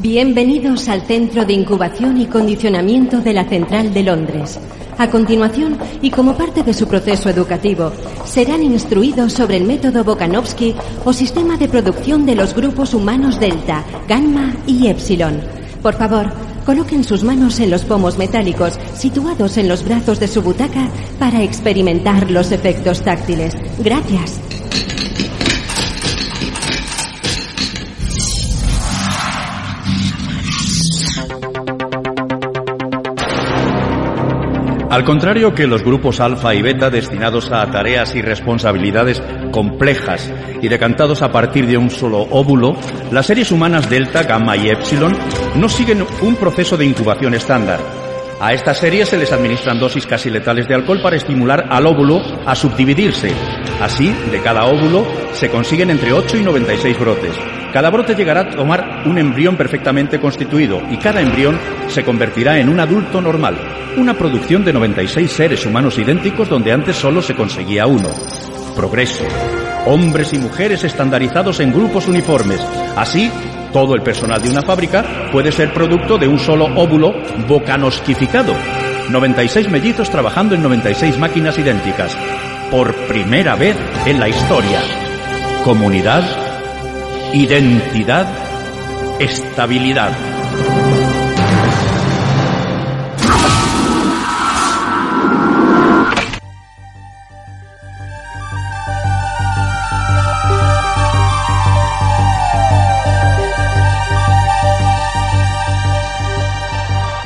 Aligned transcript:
Bienvenidos 0.00 0.88
al 0.88 1.02
Centro 1.02 1.44
de 1.44 1.54
Incubación 1.54 2.20
y 2.20 2.26
Condicionamiento 2.26 3.20
de 3.20 3.32
la 3.32 3.44
Central 3.44 3.92
de 3.92 4.04
Londres. 4.04 4.56
A 4.96 5.10
continuación, 5.10 5.76
y 6.00 6.12
como 6.12 6.36
parte 6.36 6.62
de 6.62 6.72
su 6.72 6.86
proceso 6.86 7.28
educativo, 7.28 7.90
serán 8.24 8.62
instruidos 8.62 9.32
sobre 9.32 9.56
el 9.56 9.64
método 9.64 10.04
Bokanovsky 10.04 10.76
o 11.04 11.12
sistema 11.12 11.56
de 11.56 11.68
producción 11.68 12.26
de 12.26 12.36
los 12.36 12.54
grupos 12.54 12.94
humanos 12.94 13.40
delta, 13.40 13.84
gamma 14.06 14.54
y 14.68 14.86
epsilon. 14.86 15.40
Por 15.82 15.94
favor, 15.94 16.30
coloquen 16.64 17.02
sus 17.02 17.24
manos 17.24 17.58
en 17.58 17.72
los 17.72 17.84
pomos 17.84 18.18
metálicos 18.18 18.78
situados 18.94 19.56
en 19.56 19.66
los 19.66 19.84
brazos 19.84 20.20
de 20.20 20.28
su 20.28 20.42
butaca 20.42 20.88
para 21.18 21.42
experimentar 21.42 22.30
los 22.30 22.52
efectos 22.52 23.02
táctiles. 23.02 23.52
Gracias. 23.80 24.57
Al 34.90 35.04
contrario 35.04 35.54
que 35.54 35.66
los 35.66 35.84
grupos 35.84 36.18
alfa 36.18 36.54
y 36.54 36.62
beta 36.62 36.88
destinados 36.88 37.52
a 37.52 37.70
tareas 37.70 38.14
y 38.14 38.22
responsabilidades 38.22 39.22
complejas 39.50 40.32
y 40.62 40.68
decantados 40.68 41.20
a 41.20 41.30
partir 41.30 41.66
de 41.66 41.76
un 41.76 41.90
solo 41.90 42.26
óvulo, 42.30 42.74
las 43.12 43.26
series 43.26 43.52
humanas 43.52 43.90
delta, 43.90 44.22
gamma 44.22 44.56
y 44.56 44.70
epsilon 44.70 45.14
no 45.56 45.68
siguen 45.68 46.06
un 46.22 46.36
proceso 46.36 46.78
de 46.78 46.86
incubación 46.86 47.34
estándar. 47.34 47.80
A 48.40 48.54
estas 48.54 48.78
series 48.78 49.10
se 49.10 49.18
les 49.18 49.30
administran 49.30 49.78
dosis 49.78 50.06
casi 50.06 50.30
letales 50.30 50.66
de 50.66 50.76
alcohol 50.76 51.02
para 51.02 51.16
estimular 51.16 51.66
al 51.68 51.84
óvulo 51.86 52.22
a 52.46 52.54
subdividirse. 52.54 53.30
Así, 53.82 54.14
de 54.30 54.40
cada 54.40 54.64
óvulo 54.64 55.04
se 55.32 55.50
consiguen 55.50 55.90
entre 55.90 56.14
8 56.14 56.38
y 56.38 56.44
96 56.44 56.98
brotes. 56.98 57.57
Cada 57.72 57.90
brote 57.90 58.14
llegará 58.14 58.40
a 58.40 58.50
tomar 58.50 59.02
un 59.04 59.18
embrión 59.18 59.56
perfectamente 59.56 60.18
constituido 60.18 60.80
y 60.90 60.96
cada 60.96 61.20
embrión 61.20 61.58
se 61.88 62.02
convertirá 62.02 62.58
en 62.58 62.68
un 62.68 62.80
adulto 62.80 63.20
normal, 63.20 63.56
una 63.96 64.14
producción 64.14 64.64
de 64.64 64.72
96 64.72 65.30
seres 65.30 65.66
humanos 65.66 65.98
idénticos 65.98 66.48
donde 66.48 66.72
antes 66.72 66.96
solo 66.96 67.20
se 67.20 67.34
conseguía 67.34 67.86
uno. 67.86 68.08
Progreso. 68.74 69.24
Hombres 69.86 70.32
y 70.32 70.38
mujeres 70.38 70.84
estandarizados 70.84 71.60
en 71.60 71.72
grupos 71.72 72.08
uniformes. 72.08 72.60
Así, 72.96 73.30
todo 73.72 73.94
el 73.94 74.02
personal 74.02 74.40
de 74.40 74.50
una 74.50 74.62
fábrica 74.62 75.04
puede 75.30 75.52
ser 75.52 75.72
producto 75.72 76.16
de 76.16 76.28
un 76.28 76.38
solo 76.38 76.66
óvulo 76.66 77.12
bocanosquificado. 77.46 78.54
96 79.10 79.70
mellizos 79.70 80.10
trabajando 80.10 80.54
en 80.54 80.62
96 80.62 81.18
máquinas 81.18 81.58
idénticas. 81.58 82.16
Por 82.70 82.94
primera 83.06 83.56
vez 83.56 83.76
en 84.06 84.20
la 84.20 84.28
historia. 84.28 84.80
Comunidad, 85.64 86.47
identidad, 87.32 88.26
estabilidad. 89.20 90.12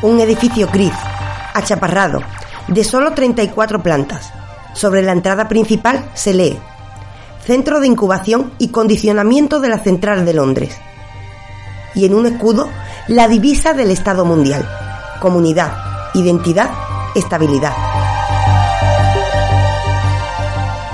un 0.03 0.21
edificio 0.21 0.69
gris, 0.71 0.93
achaparrado, 1.55 2.21
de 2.67 2.83
solo 2.83 3.13
34 3.13 3.83
plantas. 3.83 4.33
Sobre 4.75 5.01
la 5.01 5.13
entrada 5.13 5.49
principal 5.49 6.05
se 6.13 6.35
lee 6.35 6.59
Centro 7.45 7.81
de 7.81 7.89
Incubación 7.89 8.53
y 8.59 8.69
Condicionamiento 8.69 9.59
de 9.59 9.69
la 9.69 9.79
Central 9.79 10.25
de 10.25 10.33
Londres. 10.33 10.79
Y 11.95 12.05
en 12.05 12.15
un 12.15 12.27
escudo, 12.27 12.69
la 13.09 13.27
divisa 13.27 13.75
del 13.75 13.91
Estado 13.91 14.25
Mundial. 14.25 14.65
Comunidad, 15.21 15.73
identidad, 16.15 16.71
estabilidad. 17.17 17.73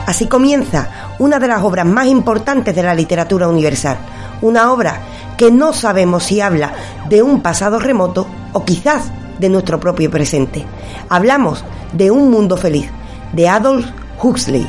Así 0.06 0.26
comienza 0.26 0.88
una 1.18 1.38
de 1.38 1.48
las 1.48 1.62
obras 1.62 1.84
más 1.84 2.06
importantes 2.06 2.74
de 2.74 2.82
la 2.82 2.94
literatura 2.94 3.46
universal. 3.46 3.98
Una 4.40 4.72
obra 4.72 5.02
que 5.36 5.50
no 5.50 5.74
sabemos 5.74 6.24
si 6.24 6.40
habla 6.40 6.72
de 7.10 7.22
un 7.22 7.42
pasado 7.42 7.78
remoto 7.78 8.26
o 8.54 8.64
quizás 8.64 9.12
de 9.38 9.50
nuestro 9.50 9.78
propio 9.78 10.10
presente. 10.10 10.64
Hablamos 11.10 11.62
de 11.92 12.10
Un 12.10 12.30
Mundo 12.30 12.56
Feliz, 12.56 12.88
de 13.34 13.48
Adolf 13.50 13.86
Huxley. 14.22 14.66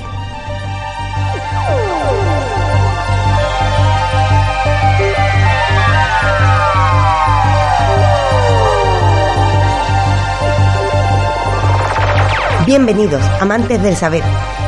Bienvenidos, 12.69 13.23
amantes 13.41 13.81
del 13.81 13.95
saber. 13.95 14.21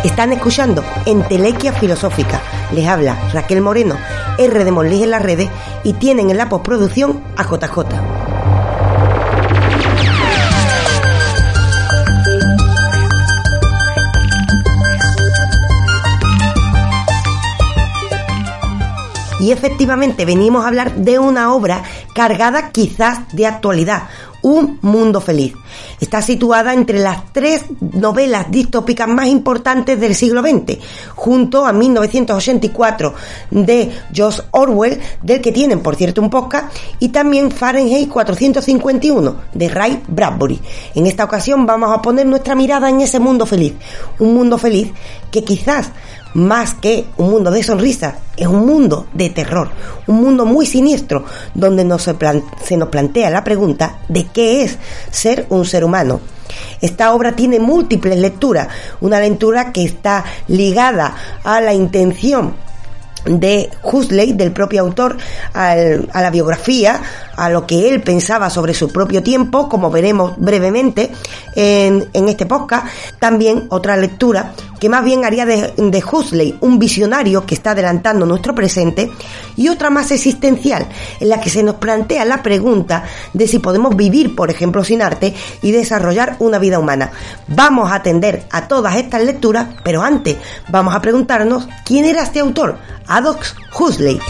Están 0.03 0.33
escuchando 0.33 0.83
Entelequia 1.05 1.71
Filosófica. 1.71 2.41
Les 2.73 2.87
habla 2.87 3.29
Raquel 3.31 3.61
Moreno, 3.61 3.95
R 4.39 4.63
de 4.65 4.71
Monlis 4.71 5.03
en 5.03 5.11
las 5.11 5.21
redes 5.21 5.51
y 5.83 5.93
tienen 5.93 6.31
en 6.31 6.37
la 6.37 6.49
postproducción 6.49 7.21
a 7.37 7.43
JJ. 7.43 7.77
Y 19.41 19.51
efectivamente 19.51 20.25
venimos 20.25 20.65
a 20.65 20.69
hablar 20.69 20.95
de 20.95 21.19
una 21.19 21.53
obra 21.53 21.83
cargada 22.15 22.71
quizás 22.71 23.31
de 23.31 23.45
actualidad, 23.45 24.03
Un 24.41 24.79
Mundo 24.81 25.21
Feliz. 25.21 25.53
Está 25.99 26.21
situada 26.21 26.73
entre 26.73 26.99
las 26.99 27.31
tres 27.31 27.65
novelas 27.79 28.49
distópicas 28.49 29.07
más 29.07 29.27
importantes 29.27 29.99
del 29.99 30.15
siglo 30.15 30.41
XX, 30.41 30.77
junto 31.15 31.65
a 31.65 31.73
1984 31.73 33.13
de 33.51 33.91
George 34.11 34.41
Orwell, 34.51 34.99
del 35.21 35.41
que 35.41 35.51
tienen 35.51 35.81
por 35.81 35.95
cierto 35.95 36.21
un 36.21 36.29
podcast, 36.29 36.75
y 36.99 37.09
también 37.09 37.51
Fahrenheit 37.51 38.09
451 38.09 39.35
de 39.53 39.69
Ray 39.69 40.01
Bradbury. 40.07 40.59
En 40.95 41.05
esta 41.07 41.23
ocasión 41.23 41.65
vamos 41.65 41.91
a 41.91 42.01
poner 42.01 42.25
nuestra 42.25 42.55
mirada 42.55 42.89
en 42.89 43.01
ese 43.01 43.19
mundo 43.19 43.45
feliz, 43.45 43.73
un 44.19 44.33
mundo 44.33 44.57
feliz 44.57 44.91
que 45.31 45.43
quizás 45.43 45.91
más 46.33 46.73
que 46.75 47.05
un 47.17 47.31
mundo 47.31 47.51
de 47.51 47.63
sonrisas, 47.63 48.15
es 48.37 48.47
un 48.47 48.65
mundo 48.65 49.07
de 49.13 49.29
terror, 49.29 49.69
un 50.07 50.21
mundo 50.21 50.45
muy 50.45 50.65
siniestro, 50.65 51.25
donde 51.53 51.83
nos 51.83 52.03
se, 52.03 52.15
se, 52.63 52.77
nos 52.77 52.89
plantea 52.89 53.29
la 53.29 53.43
pregunta 53.43 53.99
de 54.07 54.25
qué 54.27 54.63
es 54.63 54.77
ser 55.09 55.45
un 55.49 55.65
ser 55.65 55.83
humano. 55.83 56.19
Esta 56.81 57.13
obra 57.13 57.33
tiene 57.35 57.59
múltiples 57.59 58.17
lecturas, 58.17 58.67
una 58.99 59.19
lectura 59.19 59.71
que 59.71 59.85
está 59.85 60.25
ligada 60.47 61.15
a 61.43 61.61
la 61.61 61.73
intención 61.73 62.53
de 63.25 63.69
Huxley, 63.83 64.33
del 64.33 64.51
propio 64.51 64.81
autor, 64.81 65.17
al, 65.53 66.09
a 66.13 66.21
la 66.21 66.29
biografía, 66.29 67.01
a 67.35 67.49
lo 67.49 67.65
que 67.65 67.89
él 67.89 68.01
pensaba 68.01 68.49
sobre 68.49 68.73
su 68.73 68.91
propio 68.91 69.23
tiempo, 69.23 69.67
como 69.67 69.89
veremos 69.89 70.33
brevemente 70.37 71.11
en, 71.55 72.07
este 72.13 72.45
podcast. 72.45 72.85
También 73.19 73.65
otra 73.69 73.97
lectura 73.97 74.53
que 74.79 74.89
más 74.89 75.03
bien 75.03 75.25
haría 75.25 75.45
de, 75.45 75.73
de 75.75 76.03
Huxley 76.03 76.57
un 76.61 76.79
visionario 76.79 77.45
que 77.45 77.55
está 77.55 77.71
adelantando 77.71 78.25
nuestro 78.25 78.55
presente, 78.55 79.11
y 79.55 79.69
otra 79.69 79.89
más 79.89 80.11
existencial, 80.11 80.87
en 81.19 81.29
la 81.29 81.39
que 81.39 81.49
se 81.49 81.63
nos 81.63 81.75
plantea 81.75 82.25
la 82.25 82.41
pregunta 82.41 83.03
de 83.33 83.47
si 83.47 83.59
podemos 83.59 83.95
vivir, 83.95 84.35
por 84.35 84.49
ejemplo, 84.49 84.83
sin 84.83 85.01
arte 85.01 85.33
y 85.61 85.71
desarrollar 85.71 86.35
una 86.39 86.59
vida 86.59 86.79
humana. 86.79 87.11
Vamos 87.47 87.91
a 87.91 87.95
atender 87.95 88.43
a 88.49 88.67
todas 88.67 88.95
estas 88.95 89.23
lecturas, 89.23 89.67
pero 89.83 90.01
antes 90.01 90.37
vamos 90.69 90.95
a 90.95 91.01
preguntarnos 91.01 91.67
quién 91.85 92.05
era 92.05 92.23
este 92.23 92.39
autor, 92.39 92.77
Adolf 93.11 93.53
Huxley. 93.73 94.21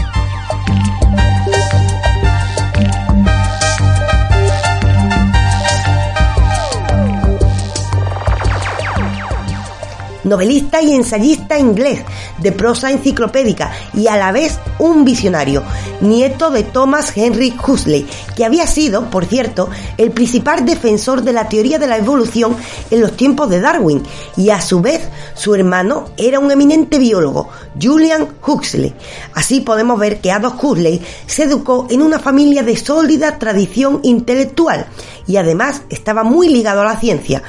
Novelista 10.24 10.82
y 10.82 10.94
ensayista 10.94 11.58
inglés 11.58 12.00
de 12.38 12.52
prosa 12.52 12.90
enciclopédica 12.90 13.72
y 13.94 14.06
a 14.06 14.16
la 14.16 14.32
vez 14.32 14.58
un 14.78 15.04
visionario, 15.04 15.62
nieto 16.00 16.50
de 16.50 16.62
Thomas 16.62 17.12
Henry 17.16 17.54
Huxley, 17.66 18.06
que 18.36 18.44
había 18.44 18.66
sido, 18.66 19.10
por 19.10 19.24
cierto, 19.26 19.68
el 19.98 20.10
principal 20.10 20.64
defensor 20.64 21.22
de 21.22 21.32
la 21.32 21.48
teoría 21.48 21.78
de 21.78 21.86
la 21.86 21.98
evolución 21.98 22.56
en 22.90 23.00
los 23.00 23.16
tiempos 23.16 23.48
de 23.50 23.60
Darwin, 23.60 24.02
y 24.36 24.50
a 24.50 24.60
su 24.60 24.80
vez 24.80 25.08
su 25.34 25.54
hermano 25.54 26.06
era 26.16 26.38
un 26.38 26.50
eminente 26.50 26.98
biólogo, 26.98 27.48
Julian 27.80 28.28
Huxley. 28.46 28.94
Así 29.34 29.60
podemos 29.60 29.98
ver 29.98 30.20
que 30.20 30.32
Adolf 30.32 30.62
Huxley 30.62 31.02
se 31.26 31.44
educó 31.44 31.86
en 31.90 32.02
una 32.02 32.18
familia 32.18 32.62
de 32.62 32.76
sólida 32.76 33.38
tradición 33.38 34.00
intelectual 34.02 34.86
y 35.26 35.36
además 35.36 35.82
estaba 35.88 36.24
muy 36.24 36.48
ligado 36.48 36.82
a 36.82 36.84
la 36.84 36.96
ciencia 36.96 37.42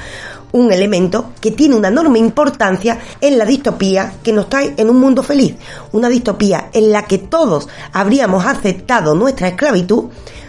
un 0.54 0.72
elemento 0.72 1.32
que 1.40 1.50
tiene 1.50 1.74
una 1.74 1.88
enorme 1.88 2.20
importancia 2.20 2.98
en 3.20 3.38
la 3.38 3.44
distopía 3.44 4.14
que 4.22 4.32
nos 4.32 4.48
trae 4.48 4.72
en 4.76 4.88
un 4.88 5.00
mundo 5.00 5.24
feliz, 5.24 5.56
una 5.90 6.08
distopía 6.08 6.70
en 6.72 6.92
la 6.92 7.06
que 7.06 7.18
todos 7.18 7.68
habríamos 7.92 8.46
aceptado 8.46 9.16
nuestra 9.16 9.48
esclavitud, 9.48 10.04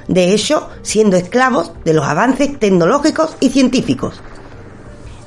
de 0.07 0.34
hecho 0.34 0.69
siendo 0.84 1.18
esclavos 1.18 1.72
de 1.84 1.96
los 1.96 2.06
avances 2.06 2.60
tecnológicos 2.60 3.36
y 3.40 3.50
científicos. 3.50 4.22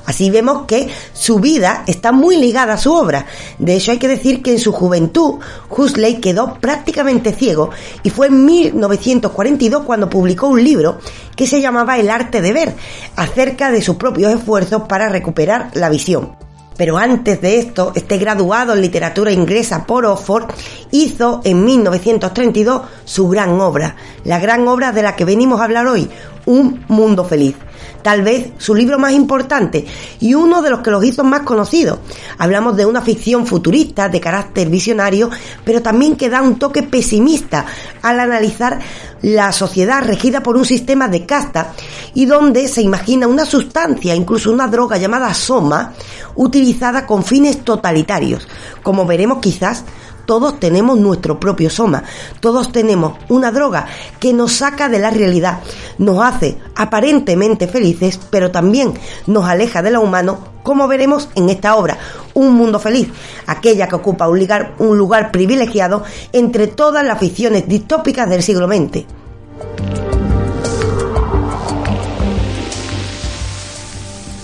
Así 0.08 0.30
vemos 0.30 0.64
que 0.64 0.88
su 1.12 1.38
vida 1.38 1.84
está 1.86 2.12
muy 2.12 2.38
ligada 2.38 2.72
a 2.72 2.78
su 2.78 2.94
obra. 2.94 3.26
De 3.58 3.76
hecho, 3.76 3.90
hay 3.90 3.98
que 3.98 4.08
decir 4.08 4.42
que 4.42 4.52
en 4.52 4.58
su 4.58 4.72
juventud 4.72 5.34
Huxley 5.68 6.18
quedó 6.18 6.54
prácticamente 6.54 7.34
ciego 7.34 7.68
y 8.02 8.08
fue 8.08 8.28
en 8.28 8.46
1942 8.46 9.82
cuando 9.82 10.08
publicó 10.08 10.48
un 10.48 10.64
libro 10.64 10.96
que 11.36 11.46
se 11.46 11.60
llamaba 11.60 11.98
El 11.98 12.08
arte 12.08 12.40
de 12.40 12.54
ver, 12.54 12.74
acerca 13.16 13.70
de 13.70 13.82
sus 13.82 13.96
propios 13.96 14.32
esfuerzos 14.32 14.84
para 14.88 15.10
recuperar 15.10 15.72
la 15.74 15.90
visión. 15.90 16.36
Pero 16.78 16.96
antes 16.96 17.42
de 17.42 17.58
esto, 17.58 17.92
este 17.94 18.16
graduado 18.16 18.72
en 18.72 18.80
literatura 18.80 19.30
inglesa 19.30 19.84
por 19.84 20.06
Oxford 20.06 20.46
hizo 20.90 21.42
en 21.44 21.66
1932 21.66 22.80
su 23.04 23.28
gran 23.28 23.60
obra, 23.60 23.94
la 24.24 24.38
gran 24.38 24.66
obra 24.68 24.90
de 24.92 25.02
la 25.02 25.16
que 25.16 25.26
venimos 25.26 25.60
a 25.60 25.64
hablar 25.64 25.86
hoy, 25.86 26.08
Un 26.46 26.82
Mundo 26.88 27.26
Feliz 27.26 27.56
tal 28.02 28.22
vez 28.22 28.52
su 28.58 28.74
libro 28.74 28.98
más 28.98 29.12
importante 29.12 29.86
y 30.20 30.34
uno 30.34 30.62
de 30.62 30.70
los 30.70 30.80
que 30.80 30.90
los 30.90 31.04
hizo 31.04 31.24
más 31.24 31.42
conocidos. 31.42 31.98
Hablamos 32.38 32.76
de 32.76 32.86
una 32.86 33.02
ficción 33.02 33.46
futurista 33.46 34.08
de 34.08 34.20
carácter 34.20 34.68
visionario, 34.68 35.30
pero 35.64 35.82
también 35.82 36.16
que 36.16 36.28
da 36.28 36.42
un 36.42 36.58
toque 36.58 36.82
pesimista 36.82 37.66
al 38.02 38.20
analizar 38.20 38.78
la 39.22 39.52
sociedad 39.52 40.04
regida 40.04 40.42
por 40.42 40.56
un 40.56 40.64
sistema 40.64 41.08
de 41.08 41.26
casta 41.26 41.72
y 42.14 42.26
donde 42.26 42.68
se 42.68 42.82
imagina 42.82 43.26
una 43.26 43.44
sustancia, 43.44 44.14
incluso 44.14 44.52
una 44.52 44.68
droga 44.68 44.96
llamada 44.96 45.32
soma, 45.34 45.94
utilizada 46.36 47.06
con 47.06 47.24
fines 47.24 47.64
totalitarios, 47.64 48.46
como 48.82 49.06
veremos 49.06 49.38
quizás 49.38 49.84
todos 50.28 50.60
tenemos 50.60 50.98
nuestro 50.98 51.40
propio 51.40 51.70
soma, 51.70 52.04
todos 52.40 52.70
tenemos 52.70 53.14
una 53.30 53.50
droga 53.50 53.86
que 54.20 54.34
nos 54.34 54.52
saca 54.52 54.90
de 54.90 54.98
la 54.98 55.08
realidad, 55.08 55.60
nos 55.96 56.22
hace 56.22 56.58
aparentemente 56.76 57.66
felices, 57.66 58.20
pero 58.28 58.50
también 58.50 58.92
nos 59.26 59.46
aleja 59.46 59.80
de 59.80 59.90
lo 59.90 60.02
humano, 60.02 60.38
como 60.62 60.86
veremos 60.86 61.30
en 61.34 61.48
esta 61.48 61.76
obra, 61.76 61.96
Un 62.34 62.52
Mundo 62.52 62.78
Feliz, 62.78 63.08
aquella 63.46 63.88
que 63.88 63.94
ocupa 63.94 64.28
un 64.28 64.98
lugar, 64.98 65.32
privilegiado 65.32 66.04
entre 66.34 66.66
todas 66.66 67.06
las 67.06 67.18
ficciones 67.18 67.66
distópicas 67.66 68.28
del 68.28 68.42
siglo 68.42 68.68
XX. 68.68 70.07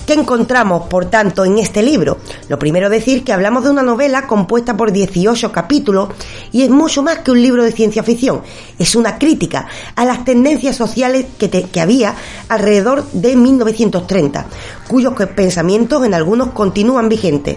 ¿Qué 0.06 0.12
encontramos, 0.12 0.86
por 0.88 1.06
tanto, 1.06 1.46
en 1.46 1.56
este 1.56 1.82
libro? 1.82 2.18
Lo 2.50 2.58
primero 2.58 2.90
decir 2.90 3.24
que 3.24 3.32
hablamos 3.32 3.64
de 3.64 3.70
una 3.70 3.82
novela 3.82 4.26
compuesta 4.26 4.76
por 4.76 4.92
18 4.92 5.50
capítulos 5.50 6.10
y 6.52 6.60
es 6.60 6.68
mucho 6.68 7.02
más 7.02 7.20
que 7.20 7.30
un 7.30 7.40
libro 7.40 7.64
de 7.64 7.72
ciencia 7.72 8.02
ficción. 8.02 8.42
Es 8.78 8.96
una 8.96 9.18
crítica 9.18 9.66
a 9.96 10.04
las 10.04 10.26
tendencias 10.26 10.76
sociales 10.76 11.24
que, 11.38 11.48
que 11.48 11.80
había 11.80 12.14
alrededor 12.50 13.10
de 13.12 13.34
1930, 13.34 14.44
cuyos 14.88 15.14
pensamientos 15.34 16.04
en 16.04 16.12
algunos 16.12 16.50
continúan 16.50 17.08
vigentes. 17.08 17.56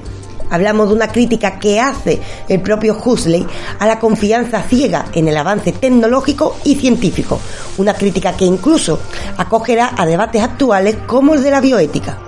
Hablamos 0.49 0.87
de 0.87 0.95
una 0.95 1.11
crítica 1.11 1.59
que 1.59 1.81
hace 1.81 2.21
el 2.47 2.61
propio 2.61 2.97
Huxley 2.97 3.45
a 3.77 3.85
la 3.85 3.99
confianza 3.99 4.63
ciega 4.63 5.07
en 5.13 5.27
el 5.27 5.35
avance 5.35 5.73
tecnológico 5.73 6.55
y 6.63 6.75
científico. 6.75 7.41
Una 7.77 7.93
crítica 7.93 8.37
que 8.37 8.45
incluso 8.45 9.01
acogerá 9.35 9.91
a 9.97 10.05
debates 10.05 10.41
actuales 10.41 10.95
como 11.05 11.33
el 11.33 11.43
de 11.43 11.51
la 11.51 11.59
bioética. 11.59 12.19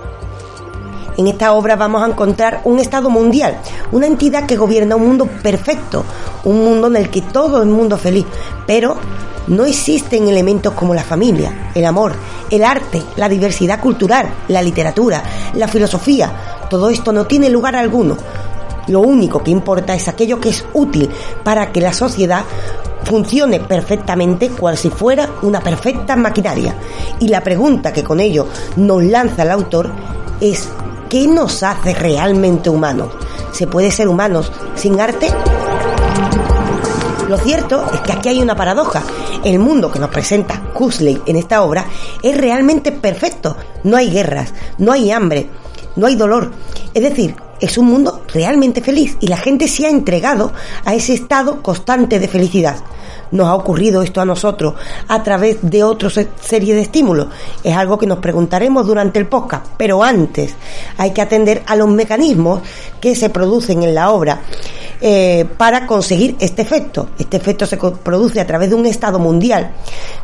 En 1.16 1.26
esta 1.26 1.52
obra 1.52 1.76
vamos 1.76 2.02
a 2.02 2.06
encontrar 2.06 2.62
un 2.64 2.78
Estado 2.78 3.10
mundial, 3.10 3.58
una 3.92 4.06
entidad 4.06 4.46
que 4.46 4.56
gobierna 4.56 4.96
un 4.96 5.06
mundo 5.06 5.26
perfecto, 5.26 6.04
un 6.44 6.64
mundo 6.64 6.86
en 6.86 6.96
el 6.96 7.10
que 7.10 7.22
todo 7.22 7.62
es 7.62 7.68
mundo 7.68 7.98
feliz, 7.98 8.24
pero 8.66 8.96
no 9.48 9.64
existen 9.64 10.28
elementos 10.28 10.72
como 10.74 10.94
la 10.94 11.02
familia, 11.02 11.70
el 11.74 11.84
amor, 11.84 12.14
el 12.50 12.64
arte, 12.64 13.02
la 13.16 13.28
diversidad 13.28 13.80
cultural, 13.80 14.28
la 14.48 14.62
literatura, 14.62 15.22
la 15.54 15.66
filosofía. 15.66 16.32
Todo 16.70 16.88
esto 16.88 17.12
no 17.12 17.26
tiene 17.26 17.50
lugar 17.50 17.74
alguno. 17.74 18.16
Lo 18.86 19.00
único 19.00 19.42
que 19.42 19.50
importa 19.50 19.94
es 19.94 20.08
aquello 20.08 20.40
que 20.40 20.50
es 20.50 20.64
útil 20.72 21.10
para 21.42 21.72
que 21.72 21.80
la 21.80 21.92
sociedad 21.92 22.44
funcione 23.04 23.60
perfectamente 23.60 24.50
cual 24.50 24.76
si 24.76 24.90
fuera 24.90 25.28
una 25.42 25.60
perfecta 25.60 26.16
maquinaria. 26.16 26.74
Y 27.18 27.28
la 27.28 27.42
pregunta 27.42 27.92
que 27.92 28.04
con 28.04 28.20
ello 28.20 28.46
nos 28.76 29.02
lanza 29.02 29.42
el 29.42 29.50
autor 29.50 29.90
es 30.40 30.68
¿Qué 31.10 31.26
nos 31.26 31.64
hace 31.64 31.92
realmente 31.92 32.70
humanos? 32.70 33.08
¿Se 33.50 33.66
puede 33.66 33.90
ser 33.90 34.06
humanos 34.06 34.52
sin 34.76 35.00
arte? 35.00 35.26
Lo 37.28 37.36
cierto 37.36 37.84
es 37.92 38.00
que 38.02 38.12
aquí 38.12 38.28
hay 38.28 38.40
una 38.40 38.54
paradoja. 38.54 39.02
El 39.42 39.58
mundo 39.58 39.90
que 39.90 39.98
nos 39.98 40.10
presenta 40.10 40.70
Huxley 40.72 41.20
en 41.26 41.34
esta 41.34 41.62
obra 41.62 41.84
es 42.22 42.36
realmente 42.36 42.92
perfecto. 42.92 43.56
No 43.82 43.96
hay 43.96 44.08
guerras, 44.08 44.54
no 44.78 44.92
hay 44.92 45.10
hambre, 45.10 45.50
no 45.96 46.06
hay 46.06 46.14
dolor. 46.14 46.52
Es 46.94 47.02
decir, 47.02 47.34
es 47.60 47.78
un 47.78 47.86
mundo 47.86 48.22
realmente 48.32 48.80
feliz 48.80 49.16
y 49.20 49.28
la 49.28 49.36
gente 49.36 49.68
se 49.68 49.86
ha 49.86 49.90
entregado 49.90 50.52
a 50.84 50.94
ese 50.94 51.14
estado 51.14 51.62
constante 51.62 52.18
de 52.18 52.28
felicidad 52.28 52.76
nos 53.30 53.46
ha 53.46 53.54
ocurrido 53.54 54.02
esto 54.02 54.20
a 54.20 54.24
nosotros 54.24 54.74
a 55.08 55.22
través 55.22 55.58
de 55.62 55.84
otra 55.84 56.10
serie 56.40 56.74
de 56.74 56.82
estímulos? 56.82 57.28
Es 57.62 57.76
algo 57.76 57.98
que 57.98 58.06
nos 58.06 58.18
preguntaremos 58.18 58.86
durante 58.86 59.18
el 59.18 59.26
podcast, 59.26 59.66
pero 59.76 60.02
antes 60.02 60.54
hay 60.96 61.12
que 61.12 61.22
atender 61.22 61.62
a 61.66 61.76
los 61.76 61.88
mecanismos 61.88 62.60
que 63.00 63.14
se 63.14 63.30
producen 63.30 63.82
en 63.82 63.94
la 63.94 64.10
obra 64.10 64.40
eh, 65.02 65.46
para 65.56 65.86
conseguir 65.86 66.36
este 66.40 66.62
efecto. 66.62 67.08
Este 67.18 67.38
efecto 67.38 67.64
se 67.64 67.76
produce 67.76 68.40
a 68.40 68.46
través 68.46 68.68
de 68.68 68.74
un 68.74 68.84
estado 68.84 69.18
mundial 69.18 69.72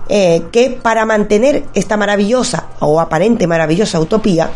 eh, 0.08 0.44
que 0.52 0.70
para 0.70 1.06
mantener 1.06 1.64
esta 1.72 1.96
maravillosa 1.96 2.68
o 2.80 3.00
aparente 3.00 3.46
maravillosa 3.46 3.98
utopía, 3.98 4.50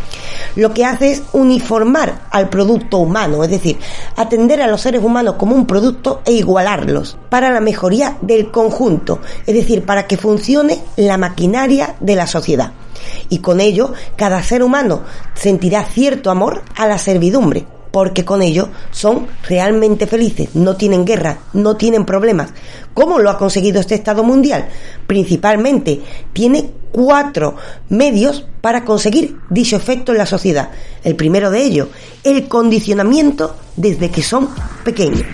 lo 0.56 0.74
que 0.74 0.84
hace 0.84 1.12
es 1.12 1.22
uniformar 1.32 2.26
al 2.30 2.50
producto 2.50 2.98
humano, 2.98 3.42
es 3.44 3.50
decir, 3.50 3.78
atender 4.16 4.60
a 4.60 4.66
los 4.66 4.82
seres 4.82 5.02
humanos 5.02 5.36
como 5.38 5.54
un 5.54 5.66
producto 5.66 6.20
e 6.26 6.32
igualarlos 6.32 7.16
para 7.30 7.50
la 7.50 7.60
mejoría 7.60 8.18
del 8.20 8.50
conjunto, 8.50 9.20
es 9.46 9.54
decir, 9.54 9.86
para 9.86 10.06
que 10.06 10.18
funcione 10.18 10.82
la 10.96 11.16
maquinaria 11.16 11.96
de 12.00 12.16
la 12.16 12.26
sociedad. 12.26 12.72
Y 13.30 13.38
con 13.38 13.60
ello, 13.60 13.94
cada 14.16 14.42
ser 14.42 14.62
humano 14.62 15.00
sentirá 15.34 15.84
cierto 15.84 16.30
amor 16.30 16.62
a 16.76 16.86
la 16.86 16.98
servidumbre 16.98 17.66
porque 17.90 18.24
con 18.24 18.42
ello 18.42 18.68
son 18.90 19.26
realmente 19.48 20.06
felices, 20.06 20.50
no 20.54 20.76
tienen 20.76 21.04
guerra, 21.04 21.40
no 21.52 21.76
tienen 21.76 22.04
problemas. 22.04 22.52
¿Cómo 22.94 23.18
lo 23.18 23.30
ha 23.30 23.38
conseguido 23.38 23.80
este 23.80 23.94
Estado 23.94 24.22
mundial? 24.22 24.68
Principalmente 25.06 26.00
tiene 26.32 26.70
cuatro 26.92 27.56
medios 27.88 28.46
para 28.60 28.84
conseguir 28.84 29.36
dicho 29.48 29.76
efecto 29.76 30.12
en 30.12 30.18
la 30.18 30.26
sociedad. 30.26 30.70
El 31.04 31.16
primero 31.16 31.50
de 31.50 31.62
ellos, 31.62 31.88
el 32.24 32.48
condicionamiento 32.48 33.56
desde 33.76 34.10
que 34.10 34.22
son 34.22 34.48
pequeños. 34.84 35.24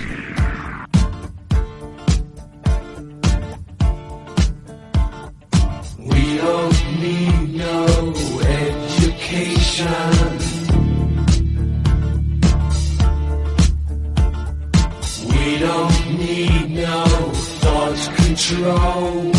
Control. 18.47 19.33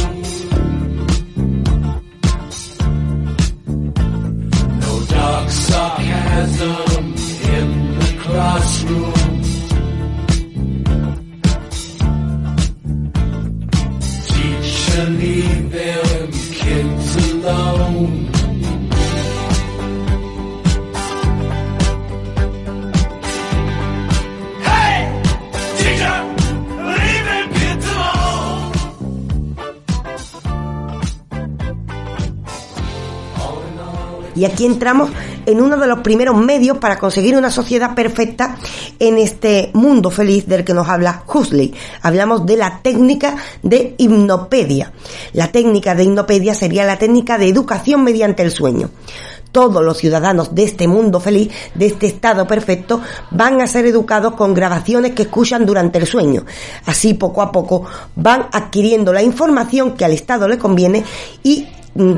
No 4.82 5.06
dark 5.08 5.50
sarcasm 5.50 7.16
in 7.56 8.00
the 8.00 8.12
classroom. 8.20 9.42
Teacher, 14.28 15.06
leave 15.12 15.72
them 15.72 16.32
kids 16.32 17.16
alone. 17.32 18.17
Y 34.38 34.46
aquí 34.46 34.66
entramos 34.66 35.10
en 35.46 35.62
uno 35.62 35.78
de 35.78 35.88
los 35.88 36.00
primeros 36.00 36.38
medios 36.38 36.78
para 36.78 37.00
conseguir 37.00 37.36
una 37.36 37.50
sociedad 37.50 37.96
perfecta 37.96 38.56
en 39.00 39.18
este 39.18 39.72
mundo 39.74 40.12
feliz 40.12 40.46
del 40.46 40.64
que 40.64 40.76
nos 40.76 40.88
habla 40.88 41.24
Huxley. 41.28 41.74
Hablamos 42.04 42.46
de 42.46 42.58
la 42.58 42.80
técnica 42.84 43.36
de 43.64 43.96
hipnopedia. 43.98 44.94
La 45.34 45.52
técnica 45.52 45.96
de 45.96 46.04
hipnopedia 46.04 46.54
sería 46.54 46.86
la 46.86 47.00
técnica 47.00 47.38
de 47.38 47.48
educación 47.48 48.04
mediante 48.04 48.44
el 48.44 48.52
sueño 48.52 48.92
todos 49.52 49.84
los 49.84 49.98
ciudadanos 49.98 50.54
de 50.54 50.66
este 50.66 50.88
mundo 50.88 51.20
feliz, 51.20 51.50
de 51.74 51.88
este 51.88 52.06
estado 52.06 52.46
perfecto, 52.46 53.02
van 53.32 53.60
a 53.60 53.66
ser 53.66 53.88
educados 53.88 54.36
con 54.36 54.54
grabaciones 54.54 55.14
que 55.14 55.24
escuchan 55.24 55.66
durante 55.66 55.98
el 55.98 56.06
sueño. 56.06 56.46
Así 56.86 57.16
poco 57.16 57.42
a 57.42 57.52
poco 57.52 57.86
van 58.16 58.48
adquiriendo 58.52 59.12
la 59.12 59.24
información 59.24 59.96
que 59.96 60.06
al 60.06 60.12
Estado 60.12 60.48
le 60.48 60.60
conviene 60.60 61.04
y 61.42 61.66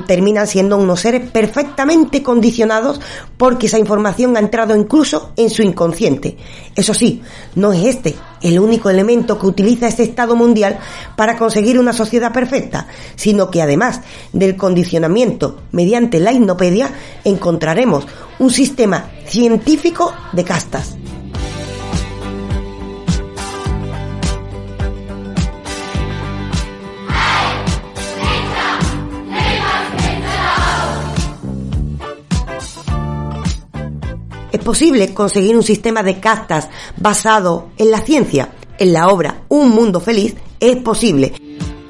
terminan 0.06 0.48
siendo 0.48 0.78
unos 0.78 1.02
seres 1.02 1.30
perfectamente 1.30 2.22
condicionados 2.22 3.00
porque 3.38 3.68
esa 3.68 3.80
información 3.80 4.36
ha 4.36 4.40
entrado 4.40 4.76
incluso 4.76 5.32
en 5.36 5.50
su 5.50 5.62
inconsciente. 5.62 6.38
Eso 6.76 6.94
sí, 6.94 7.22
no 7.56 7.74
es 7.74 7.86
este 7.86 8.16
el 8.42 8.60
único 8.60 8.90
elemento 8.90 9.38
que 9.38 9.48
utiliza 9.48 9.88
este 9.88 10.04
Estado 10.04 10.36
mundial 10.36 10.80
para 11.16 11.38
conseguir 11.38 11.80
una 11.80 11.94
sociedad 11.94 12.32
perfecta, 12.32 12.88
sino 13.16 13.50
que 13.50 13.62
además 13.62 14.02
del 14.34 14.56
condicionamiento 14.56 15.62
mediante 15.72 16.20
la 16.20 16.32
hipnopedia 16.32 16.90
encontraremos 17.24 18.08
un 18.40 18.50
sistema 18.50 19.10
científico 19.26 20.14
de 20.32 20.44
castas. 20.44 20.98
Es 34.52 34.64
posible 34.64 35.14
conseguir 35.14 35.56
un 35.56 35.64
sistema 35.64 36.02
de 36.02 36.20
castas 36.20 36.70
basado 36.98 37.70
en 37.78 37.92
la 37.92 38.00
ciencia. 38.00 38.50
En 38.80 38.94
la 38.94 39.10
obra 39.10 39.44
Un 39.50 39.70
Mundo 39.70 40.00
Feliz 40.00 40.36
es 40.60 40.78
posible. 40.78 41.34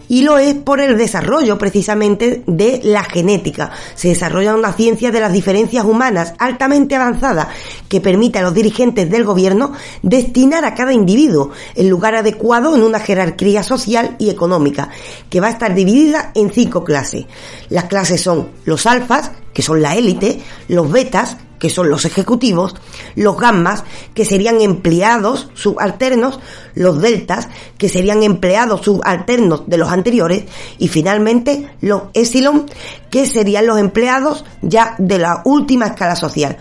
Y 0.09 0.23
lo 0.23 0.39
es 0.39 0.55
por 0.55 0.81
el 0.81 0.97
desarrollo 0.97 1.57
precisamente 1.57 2.43
de 2.47 2.81
la 2.83 3.03
genética. 3.03 3.71
Se 3.93 4.09
desarrolla 4.09 4.55
una 4.55 4.73
ciencia 4.73 5.11
de 5.11 5.19
las 5.21 5.31
diferencias 5.31 5.85
humanas 5.85 6.33
altamente 6.39 6.95
avanzada 6.95 7.47
que 7.87 8.01
permite 8.01 8.39
a 8.39 8.41
los 8.41 8.55
dirigentes 8.55 9.09
del 9.09 9.23
gobierno 9.23 9.71
destinar 10.01 10.65
a 10.65 10.73
cada 10.73 10.93
individuo 10.93 11.51
el 11.75 11.87
lugar 11.87 12.15
adecuado 12.15 12.75
en 12.75 12.81
una 12.81 12.99
jerarquía 12.99 13.61
social 13.61 14.15
y 14.17 14.31
económica, 14.31 14.89
que 15.29 15.39
va 15.39 15.47
a 15.47 15.51
estar 15.51 15.75
dividida 15.75 16.31
en 16.33 16.51
cinco 16.51 16.83
clases. 16.83 17.25
Las 17.69 17.85
clases 17.85 18.19
son 18.19 18.49
los 18.65 18.87
alfas, 18.87 19.31
que 19.53 19.61
son 19.61 19.79
la 19.81 19.95
élite, 19.95 20.41
los 20.69 20.91
betas, 20.91 21.37
que 21.59 21.69
son 21.69 21.89
los 21.89 22.05
ejecutivos, 22.05 22.75
los 23.15 23.37
gammas, 23.37 23.83
que 24.13 24.25
serían 24.25 24.61
empleados 24.61 25.49
subalternos, 25.53 26.39
los 26.73 27.01
deltas, 27.01 27.49
que 27.77 27.89
serían 27.89 28.23
empleados 28.23 28.81
subalternos 28.81 29.63
de 29.67 29.77
los 29.77 29.89
anteriores, 29.89 30.45
y 30.77 30.87
finalmente 30.87 31.69
los 31.81 32.03
epsilon, 32.13 32.65
que 33.11 33.25
serían 33.25 33.67
los 33.67 33.77
empleados 33.77 34.45
ya 34.61 34.95
de 34.97 35.19
la 35.19 35.41
última 35.45 35.87
escala 35.87 36.15
social. 36.15 36.57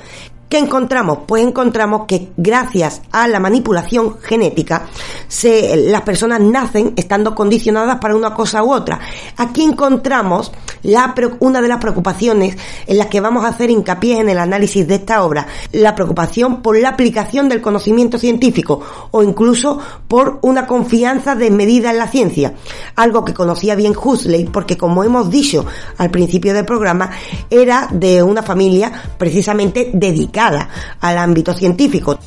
¿Qué 0.49 0.57
encontramos? 0.57 1.19
Pues 1.27 1.45
encontramos 1.45 2.07
que 2.07 2.31
gracias 2.39 3.03
a 3.13 3.29
la 3.29 3.39
manipulación 3.39 4.19
genética, 4.19 4.87
las 5.43 6.01
personas 6.03 6.41
nacen 6.41 6.95
estando 6.97 7.35
condicionadas 7.35 7.99
para 7.99 8.17
una 8.17 8.33
cosa 8.33 8.63
u 8.65 8.73
otra. 8.73 8.99
Aquí 9.37 9.63
encontramos 9.63 10.51
una 11.41 11.61
de 11.61 11.69
las 11.69 11.81
preocupaciones 11.83 12.57
en 12.87 12.97
las 12.97 13.09
que 13.09 13.21
vamos 13.21 13.45
a 13.45 13.49
hacer 13.49 13.69
hincapié 13.69 14.21
en 14.21 14.31
el 14.31 14.39
análisis 14.39 14.89
de 14.89 14.95
esta 14.95 15.23
obra, 15.23 15.47
la 15.73 15.95
preocupación 15.95 16.63
por 16.63 16.79
la 16.79 16.91
aplicación 16.91 17.51
del 17.51 17.61
conocimiento 17.61 18.19
científico 18.19 18.81
o 19.11 19.23
incluso 19.23 19.79
por 20.09 20.39
una 20.41 20.67
confianza 20.67 21.35
desmedida 21.35 21.91
en 21.91 21.99
la 21.99 22.09
ciencia, 22.09 22.55
algo 22.97 23.23
que 23.23 23.35
conocía 23.35 23.75
bien 23.75 23.93
Huxley 23.95 24.45
porque 24.47 24.79
como 24.79 25.05
hemos 25.05 25.29
dicho 25.29 25.67
al 25.99 26.11
principio 26.11 26.55
del 26.55 26.65
programa, 26.65 27.11
era 27.51 27.89
de 27.93 28.23
una 28.23 28.43
familia 28.43 28.91
precisamente 29.19 29.91
dedicada 29.93 30.38
al 30.39 31.19
ámbito 31.19 31.55
científico. 31.55 32.19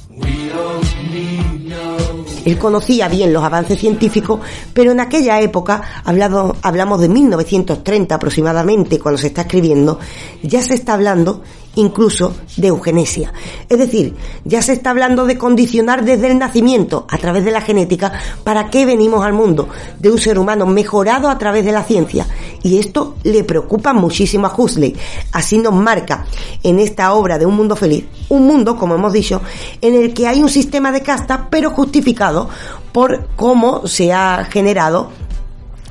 Él 2.44 2.58
conocía 2.58 3.08
bien 3.08 3.34
los 3.34 3.44
avances 3.44 3.80
científicos, 3.80 4.40
pero 4.74 4.92
en 4.92 5.00
aquella 5.00 5.40
época, 5.42 5.82
hablado, 6.04 6.56
hablamos 6.64 7.00
de 7.00 7.08
1930 7.08 8.16
aproximadamente, 8.16 9.00
cuando 9.00 9.20
se 9.20 9.28
está 9.28 9.42
escribiendo, 9.42 10.00
ya 10.42 10.62
se 10.64 10.74
está 10.74 10.94
hablando 10.94 11.44
incluso 11.76 12.34
de 12.58 12.68
eugenesia. 12.68 13.34
Es 13.70 13.78
decir, 13.78 14.16
ya 14.44 14.62
se 14.62 14.74
está 14.74 14.90
hablando 14.90 15.26
de 15.26 15.38
condicionar 15.38 16.04
desde 16.04 16.30
el 16.30 16.38
nacimiento, 16.38 17.06
a 17.10 17.18
través 17.18 17.46
de 17.46 17.52
la 17.52 17.62
genética, 17.62 18.12
para 18.44 18.70
qué 18.70 18.86
venimos 18.86 19.26
al 19.26 19.34
mundo, 19.34 19.70
de 20.00 20.12
un 20.12 20.18
ser 20.18 20.38
humano 20.38 20.66
mejorado 20.66 21.30
a 21.30 21.38
través 21.38 21.66
de 21.66 21.72
la 21.72 21.84
ciencia. 21.84 22.28
Y 22.64 22.80
esto 22.80 23.16
le 23.24 23.44
preocupa 23.44 23.94
muchísimo 23.94 24.48
a 24.48 24.54
Huxley. 24.56 24.96
Así 25.32 25.58
nos 25.58 25.74
marca 25.74 26.26
en 26.64 26.80
esta 26.80 27.14
obra 27.14 27.38
de 27.38 27.46
Un 27.46 27.56
Mundo 27.56 27.76
Feliz, 27.76 28.06
un 28.30 28.48
mundo, 28.48 28.76
como 28.76 28.96
hemos 28.96 29.14
dicho, 29.14 29.42
en 29.82 29.96
el 29.96 30.14
que 30.14 30.28
hay 30.28 30.42
un 30.42 30.50
sistema 30.50 30.92
de 30.92 31.02
casta, 31.02 31.48
pero 31.50 31.72
justificado 31.72 32.50
por 32.92 33.28
cómo 33.36 33.88
se 33.88 34.12
ha 34.12 34.46
generado 34.50 35.10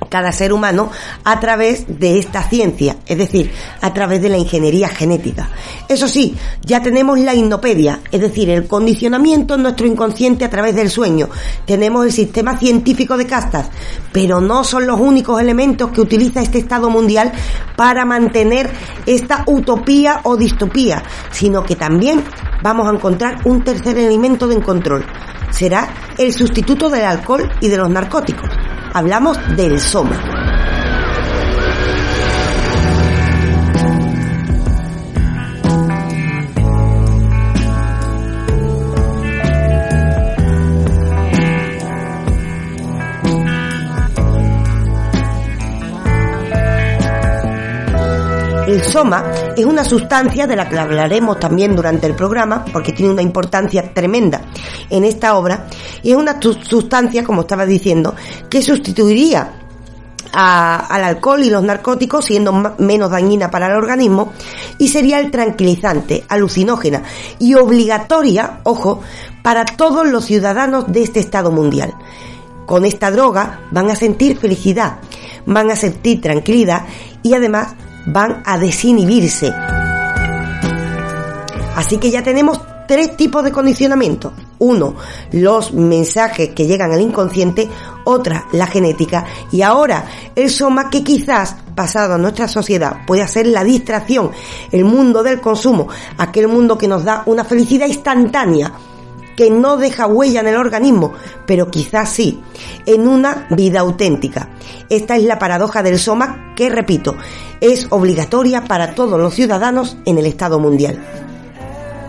cada 0.09 0.33
ser 0.33 0.53
humano 0.53 0.91
a 1.25 1.41
través 1.41 1.85
de 1.99 2.19
esta 2.19 2.43
ciencia, 2.43 2.97
es 3.07 3.19
decir, 3.19 3.51
a 3.81 3.93
través 3.93 4.23
de 4.23 4.29
la 4.29 4.39
ingeniería 4.39 4.89
genética. 4.89 5.51
Eso 5.89 6.09
sí, 6.09 6.35
ya 6.63 6.83
tenemos 6.83 7.19
la 7.19 7.35
hipnopedia, 7.35 8.01
es 8.11 8.21
decir, 8.21 8.51
el 8.51 8.67
condicionamiento 8.67 9.55
en 9.55 9.63
nuestro 9.63 9.87
inconsciente 9.87 10.45
a 10.45 10.51
través 10.51 10.75
del 10.75 10.91
sueño. 10.91 11.29
Tenemos 11.67 12.07
el 12.07 12.13
sistema 12.13 12.57
científico 12.59 13.17
de 13.17 13.27
castas, 13.27 13.71
pero 14.13 14.41
no 14.41 14.65
son 14.65 14.87
los 14.87 14.99
únicos 14.99 15.41
elementos 15.41 15.91
que 15.91 16.01
utiliza 16.01 16.43
este 16.43 16.59
Estado 16.59 16.91
mundial 16.91 17.33
para 17.77 18.05
mantener 18.05 18.71
esta 19.07 19.45
utopía 19.47 20.21
o 20.25 20.37
distopía, 20.37 21.03
sino 21.31 21.65
que 21.65 21.77
también 21.77 22.23
vamos 22.63 22.89
a 22.89 22.95
encontrar 22.95 23.39
un 23.45 23.63
tercer 23.63 23.99
elemento 23.99 24.47
de 24.47 24.61
control. 24.61 25.05
Será 25.51 25.89
el 26.19 26.33
sustituto 26.33 26.89
del 26.91 27.05
alcohol 27.05 27.51
y 27.61 27.69
de 27.69 27.77
los 27.77 27.91
narcóticos 27.91 28.51
Hablamos 28.93 29.39
del 29.57 29.79
Soma. 29.79 30.41
El 48.67 48.85
soma 48.85 49.25
es 49.61 49.67
una 49.67 49.85
sustancia 49.85 50.47
de 50.47 50.57
la 50.57 50.69
que 50.69 50.79
hablaremos 50.79 51.39
también 51.39 51.75
durante 51.75 52.07
el 52.07 52.15
programa, 52.15 52.65
porque 52.73 52.93
tiene 52.93 53.13
una 53.13 53.23
importancia 53.23 53.93
tremenda 53.93 54.43
en 54.89 55.05
esta 55.05 55.37
obra, 55.37 55.67
y 56.03 56.11
es 56.13 56.17
una 56.17 56.41
sustancia, 56.41 57.25
como 57.25 57.43
estaba 57.43 57.67
diciendo, 57.67 58.15
que 58.49 58.63
sustituiría 58.63 59.53
al 60.33 61.05
alcohol 61.05 61.43
y 61.43 61.51
los 61.51 61.63
narcóticos, 61.63 62.25
siendo 62.25 62.53
menos 62.79 63.11
dañina 63.11 63.51
para 63.51 63.67
el 63.67 63.75
organismo, 63.75 64.33
y 64.79 64.89
sería 64.89 65.19
el 65.19 65.31
tranquilizante, 65.31 66.25
alucinógena 66.29 67.03
y 67.39 67.55
obligatoria, 67.55 68.61
ojo, 68.63 69.01
para 69.43 69.65
todos 69.65 70.09
los 70.09 70.25
ciudadanos 70.25 70.93
de 70.93 71.03
este 71.03 71.21
Estado 71.21 71.51
mundial. 71.51 71.95
Con 72.67 72.85
esta 72.85 73.11
droga 73.11 73.63
van 73.73 73.91
a 73.91 73.97
sentir 73.97 74.39
felicidad, 74.39 74.99
van 75.47 75.71
a 75.71 75.77
sentir 75.77 76.21
tranquilidad 76.21 76.85
y 77.23 77.35
además 77.35 77.75
van 78.07 78.43
a 78.45 78.59
desinhibirse. 78.59 79.53
Así 81.77 81.99
que 81.99 82.11
ya 82.11 82.23
tenemos 82.23 82.61
tres 82.87 83.17
tipos 83.17 83.45
de 83.45 83.53
condicionamiento. 83.53 84.33
Uno, 84.59 84.95
los 85.33 85.73
mensajes 85.73 86.51
que 86.51 86.67
llegan 86.67 86.93
al 86.93 87.01
inconsciente, 87.01 87.69
otra, 88.05 88.47
la 88.53 88.67
genética 88.67 89.25
y 89.53 89.63
ahora 89.63 90.05
el 90.35 90.51
soma 90.51 90.91
que 90.91 91.05
quizás 91.05 91.57
pasado 91.75 92.15
a 92.15 92.19
nuestra 92.19 92.49
sociedad 92.49 93.07
puede 93.07 93.27
ser 93.29 93.47
la 93.47 93.65
distracción, 93.65 94.33
el 94.73 94.85
mundo 94.85 95.23
del 95.23 95.41
consumo, 95.41 95.89
aquel 96.19 96.49
mundo 96.49 96.77
que 96.77 96.89
nos 96.89 97.05
da 97.05 97.23
una 97.27 97.45
felicidad 97.45 97.87
instantánea 97.87 98.73
que 99.41 99.51
no 99.51 99.79
deja 99.79 100.07
huella 100.07 100.41
en 100.41 100.49
el 100.49 100.57
organismo, 100.57 101.15
pero 101.47 101.71
quizás 101.71 102.11
sí, 102.11 102.43
en 102.85 103.09
una 103.09 103.47
vida 103.49 103.81
auténtica. 103.81 104.51
Esta 104.91 105.17
es 105.17 105.23
la 105.23 105.39
paradoja 105.39 105.83
del 105.83 105.99
soma 105.99 106.53
que, 106.55 106.69
repito, 106.69 107.17
es 107.59 107.87
obligatoria 107.89 108.65
para 108.65 108.95
todos 108.95 109.19
los 109.19 109.33
ciudadanos 109.33 109.97
en 110.05 110.19
el 110.19 110.27
Estado 110.27 110.59
mundial. 110.59 111.03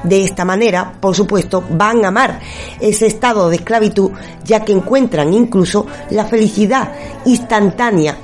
De 0.03 0.25
esta 0.25 0.43
manera, 0.43 0.91
por 0.99 1.15
supuesto, 1.15 1.63
van 1.69 2.03
a 2.03 2.09
amar 2.09 2.41
ese 2.81 3.07
estado 3.07 3.47
de 3.47 3.55
esclavitud, 3.55 4.11
ya 4.43 4.65
que 4.65 4.73
encuentran 4.73 5.33
incluso 5.33 5.87
la 6.09 6.25
felicidad 6.25 6.91
instantánea 7.23 8.17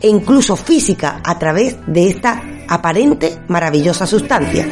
e 0.00 0.08
incluso 0.08 0.54
física 0.54 1.20
a 1.24 1.36
través 1.40 1.76
de 1.88 2.08
esta 2.08 2.40
aparente 2.68 3.40
maravillosa 3.48 4.06
sustancia. 4.06 4.64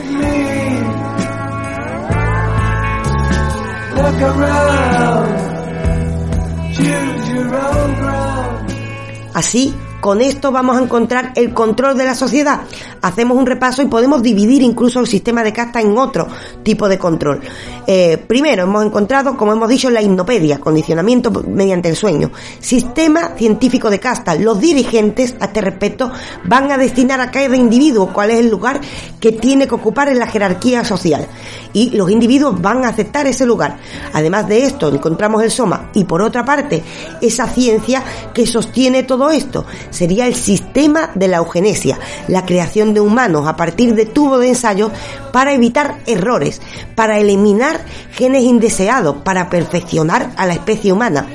Así, 9.34 9.74
con 10.02 10.20
esto 10.20 10.50
vamos 10.50 10.76
a 10.76 10.82
encontrar 10.82 11.30
el 11.36 11.54
control 11.54 11.96
de 11.96 12.04
la 12.04 12.16
sociedad. 12.16 12.62
Hacemos 13.02 13.38
un 13.38 13.46
repaso 13.46 13.82
y 13.82 13.86
podemos 13.86 14.20
dividir 14.20 14.60
incluso 14.60 14.98
el 14.98 15.06
sistema 15.06 15.44
de 15.44 15.52
casta 15.52 15.80
en 15.80 15.96
otro 15.96 16.26
tipo 16.64 16.88
de 16.88 16.98
control. 16.98 17.40
Eh, 17.86 18.16
primero 18.26 18.64
hemos 18.64 18.84
encontrado, 18.84 19.36
como 19.36 19.52
hemos 19.52 19.68
dicho, 19.68 19.90
la 19.90 20.02
hipnopedia, 20.02 20.58
condicionamiento 20.58 21.30
mediante 21.46 21.88
el 21.88 21.94
sueño. 21.94 22.32
Sistema 22.58 23.36
científico 23.36 23.90
de 23.90 24.00
casta. 24.00 24.34
Los 24.34 24.58
dirigentes 24.58 25.36
a 25.38 25.44
este 25.44 25.60
respecto 25.60 26.10
van 26.46 26.72
a 26.72 26.78
destinar 26.78 27.20
a 27.20 27.30
cada 27.30 27.54
individuo 27.54 28.12
cuál 28.12 28.32
es 28.32 28.40
el 28.40 28.50
lugar 28.50 28.80
que 29.20 29.30
tiene 29.30 29.68
que 29.68 29.76
ocupar 29.76 30.08
en 30.08 30.18
la 30.18 30.26
jerarquía 30.26 30.84
social. 30.84 31.28
Y 31.74 31.90
los 31.90 32.10
individuos 32.10 32.60
van 32.60 32.84
a 32.84 32.88
aceptar 32.88 33.28
ese 33.28 33.46
lugar. 33.46 33.78
Además 34.12 34.48
de 34.48 34.64
esto, 34.64 34.92
encontramos 34.92 35.44
el 35.44 35.52
soma. 35.52 35.90
Y 35.94 36.02
por 36.02 36.22
otra 36.22 36.44
parte, 36.44 36.82
esa 37.20 37.46
ciencia 37.46 38.02
que 38.34 38.48
sostiene 38.48 39.04
todo 39.04 39.30
esto 39.30 39.64
sería 39.92 40.26
el 40.26 40.34
sistema 40.34 41.10
de 41.14 41.28
la 41.28 41.36
eugenesia, 41.36 41.98
la 42.26 42.44
creación 42.44 42.94
de 42.94 43.00
humanos 43.00 43.46
a 43.46 43.56
partir 43.56 43.94
de 43.94 44.06
tubo 44.06 44.38
de 44.38 44.48
ensayo 44.48 44.90
para 45.32 45.52
evitar 45.52 45.98
errores, 46.06 46.60
para 46.96 47.18
eliminar 47.18 47.80
genes 48.12 48.42
indeseados, 48.42 49.18
para 49.22 49.48
perfeccionar 49.48 50.32
a 50.36 50.46
la 50.46 50.54
especie 50.54 50.92
humana 50.92 51.26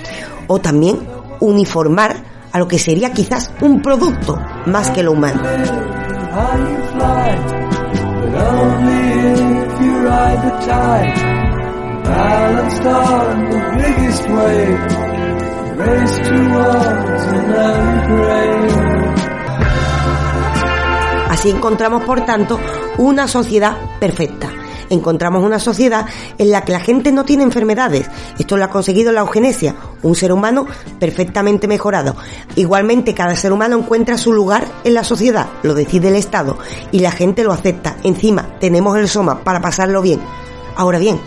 o 0.47 0.59
también 0.59 0.99
uniformar 1.39 2.17
a 2.51 2.59
lo 2.59 2.67
que 2.67 2.79
sería 2.79 3.13
quizás 3.13 3.51
un 3.61 3.81
producto 3.81 4.39
más 4.65 4.89
que 4.91 5.03
lo 5.03 5.11
humano. 5.13 5.41
Así 21.29 21.49
encontramos, 21.51 22.03
por 22.03 22.25
tanto, 22.25 22.59
una 22.97 23.27
sociedad 23.27 23.77
perfecta. 23.99 24.49
Encontramos 24.89 25.43
una 25.43 25.59
sociedad 25.59 26.05
en 26.37 26.49
la 26.49 26.63
que 26.63 26.71
la 26.71 26.79
gente 26.79 27.11
no 27.11 27.25
tiene 27.25 27.43
enfermedades. 27.43 28.09
Esto 28.39 28.57
lo 28.57 28.63
ha 28.63 28.69
conseguido 28.69 29.11
la 29.11 29.21
eugenesia, 29.21 29.75
un 30.01 30.15
ser 30.15 30.31
humano 30.31 30.65
perfectamente 30.99 31.67
mejorado. 31.67 32.15
Igualmente, 32.55 33.13
cada 33.13 33.35
ser 33.35 33.51
humano 33.51 33.77
encuentra 33.77 34.17
su 34.17 34.33
lugar 34.33 34.65
en 34.83 34.93
la 34.93 35.03
sociedad, 35.03 35.47
lo 35.63 35.73
decide 35.73 36.07
el 36.07 36.15
Estado, 36.15 36.57
y 36.91 36.99
la 36.99 37.11
gente 37.11 37.43
lo 37.43 37.51
acepta. 37.51 37.97
Encima, 38.03 38.57
tenemos 38.59 38.97
el 38.97 39.09
soma 39.09 39.43
para 39.43 39.61
pasarlo 39.61 40.01
bien. 40.01 40.21
Ahora 40.75 40.99
bien, 40.99 41.19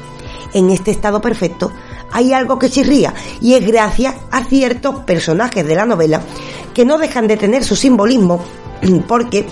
en 0.55 0.71
este 0.71 0.91
estado 0.91 1.21
perfecto, 1.21 1.71
hay 2.13 2.33
algo 2.33 2.59
que 2.59 2.71
chirría 2.71 3.15
y 3.41 3.55
es 3.55 3.67
gracias 3.67 4.15
a 4.31 4.45
ciertos 4.45 5.05
personajes 5.05 5.67
de 5.67 5.75
la 5.75 5.87
novela 5.87 6.21
que 6.75 6.85
no 6.85 6.99
dejan 6.99 7.27
de 7.27 7.37
tener 7.37 7.65
su 7.65 7.77
simbolismo 7.77 8.41
porque 9.09 9.47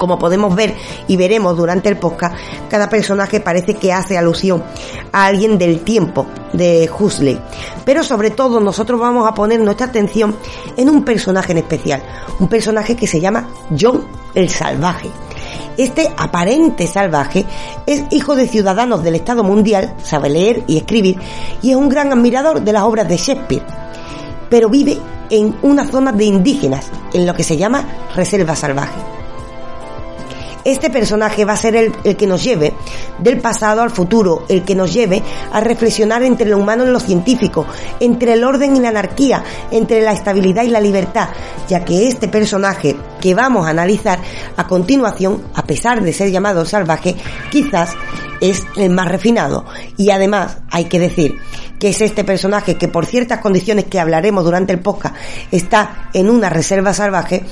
como 0.00 0.18
podemos 0.18 0.56
ver 0.56 0.74
y 1.08 1.16
veremos 1.16 1.56
durante 1.56 1.90
el 1.90 1.98
podcast, 1.98 2.34
cada 2.70 2.88
personaje 2.88 3.38
parece 3.38 3.74
que 3.74 3.92
hace 3.92 4.16
alusión 4.16 4.64
a 5.12 5.26
alguien 5.26 5.58
del 5.58 5.80
tiempo 5.80 6.26
de 6.54 6.90
Huxley. 6.90 7.38
Pero 7.84 8.02
sobre 8.02 8.30
todo 8.30 8.60
nosotros 8.60 8.98
vamos 8.98 9.28
a 9.28 9.34
poner 9.34 9.60
nuestra 9.60 9.88
atención 9.88 10.34
en 10.78 10.88
un 10.88 11.04
personaje 11.04 11.52
en 11.52 11.58
especial, 11.58 12.02
un 12.38 12.48
personaje 12.48 12.96
que 12.96 13.06
se 13.06 13.20
llama 13.20 13.46
John 13.78 14.02
el 14.34 14.48
Salvaje. 14.48 15.10
Este 15.80 16.12
aparente 16.18 16.86
salvaje 16.86 17.46
es 17.86 18.04
hijo 18.10 18.36
de 18.36 18.46
ciudadanos 18.46 19.02
del 19.02 19.14
Estado 19.14 19.42
mundial, 19.42 19.94
sabe 20.02 20.28
leer 20.28 20.62
y 20.66 20.76
escribir 20.76 21.16
y 21.62 21.70
es 21.70 21.76
un 21.76 21.88
gran 21.88 22.12
admirador 22.12 22.60
de 22.60 22.70
las 22.74 22.82
obras 22.82 23.08
de 23.08 23.16
Shakespeare, 23.16 23.64
pero 24.50 24.68
vive 24.68 24.98
en 25.30 25.56
una 25.62 25.86
zona 25.86 26.12
de 26.12 26.24
indígenas, 26.24 26.90
en 27.14 27.26
lo 27.26 27.32
que 27.32 27.44
se 27.44 27.56
llama 27.56 27.82
reserva 28.14 28.54
salvaje 28.54 29.19
este 30.64 30.90
personaje 30.90 31.44
va 31.44 31.54
a 31.54 31.56
ser 31.56 31.76
el, 31.76 32.16
que 32.16 32.26
nos 32.26 32.42
lleve 32.42 32.72
del 33.18 33.40
pasado 33.40 33.82
al 33.82 33.90
futuro, 33.90 34.44
el 34.48 34.64
que 34.64 34.74
nos 34.74 34.92
lleve 34.92 35.22
a 35.52 35.60
reflexionar 35.60 36.22
entre 36.22 36.48
lo 36.48 36.58
humano 36.58 36.84
y 36.84 36.90
lo 36.90 37.00
científico, 37.00 37.66
entre 37.98 38.34
el 38.34 38.44
orden 38.44 38.76
y 38.76 38.80
la 38.80 38.90
anarquía, 38.90 39.42
entre 39.70 40.00
la 40.02 40.12
estabilidad 40.12 40.62
y 40.64 40.68
la 40.68 40.80
libertad, 40.80 41.28
ya 41.68 41.84
que 41.84 42.08
este 42.08 42.28
personaje 42.28 42.96
que 43.20 43.34
vamos 43.34 43.66
a 43.66 43.70
analizar 43.70 44.18
a 44.56 44.66
continuación, 44.66 45.42
a 45.54 45.62
pesar 45.62 46.02
de 46.02 46.12
ser 46.12 46.30
llamado 46.30 46.64
salvaje, 46.64 47.16
quizás 47.50 47.94
es 48.40 48.64
el 48.76 48.90
más 48.90 49.08
refinado. 49.08 49.64
Y 49.96 50.10
además, 50.10 50.58
hay 50.70 50.86
que 50.86 50.98
decir 50.98 51.36
que 51.78 51.88
es 51.88 52.00
este 52.00 52.24
personaje 52.24 52.76
que 52.76 52.88
por 52.88 53.06
ciertas 53.06 53.40
condiciones 53.40 53.86
que 53.86 54.00
hablaremos 54.00 54.44
durante 54.44 54.72
el 54.72 54.80
podcast 54.80 55.14
está 55.50 56.10
en 56.12 56.28
una 56.28 56.50
reserva 56.50 56.92
salvaje, 56.92 57.44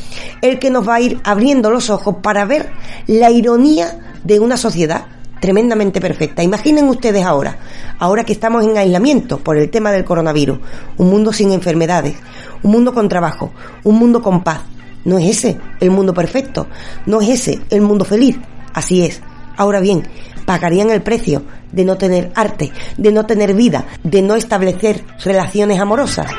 el 0.42 0.58
que 0.58 0.70
nos 0.70 0.88
va 0.88 0.96
a 0.96 1.00
ir 1.00 1.20
abriendo 1.24 1.70
los 1.70 1.90
ojos 1.90 2.16
para 2.22 2.44
ver 2.44 2.70
la 3.06 3.30
ironía 3.30 4.16
de 4.24 4.40
una 4.40 4.56
sociedad 4.56 5.06
tremendamente 5.40 6.00
perfecta. 6.00 6.42
Imaginen 6.42 6.88
ustedes 6.88 7.24
ahora, 7.24 7.58
ahora 7.98 8.24
que 8.24 8.32
estamos 8.32 8.64
en 8.64 8.76
aislamiento 8.76 9.38
por 9.38 9.56
el 9.56 9.70
tema 9.70 9.92
del 9.92 10.04
coronavirus, 10.04 10.58
un 10.96 11.10
mundo 11.10 11.32
sin 11.32 11.52
enfermedades, 11.52 12.16
un 12.62 12.72
mundo 12.72 12.92
con 12.92 13.08
trabajo, 13.08 13.52
un 13.84 13.98
mundo 13.98 14.22
con 14.22 14.42
paz. 14.42 14.62
No 15.04 15.18
es 15.18 15.38
ese 15.38 15.58
el 15.80 15.90
mundo 15.90 16.12
perfecto, 16.12 16.66
no 17.06 17.20
es 17.20 17.28
ese 17.28 17.60
el 17.70 17.80
mundo 17.80 18.04
feliz. 18.04 18.36
Así 18.74 19.04
es. 19.04 19.22
Ahora 19.56 19.80
bien, 19.80 20.06
pagarían 20.48 20.90
el 20.90 21.02
precio 21.02 21.42
de 21.70 21.84
no 21.84 21.98
tener 21.98 22.32
arte, 22.34 22.72
de 22.96 23.12
no 23.12 23.26
tener 23.26 23.52
vida, 23.52 23.84
de 24.02 24.22
no 24.22 24.34
establecer 24.34 25.04
relaciones 25.22 25.78
amorosas? 25.78 26.30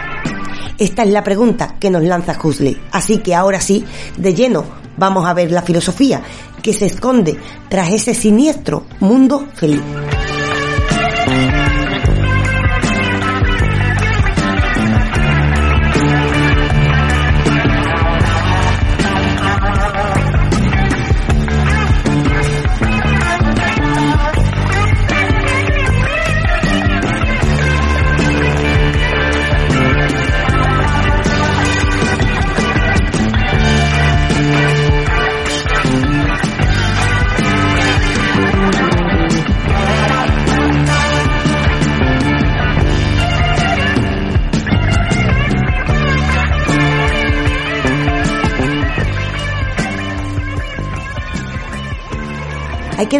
Esta 0.80 1.04
es 1.04 1.12
la 1.12 1.24
pregunta 1.24 1.76
que 1.80 1.92
nos 1.92 2.02
lanza 2.02 2.36
Huxley. 2.44 2.76
Así 2.92 3.20
que 3.20 3.36
ahora 3.36 3.62
sí, 3.62 3.86
de 4.18 4.34
lleno, 4.34 4.66
vamos 4.98 5.28
a 5.28 5.36
ver 5.36 5.52
la 5.52 5.62
filosofía 5.62 6.24
que 6.64 6.74
se 6.74 6.88
esconde 6.88 7.38
tras 7.70 7.92
ese 7.92 8.16
siniestro 8.16 8.88
mundo 9.00 9.48
feliz. 9.54 9.84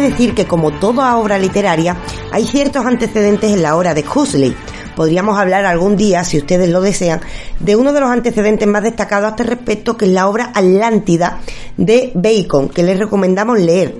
Decir 0.00 0.34
que 0.34 0.46
como 0.46 0.72
toda 0.72 1.16
obra 1.16 1.38
literaria, 1.38 1.96
hay 2.32 2.44
ciertos 2.44 2.84
antecedentes 2.84 3.52
en 3.52 3.62
la 3.62 3.76
obra 3.76 3.94
de 3.94 4.04
Huxley. 4.04 4.54
Podríamos 4.96 5.38
hablar 5.38 5.64
algún 5.64 5.96
día, 5.96 6.24
si 6.24 6.38
ustedes 6.38 6.68
lo 6.68 6.80
desean, 6.80 7.20
de 7.58 7.76
uno 7.76 7.92
de 7.92 8.00
los 8.00 8.10
antecedentes 8.10 8.68
más 8.68 8.82
destacados 8.82 9.28
a 9.28 9.30
este 9.30 9.44
respecto, 9.44 9.96
que 9.96 10.06
es 10.06 10.10
la 10.10 10.28
obra 10.28 10.52
Atlántida 10.54 11.40
de 11.76 12.12
Bacon, 12.14 12.68
que 12.68 12.82
les 12.82 12.98
recomendamos 12.98 13.58
leer. 13.58 13.94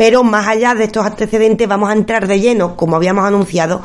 Pero 0.00 0.24
más 0.24 0.48
allá 0.48 0.74
de 0.74 0.84
estos 0.84 1.04
antecedentes 1.04 1.68
vamos 1.68 1.90
a 1.90 1.92
entrar 1.92 2.26
de 2.26 2.40
lleno, 2.40 2.74
como 2.74 2.96
habíamos 2.96 3.26
anunciado, 3.26 3.82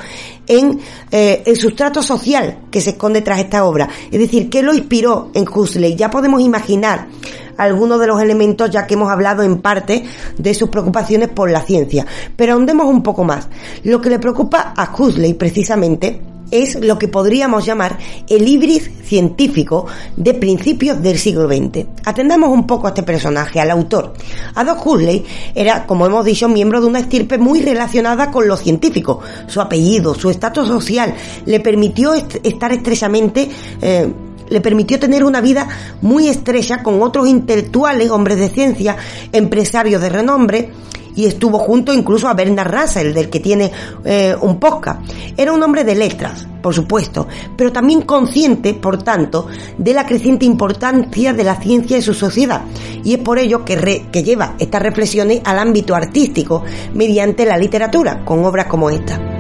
en 0.47 0.80
eh, 1.12 1.43
el 1.45 1.58
sustrato 1.58 2.01
social 2.01 2.60
que 2.71 2.80
se 2.80 2.91
esconde 2.91 3.21
tras 3.21 3.41
esta 3.41 3.65
obra. 3.65 3.89
Es 4.10 4.17
decir, 4.17 4.49
¿qué 4.49 4.63
lo 4.63 4.73
inspiró 4.73 5.30
en 5.34 5.45
Huxley? 5.45 5.97
Ya 5.97 6.10
podemos 6.10 6.39
imaginar 6.39 7.10
algunos 7.58 7.99
de 7.99 8.08
los 8.08 8.21
elementos 8.21 8.69
ya 8.69 8.88
que 8.88 8.93
hemos 8.93 9.12
hablado 9.12 9.43
en 9.43 9.62
parte 9.62 10.06
de 10.38 10.54
sus 10.54 10.69
preocupaciones 10.69 11.28
por 11.28 11.51
la 11.51 11.60
ciencia. 11.60 12.06
Pero 12.38 12.54
ahondemos 12.54 12.88
un 12.88 13.04
poco 13.04 13.25
más. 13.25 13.49
Lo 13.84 13.99
que 13.99 14.10
le 14.10 14.17
preocupa 14.17 14.73
a 14.73 14.89
Huxley 14.97 15.34
precisamente 15.34 16.21
es 16.51 16.75
lo 16.75 16.97
que 16.97 17.08
podríamos 17.08 17.65
llamar 17.65 17.97
el 18.29 18.47
ibris 18.47 18.89
científico 19.03 19.86
de 20.15 20.34
principios 20.34 21.01
del 21.01 21.17
siglo 21.17 21.47
XX. 21.47 21.86
Atendamos 22.05 22.49
un 22.49 22.65
poco 22.65 22.88
a 22.88 22.89
este 22.89 23.03
personaje, 23.03 23.60
al 23.60 23.71
autor. 23.71 24.13
Adolf 24.55 24.86
Huxley 24.86 25.23
era, 25.53 25.86
como 25.86 26.05
hemos 26.05 26.25
dicho, 26.25 26.47
miembro 26.47 26.81
de 26.81 26.88
una 26.88 26.99
estirpe 26.99 27.38
muy 27.38 27.62
relacionada 27.62 28.31
con 28.31 28.47
lo 28.47 28.58
científico. 28.58 29.19
Su 29.47 29.62
apellido, 29.62 30.15
su 30.15 30.29
estatus 30.29 30.67
social 30.67 31.13
le 31.45 31.60
permitió 31.60 32.13
estar 32.13 32.71
estrechamente 32.71 33.49
eh, 33.81 34.12
le 34.47 34.62
permitió 34.62 34.99
tener 34.99 35.23
una 35.23 35.41
vida 35.41 35.67
muy 36.01 36.27
estrecha 36.27 36.84
con 36.84 37.01
otros 37.01 37.27
intelectuales, 37.27 38.12
hombres 38.12 38.38
de 38.38 38.49
ciencia, 38.49 38.95
empresarios 39.31 40.01
de 40.01 40.10
renombre, 40.10 40.69
y 41.15 41.25
estuvo 41.25 41.60
junto 41.60 41.93
incluso 41.93 42.28
a 42.28 42.34
Bernard 42.34 42.73
Russell, 42.73 43.13
del 43.13 43.30
que 43.30 43.39
tiene 43.39 43.71
eh, 44.04 44.36
un 44.39 44.60
podcast. 44.60 45.01
Era 45.38 45.54
un 45.54 45.63
hombre 45.63 45.84
de 45.84 45.95
letras, 45.95 46.47
por 46.62 46.73
supuesto, 46.73 47.28
pero 47.56 47.71
también 47.71 48.01
consciente, 48.01 48.73
por 48.73 49.01
tanto, 49.01 49.47
de 49.78 49.93
la 49.93 50.06
creciente 50.06 50.45
importancia 50.45 51.34
de 51.34 51.43
la 51.43 51.56
ciencia 51.56 51.97
en 51.97 52.04
su 52.04 52.13
sociedad. 52.13 52.62
Y 53.04 53.13
es 53.13 53.19
por 53.19 53.39
ello 53.39 53.63
que, 53.63 54.08
que 54.12 54.23
lleva 54.23 54.56
estas 54.60 54.82
reflexiones 54.82 55.41
al 55.43 55.60
ámbito 55.60 55.95
artístico 55.95 56.63
mediante 56.93 57.45
la 57.45 57.58
literatura, 57.58 58.23
con 58.23 58.43
obras 58.45 58.67
como 58.67 58.89
esta. 58.89 59.35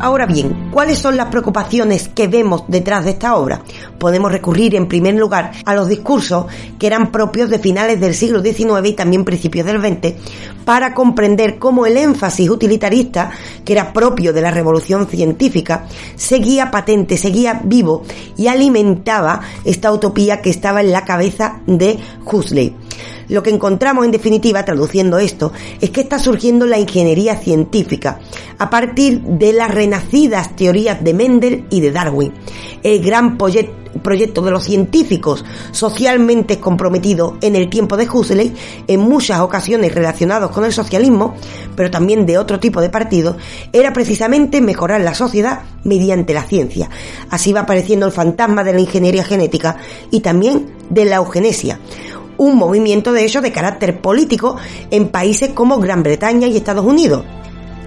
Ahora 0.00 0.26
bien, 0.26 0.70
¿cuáles 0.70 0.98
son 0.98 1.16
las 1.16 1.26
preocupaciones 1.26 2.08
que 2.08 2.28
vemos 2.28 2.62
detrás 2.68 3.04
de 3.04 3.10
esta 3.10 3.34
obra? 3.34 3.62
Podemos 3.98 4.30
recurrir 4.30 4.76
en 4.76 4.86
primer 4.86 5.14
lugar 5.14 5.50
a 5.64 5.74
los 5.74 5.88
discursos 5.88 6.46
que 6.78 6.86
eran 6.86 7.10
propios 7.10 7.50
de 7.50 7.58
finales 7.58 8.00
del 8.00 8.14
siglo 8.14 8.40
XIX 8.40 8.88
y 8.88 8.92
también 8.92 9.24
principios 9.24 9.66
del 9.66 9.80
XX 9.80 10.14
para 10.64 10.94
comprender 10.94 11.58
cómo 11.58 11.84
el 11.84 11.96
énfasis 11.96 12.48
utilitarista, 12.48 13.30
que 13.64 13.72
era 13.72 13.92
propio 13.92 14.32
de 14.32 14.42
la 14.42 14.52
revolución 14.52 15.08
científica, 15.08 15.86
seguía 16.14 16.70
patente, 16.70 17.16
seguía 17.16 17.60
vivo 17.64 18.04
y 18.36 18.46
alimentaba 18.46 19.40
esta 19.64 19.90
utopía 19.90 20.40
que 20.42 20.50
estaba 20.50 20.80
en 20.80 20.92
la 20.92 21.04
cabeza 21.04 21.60
de 21.66 21.98
Huxley. 22.24 22.76
Lo 23.28 23.42
que 23.42 23.50
encontramos 23.50 24.04
en 24.04 24.10
definitiva, 24.10 24.64
traduciendo 24.64 25.18
esto, 25.18 25.52
es 25.80 25.90
que 25.90 26.00
está 26.00 26.18
surgiendo 26.18 26.66
la 26.66 26.78
ingeniería 26.78 27.36
científica 27.36 28.20
a 28.58 28.70
partir 28.70 29.20
de 29.22 29.52
las 29.52 29.70
renacidas 29.70 30.56
teorías 30.56 31.02
de 31.04 31.14
Mendel 31.14 31.64
y 31.70 31.80
de 31.80 31.92
Darwin. 31.92 32.32
El 32.82 33.02
gran 33.02 33.36
proyecto 33.36 34.42
de 34.42 34.50
los 34.50 34.64
científicos 34.64 35.44
socialmente 35.72 36.58
comprometidos 36.58 37.34
en 37.42 37.56
el 37.56 37.68
tiempo 37.68 37.96
de 37.96 38.08
Huxley, 38.08 38.54
en 38.86 39.00
muchas 39.00 39.40
ocasiones 39.40 39.94
relacionados 39.94 40.50
con 40.50 40.64
el 40.64 40.72
socialismo, 40.72 41.34
pero 41.76 41.90
también 41.90 42.24
de 42.24 42.38
otro 42.38 42.58
tipo 42.58 42.80
de 42.80 42.90
partidos, 42.90 43.36
era 43.72 43.92
precisamente 43.92 44.60
mejorar 44.60 45.00
la 45.02 45.14
sociedad 45.14 45.62
mediante 45.84 46.34
la 46.34 46.44
ciencia. 46.44 46.88
Así 47.30 47.52
va 47.52 47.60
apareciendo 47.60 48.06
el 48.06 48.12
fantasma 48.12 48.64
de 48.64 48.72
la 48.72 48.80
ingeniería 48.80 49.24
genética 49.24 49.76
y 50.10 50.20
también 50.20 50.72
de 50.90 51.04
la 51.04 51.16
eugenesia 51.16 51.78
un 52.38 52.56
movimiento 52.56 53.12
de 53.12 53.24
hecho 53.24 53.42
de 53.42 53.52
carácter 53.52 54.00
político 54.00 54.56
en 54.90 55.08
países 55.08 55.50
como 55.50 55.78
Gran 55.78 56.02
Bretaña 56.02 56.46
y 56.46 56.56
Estados 56.56 56.86
Unidos 56.86 57.24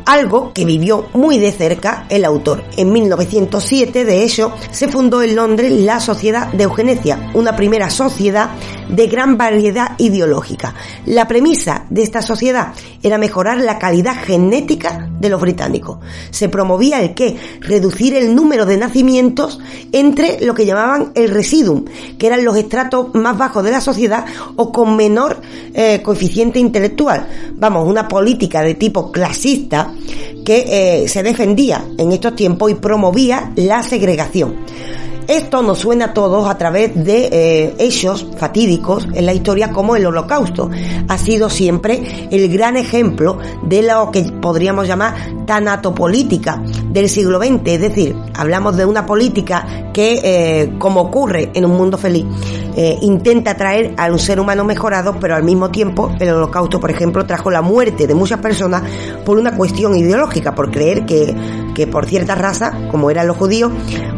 algo 0.05 0.51
que 0.53 0.65
vivió 0.65 1.07
muy 1.13 1.37
de 1.37 1.51
cerca 1.51 2.05
el 2.09 2.25
autor. 2.25 2.63
En 2.77 2.91
1907, 2.91 4.05
de 4.05 4.23
hecho, 4.23 4.53
se 4.71 4.87
fundó 4.87 5.21
en 5.21 5.35
Londres 5.35 5.71
la 5.71 5.99
Sociedad 5.99 6.51
de 6.51 6.63
Eugenesia, 6.63 7.31
una 7.33 7.55
primera 7.55 7.89
sociedad 7.89 8.51
de 8.89 9.07
gran 9.07 9.37
variedad 9.37 9.91
ideológica. 9.97 10.75
La 11.05 11.27
premisa 11.27 11.85
de 11.89 12.03
esta 12.03 12.21
sociedad 12.21 12.73
era 13.01 13.17
mejorar 13.17 13.57
la 13.59 13.79
calidad 13.79 14.15
genética 14.15 15.09
de 15.19 15.29
los 15.29 15.39
británicos. 15.39 15.99
Se 16.29 16.49
promovía 16.49 17.01
el 17.01 17.13
que 17.13 17.37
reducir 17.61 18.15
el 18.15 18.35
número 18.35 18.65
de 18.65 18.77
nacimientos 18.77 19.59
entre 19.91 20.43
lo 20.45 20.53
que 20.53 20.65
llamaban 20.65 21.11
el 21.15 21.29
residuum, 21.29 21.85
que 22.17 22.27
eran 22.27 22.43
los 22.43 22.57
estratos 22.57 23.13
más 23.13 23.37
bajos 23.37 23.63
de 23.63 23.71
la 23.71 23.81
sociedad 23.81 24.25
o 24.55 24.71
con 24.71 24.95
menor 24.95 25.41
eh, 25.73 26.01
coeficiente 26.01 26.59
intelectual. 26.59 27.27
Vamos, 27.55 27.87
una 27.87 28.07
política 28.07 28.61
de 28.61 28.75
tipo 28.75 29.11
clasista 29.11 29.90
que 30.45 31.03
eh, 31.03 31.07
se 31.07 31.23
defendía 31.23 31.85
en 31.97 32.11
estos 32.11 32.35
tiempos 32.35 32.71
y 32.71 32.75
promovía 32.75 33.51
la 33.55 33.83
segregación. 33.83 34.55
Esto 35.27 35.61
nos 35.61 35.79
suena 35.79 36.05
a 36.05 36.13
todos 36.13 36.49
a 36.49 36.57
través 36.57 36.93
de 36.95 37.29
eh, 37.31 37.75
hechos 37.79 38.27
fatídicos 38.37 39.07
en 39.13 39.25
la 39.25 39.33
historia 39.33 39.71
como 39.71 39.95
el 39.95 40.05
holocausto. 40.05 40.69
Ha 41.07 41.17
sido 41.17 41.49
siempre 41.49 42.27
el 42.31 42.51
gran 42.51 42.75
ejemplo 42.75 43.37
de 43.63 43.83
lo 43.83 44.11
que 44.11 44.23
podríamos 44.41 44.87
llamar 44.87 45.13
tanatopolítica 45.45 46.61
del 46.89 47.09
siglo 47.09 47.39
XX. 47.39 47.61
Es 47.65 47.81
decir, 47.81 48.15
hablamos 48.33 48.75
de 48.77 48.85
una 48.85 49.05
política 49.05 49.91
que, 49.93 50.19
eh, 50.23 50.73
como 50.79 51.01
ocurre 51.01 51.51
en 51.53 51.65
un 51.65 51.77
mundo 51.77 51.97
feliz, 51.97 52.25
eh, 52.75 52.97
intenta 53.01 53.55
traer 53.55 53.93
a 53.97 54.09
un 54.09 54.19
ser 54.19 54.39
humano 54.39 54.63
mejorado, 54.63 55.17
pero 55.19 55.35
al 55.35 55.43
mismo 55.43 55.69
tiempo 55.69 56.11
el 56.19 56.29
holocausto, 56.29 56.79
por 56.79 56.89
ejemplo, 56.89 57.25
trajo 57.25 57.51
la 57.51 57.61
muerte 57.61 58.07
de 58.07 58.15
muchas 58.15 58.39
personas 58.39 58.83
por 59.25 59.37
una 59.37 59.55
cuestión 59.55 59.95
ideológica, 59.95 60.55
por 60.55 60.71
creer 60.71 61.05
que, 61.05 61.35
que 61.75 61.87
por 61.87 62.05
cierta 62.05 62.35
raza, 62.35 62.71
como 62.89 63.11
eran 63.11 63.27
los 63.27 63.35
judíos, 63.35 63.71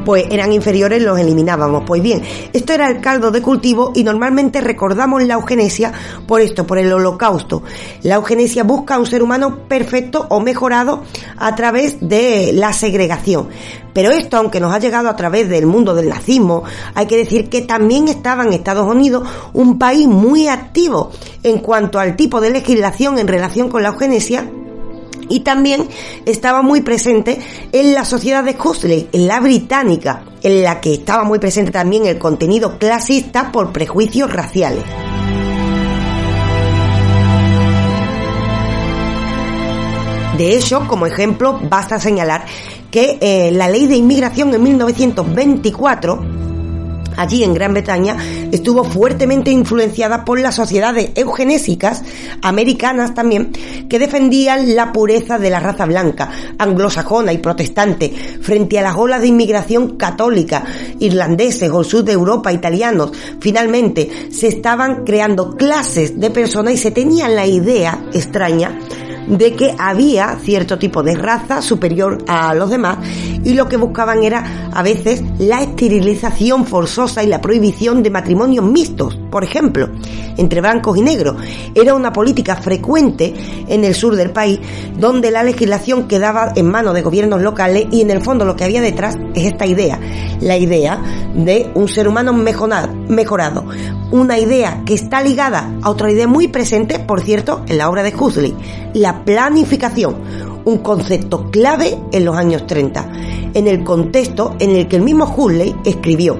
pues 0.05 0.25
eran 0.29 0.51
inferiores 0.51 0.92
los 1.01 1.19
eliminábamos. 1.19 1.83
Pues 1.85 2.01
bien, 2.01 2.21
esto 2.53 2.73
era 2.73 2.87
el 2.89 3.01
caldo 3.01 3.31
de 3.31 3.41
cultivo 3.41 3.91
y 3.95 4.03
normalmente 4.03 4.61
recordamos 4.61 5.23
la 5.23 5.35
eugenesia 5.35 5.91
por 6.27 6.41
esto, 6.41 6.65
por 6.67 6.77
el 6.77 6.91
holocausto. 6.91 7.63
La 8.03 8.15
eugenesia 8.15 8.63
busca 8.63 8.99
un 8.99 9.05
ser 9.05 9.23
humano 9.23 9.67
perfecto 9.67 10.27
o 10.29 10.39
mejorado 10.39 11.03
a 11.37 11.55
través 11.55 11.97
de 12.01 12.51
la 12.53 12.73
segregación. 12.73 13.49
Pero 13.93 14.11
esto, 14.11 14.37
aunque 14.37 14.59
nos 14.59 14.73
ha 14.73 14.79
llegado 14.79 15.09
a 15.09 15.15
través 15.15 15.47
del 15.49 15.65
mundo 15.67 15.93
del 15.93 16.09
nazismo, 16.09 16.63
hay 16.95 17.05
que 17.05 17.17
decir 17.17 17.49
que 17.49 17.61
también 17.61 18.07
estaba 18.07 18.43
en 18.43 18.53
Estados 18.53 18.87
Unidos 18.87 19.27
un 19.53 19.77
país 19.77 20.07
muy 20.07 20.47
activo 20.47 21.11
en 21.43 21.59
cuanto 21.59 21.99
al 21.99 22.15
tipo 22.15 22.41
de 22.41 22.49
legislación 22.49 23.19
en 23.19 23.27
relación 23.27 23.69
con 23.69 23.83
la 23.83 23.89
eugenesia 23.89 24.49
y 25.33 25.39
también 25.39 25.87
estaba 26.27 26.61
muy 26.61 26.81
presente 26.81 27.39
en 27.71 27.93
la 27.95 28.05
sociedad 28.05 28.43
de 28.43 28.55
Huxley, 28.55 29.09
en 29.11 29.27
la 29.27 29.39
británica, 29.39 30.23
en 30.43 30.61
la 30.61 30.79
que 30.79 30.93
estaba 30.93 31.23
muy 31.23 31.39
presente 31.39 31.71
también 31.71 32.05
el 32.05 32.19
contenido 32.19 32.77
clasista 32.77 33.51
por 33.51 33.71
prejuicios 33.71 34.31
raciales. 34.31 34.83
De 40.37 40.55
hecho, 40.55 40.87
como 40.87 41.07
ejemplo, 41.07 41.59
basta 41.63 41.99
señalar 41.99 42.45
que 42.91 43.17
eh, 43.19 43.51
la 43.51 43.67
ley 43.67 43.87
de 43.87 43.95
inmigración 43.95 44.53
en 44.53 44.61
1924 44.61 46.42
allí 47.17 47.43
en 47.43 47.53
Gran 47.53 47.73
Bretaña 47.73 48.17
estuvo 48.51 48.83
fuertemente 48.83 49.51
influenciada 49.51 50.25
por 50.25 50.39
las 50.39 50.55
sociedades 50.55 51.11
eugenésicas 51.15 52.03
americanas 52.41 53.13
también 53.13 53.51
que 53.89 53.99
defendían 53.99 54.75
la 54.75 54.91
pureza 54.91 55.39
de 55.39 55.49
la 55.49 55.59
raza 55.59 55.85
blanca, 55.85 56.29
anglosajona 56.57 57.33
y 57.33 57.37
protestante 57.37 58.09
frente 58.41 58.79
a 58.79 58.83
las 58.83 58.95
olas 58.95 59.21
de 59.21 59.27
inmigración 59.27 59.97
católica, 59.97 60.63
irlandeses 60.99 61.69
o 61.71 61.83
sur 61.83 62.03
de 62.03 62.13
Europa, 62.13 62.51
italianos. 62.51 63.11
Finalmente 63.39 64.09
se 64.31 64.47
estaban 64.47 65.03
creando 65.03 65.55
clases 65.55 66.19
de 66.19 66.29
personas 66.29 66.73
y 66.73 66.77
se 66.77 66.91
tenían 66.91 67.35
la 67.35 67.45
idea 67.45 68.05
extraña 68.13 68.77
de 69.27 69.53
que 69.53 69.75
había 69.77 70.37
cierto 70.41 70.77
tipo 70.77 71.03
de 71.03 71.15
raza 71.15 71.61
superior 71.61 72.23
a 72.27 72.53
los 72.53 72.69
demás 72.69 72.97
y 73.43 73.53
lo 73.53 73.67
que 73.67 73.77
buscaban 73.77 74.23
era 74.23 74.69
a 74.73 74.83
veces 74.83 75.23
la 75.39 75.61
esterilización 75.61 76.65
forzosa 76.65 77.23
y 77.23 77.27
la 77.27 77.41
prohibición 77.41 78.03
de 78.03 78.09
matrimonios 78.09 78.65
mixtos, 78.65 79.17
por 79.31 79.43
ejemplo, 79.43 79.89
entre 80.37 80.61
blancos 80.61 80.97
y 80.97 81.01
negros. 81.01 81.35
Era 81.75 81.93
una 81.93 82.13
política 82.13 82.55
frecuente 82.55 83.33
en 83.67 83.83
el 83.83 83.95
sur 83.95 84.15
del 84.15 84.31
país 84.31 84.59
donde 84.97 85.31
la 85.31 85.43
legislación 85.43 86.07
quedaba 86.07 86.53
en 86.55 86.69
manos 86.69 86.93
de 86.93 87.01
gobiernos 87.01 87.41
locales 87.41 87.87
y 87.91 88.01
en 88.01 88.11
el 88.11 88.21
fondo 88.21 88.45
lo 88.45 88.55
que 88.55 88.63
había 88.63 88.81
detrás 88.81 89.15
es 89.33 89.45
esta 89.45 89.65
idea, 89.65 89.99
la 90.39 90.57
idea 90.57 91.01
de 91.35 91.71
un 91.75 91.87
ser 91.87 92.07
humano 92.07 92.33
mejorado, 92.33 93.65
una 94.11 94.37
idea 94.37 94.83
que 94.85 94.93
está 94.93 95.21
ligada 95.21 95.71
a 95.81 95.89
otra 95.89 96.11
idea 96.11 96.27
muy 96.27 96.47
presente, 96.47 96.99
por 96.99 97.21
cierto, 97.21 97.63
en 97.67 97.77
la 97.77 97.89
obra 97.89 98.03
de 98.03 98.13
Huxley, 98.15 98.53
la 98.93 99.12
planificación, 99.23 100.15
un 100.65 100.77
concepto 100.79 101.49
clave 101.51 101.97
en 102.11 102.25
los 102.25 102.35
años 102.35 102.65
30, 102.65 103.11
en 103.53 103.67
el 103.67 103.83
contexto 103.83 104.55
en 104.59 104.75
el 104.75 104.87
que 104.87 104.95
el 104.95 105.03
mismo 105.03 105.25
Huxley 105.25 105.75
escribió. 105.85 106.37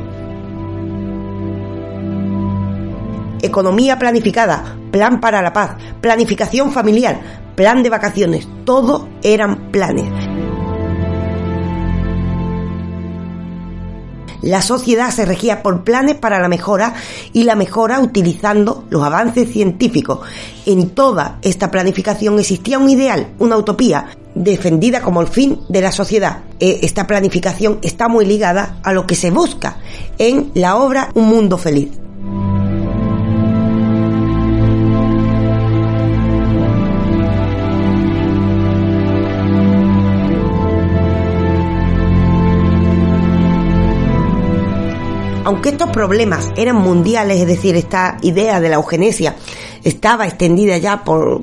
Economía 3.42 4.00
planificada, 4.00 4.78
plan 4.92 5.20
para 5.20 5.42
la 5.42 5.52
paz, 5.52 5.76
planificación 6.00 6.72
familiar, 6.72 7.20
plan 7.56 7.84
de 7.84 7.90
vacaciones, 7.90 8.48
todo 8.64 9.10
eran 9.22 9.72
planes. 9.72 10.33
La 14.44 14.62
sociedad 14.62 15.10
se 15.10 15.26
regía 15.26 15.64
por 15.64 15.86
planes 15.86 16.18
para 16.18 16.40
la 16.40 16.50
mejora 16.50 16.94
y 17.32 17.44
la 17.44 17.56
mejora 17.56 18.02
utilizando 18.02 18.84
los 18.90 19.02
avances 19.02 19.50
científicos. 19.50 20.20
En 20.66 20.90
toda 20.90 21.40
esta 21.42 21.72
planificación 21.72 22.38
existía 22.38 22.78
un 22.78 22.90
ideal, 22.90 23.30
una 23.40 23.56
utopía, 23.56 24.08
defendida 24.36 25.02
como 25.02 25.22
el 25.22 25.28
fin 25.28 25.60
de 25.70 25.82
la 25.82 25.94
sociedad. 25.94 26.44
E, 26.60 26.80
esta 26.82 27.08
planificación 27.08 27.80
está 27.82 28.10
muy 28.10 28.26
ligada 28.26 28.80
a 28.84 28.92
lo 28.92 29.08
que 29.08 29.16
se 29.16 29.32
busca 29.32 29.78
en 30.18 30.52
la 30.56 30.76
obra 30.76 31.10
Un 31.14 31.28
Mundo 31.28 31.58
Feliz. 31.58 32.03
Aunque 45.46 45.70
estos 45.70 45.90
problemas 45.90 46.52
eran 46.56 46.78
mundiales, 46.78 47.42
es 47.42 47.48
decir, 47.48 47.76
esta 47.76 48.18
idea 48.22 48.62
de 48.62 48.70
la 48.70 48.76
eugenesia 48.76 49.36
estaba 49.84 50.26
extendida 50.26 50.78
ya 50.78 51.04
por, 51.04 51.42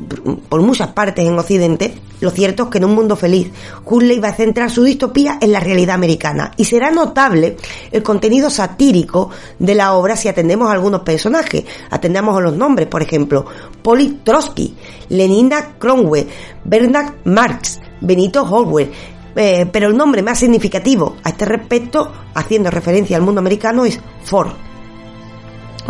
por 0.49 0.63
muchas 0.63 0.89
partes 0.89 1.27
en 1.27 1.39
Occidente, 1.39 1.95
lo 2.21 2.31
cierto 2.31 2.65
es 2.65 2.69
que 2.71 2.79
en 2.79 2.87
un 2.87 2.95
mundo 2.95 3.15
feliz, 3.15 3.51
Huxley 3.85 4.19
va 4.19 4.29
a 4.29 4.35
centrar 4.35 4.71
su 4.71 4.85
distopía 4.85 5.39
en 5.41 5.53
la 5.53 5.61
realidad 5.61 5.97
americana 5.97 6.53
y 6.57 6.65
será 6.65 6.91
notable 6.91 7.59
el 7.93 8.03
contenido 8.03 8.49
satírico 8.49 9.31
de 9.59 9.75
la 9.75 9.93
obra 9.95 10.17
si 10.17 10.29
atendemos 10.29 10.69
a 10.69 10.73
algunos 10.73 11.03
personajes. 11.03 11.65
Atendamos 11.91 12.37
a 12.37 12.41
los 12.41 12.57
nombres, 12.57 12.89
por 12.89 13.03
ejemplo, 13.03 13.45
Polly 13.83 14.21
Trotsky, 14.25 14.75
Lenina 15.11 15.75
Cromwell, 15.79 16.27
Bernard 16.65 17.17
Marx, 17.25 17.81
Benito 18.01 18.43
Howard, 18.45 18.89
eh, 19.37 19.67
pero 19.71 19.89
el 19.89 19.97
nombre 19.97 20.23
más 20.23 20.39
significativo 20.39 21.17
a 21.23 21.31
este 21.31 21.45
respecto, 21.45 22.13
haciendo 22.35 22.71
referencia 22.71 23.17
al 23.17 23.23
mundo 23.23 23.41
americano, 23.41 23.85
es 23.85 24.01
Ford. 24.25 24.53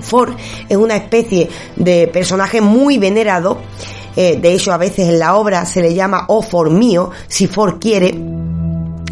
Ford 0.01 0.35
es 0.69 0.77
una 0.77 0.97
especie 0.97 1.49
de 1.77 2.09
personaje 2.09 2.61
muy 2.61 2.97
venerado 2.99 3.59
eh, 4.17 4.39
de 4.41 4.55
hecho 4.55 4.73
a 4.73 4.77
veces 4.77 5.09
en 5.09 5.19
la 5.19 5.37
obra 5.37 5.65
se 5.65 5.81
le 5.81 5.95
llama 5.95 6.25
o 6.29 6.39
oh, 6.39 6.43
for 6.43 6.71
mío, 6.71 7.11
si 7.29 7.47
for 7.47 7.79
quiere, 7.79 8.15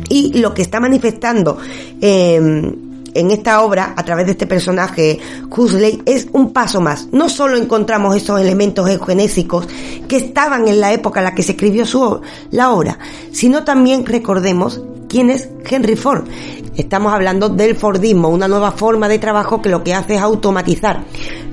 y 0.08 0.38
lo 0.38 0.54
que 0.54 0.62
está 0.62 0.80
manifestando 0.80 1.58
em, 2.00 2.87
en 3.14 3.30
esta 3.30 3.62
obra, 3.62 3.94
a 3.96 4.04
través 4.04 4.26
de 4.26 4.32
este 4.32 4.46
personaje, 4.46 5.18
Huxley, 5.50 6.02
es 6.06 6.28
un 6.32 6.52
paso 6.52 6.80
más. 6.80 7.08
No 7.12 7.28
solo 7.28 7.56
encontramos 7.56 8.16
esos 8.16 8.40
elementos 8.40 8.88
eugenésicos 8.88 9.66
que 10.08 10.16
estaban 10.16 10.68
en 10.68 10.80
la 10.80 10.92
época 10.92 11.20
en 11.20 11.24
la 11.24 11.34
que 11.34 11.42
se 11.42 11.52
escribió 11.52 11.86
su, 11.86 12.20
la 12.50 12.72
obra, 12.72 12.98
sino 13.32 13.64
también 13.64 14.06
recordemos 14.06 14.80
quién 15.08 15.30
es 15.30 15.48
Henry 15.68 15.96
Ford. 15.96 16.24
Estamos 16.76 17.12
hablando 17.12 17.48
del 17.48 17.74
Fordismo, 17.74 18.28
una 18.28 18.46
nueva 18.46 18.70
forma 18.70 19.08
de 19.08 19.18
trabajo 19.18 19.60
que 19.60 19.68
lo 19.68 19.82
que 19.82 19.94
hace 19.94 20.14
es 20.14 20.20
automatizar, 20.22 21.02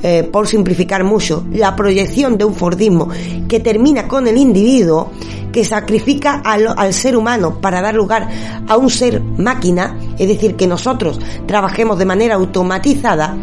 eh, 0.03 0.23
por 0.23 0.47
simplificar 0.47 1.03
mucho, 1.03 1.45
la 1.51 1.75
proyección 1.75 2.37
de 2.37 2.45
un 2.45 2.53
Fordismo 2.53 3.09
que 3.47 3.59
termina 3.59 4.07
con 4.07 4.27
el 4.27 4.37
individuo 4.37 5.11
que 5.51 5.65
sacrifica 5.65 6.41
al, 6.43 6.67
al 6.77 6.93
ser 6.93 7.15
humano 7.15 7.59
para 7.59 7.81
dar 7.81 7.95
lugar 7.95 8.29
a 8.67 8.77
un 8.77 8.89
ser 8.89 9.21
máquina, 9.21 9.97
es 10.19 10.27
decir, 10.27 10.55
que 10.55 10.67
nosotros 10.67 11.19
trabajemos 11.47 11.97
de 11.97 12.05
manera 12.05 12.35
automatizada 12.35 13.35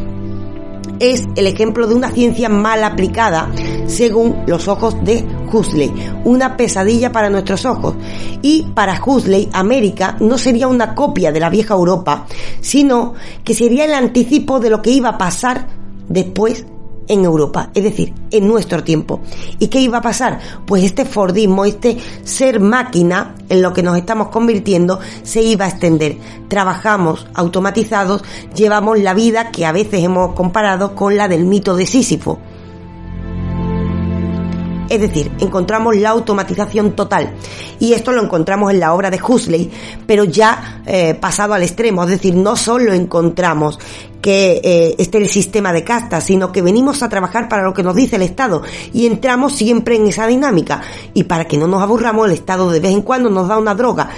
es 1.02 1.26
el 1.34 1.48
ejemplo 1.48 1.88
de 1.88 1.96
una 1.96 2.10
ciencia 2.10 2.48
mal 2.48 2.84
aplicada 2.84 3.50
según 3.86 4.44
los 4.46 4.68
ojos 4.68 4.96
de 5.04 5.26
Huxley, 5.52 5.92
una 6.24 6.56
pesadilla 6.56 7.10
para 7.10 7.28
nuestros 7.28 7.66
ojos. 7.66 7.96
Y 8.40 8.68
para 8.74 9.02
Huxley, 9.04 9.48
América 9.52 10.16
no 10.20 10.38
sería 10.38 10.68
una 10.68 10.94
copia 10.94 11.32
de 11.32 11.40
la 11.40 11.50
vieja 11.50 11.74
Europa, 11.74 12.26
sino 12.60 13.14
que 13.42 13.54
sería 13.54 13.84
el 13.84 13.94
anticipo 13.94 14.60
de 14.60 14.70
lo 14.70 14.80
que 14.80 14.90
iba 14.90 15.10
a 15.10 15.18
pasar 15.18 15.66
después 16.08 16.66
en 17.08 17.24
Europa, 17.24 17.70
es 17.74 17.82
decir, 17.82 18.14
en 18.30 18.48
nuestro 18.48 18.82
tiempo. 18.84 19.20
¿Y 19.58 19.68
qué 19.68 19.80
iba 19.80 19.98
a 19.98 20.02
pasar? 20.02 20.40
Pues 20.66 20.84
este 20.84 21.04
Fordismo, 21.04 21.64
este 21.64 21.98
ser 22.24 22.60
máquina 22.60 23.34
en 23.48 23.62
lo 23.62 23.72
que 23.72 23.82
nos 23.82 23.96
estamos 23.96 24.28
convirtiendo, 24.28 25.00
se 25.22 25.42
iba 25.42 25.64
a 25.64 25.68
extender. 25.68 26.16
Trabajamos 26.48 27.26
automatizados, 27.34 28.22
llevamos 28.54 28.98
la 28.98 29.14
vida 29.14 29.50
que 29.50 29.66
a 29.66 29.72
veces 29.72 30.02
hemos 30.02 30.34
comparado 30.34 30.94
con 30.94 31.16
la 31.16 31.28
del 31.28 31.44
mito 31.44 31.76
de 31.76 31.86
Sísifo. 31.86 32.38
Es 34.92 35.00
decir, 35.00 35.32
encontramos 35.40 35.96
la 35.96 36.10
automatización 36.10 36.92
total. 36.92 37.32
Y 37.80 37.94
esto 37.94 38.12
lo 38.12 38.22
encontramos 38.22 38.70
en 38.70 38.78
la 38.78 38.92
obra 38.92 39.10
de 39.10 39.18
Huxley, 39.26 39.70
pero 40.06 40.24
ya 40.24 40.82
eh, 40.84 41.14
pasado 41.14 41.54
al 41.54 41.62
extremo. 41.62 42.04
Es 42.04 42.10
decir, 42.10 42.34
no 42.34 42.56
solo 42.56 42.92
encontramos 42.92 43.78
que 44.20 44.60
eh, 44.62 44.94
esté 44.98 45.16
el 45.16 45.30
sistema 45.30 45.72
de 45.72 45.82
castas, 45.82 46.24
sino 46.24 46.52
que 46.52 46.60
venimos 46.60 47.02
a 47.02 47.08
trabajar 47.08 47.48
para 47.48 47.62
lo 47.62 47.72
que 47.72 47.82
nos 47.82 47.96
dice 47.96 48.16
el 48.16 48.22
Estado 48.22 48.60
y 48.92 49.06
entramos 49.06 49.54
siempre 49.54 49.96
en 49.96 50.08
esa 50.08 50.26
dinámica. 50.26 50.82
Y 51.14 51.24
para 51.24 51.46
que 51.46 51.56
no 51.56 51.66
nos 51.66 51.82
aburramos, 51.82 52.26
el 52.26 52.34
Estado 52.34 52.70
de 52.70 52.80
vez 52.80 52.92
en 52.92 53.00
cuando 53.00 53.30
nos 53.30 53.48
da 53.48 53.56
una 53.56 53.74
droga. 53.74 54.10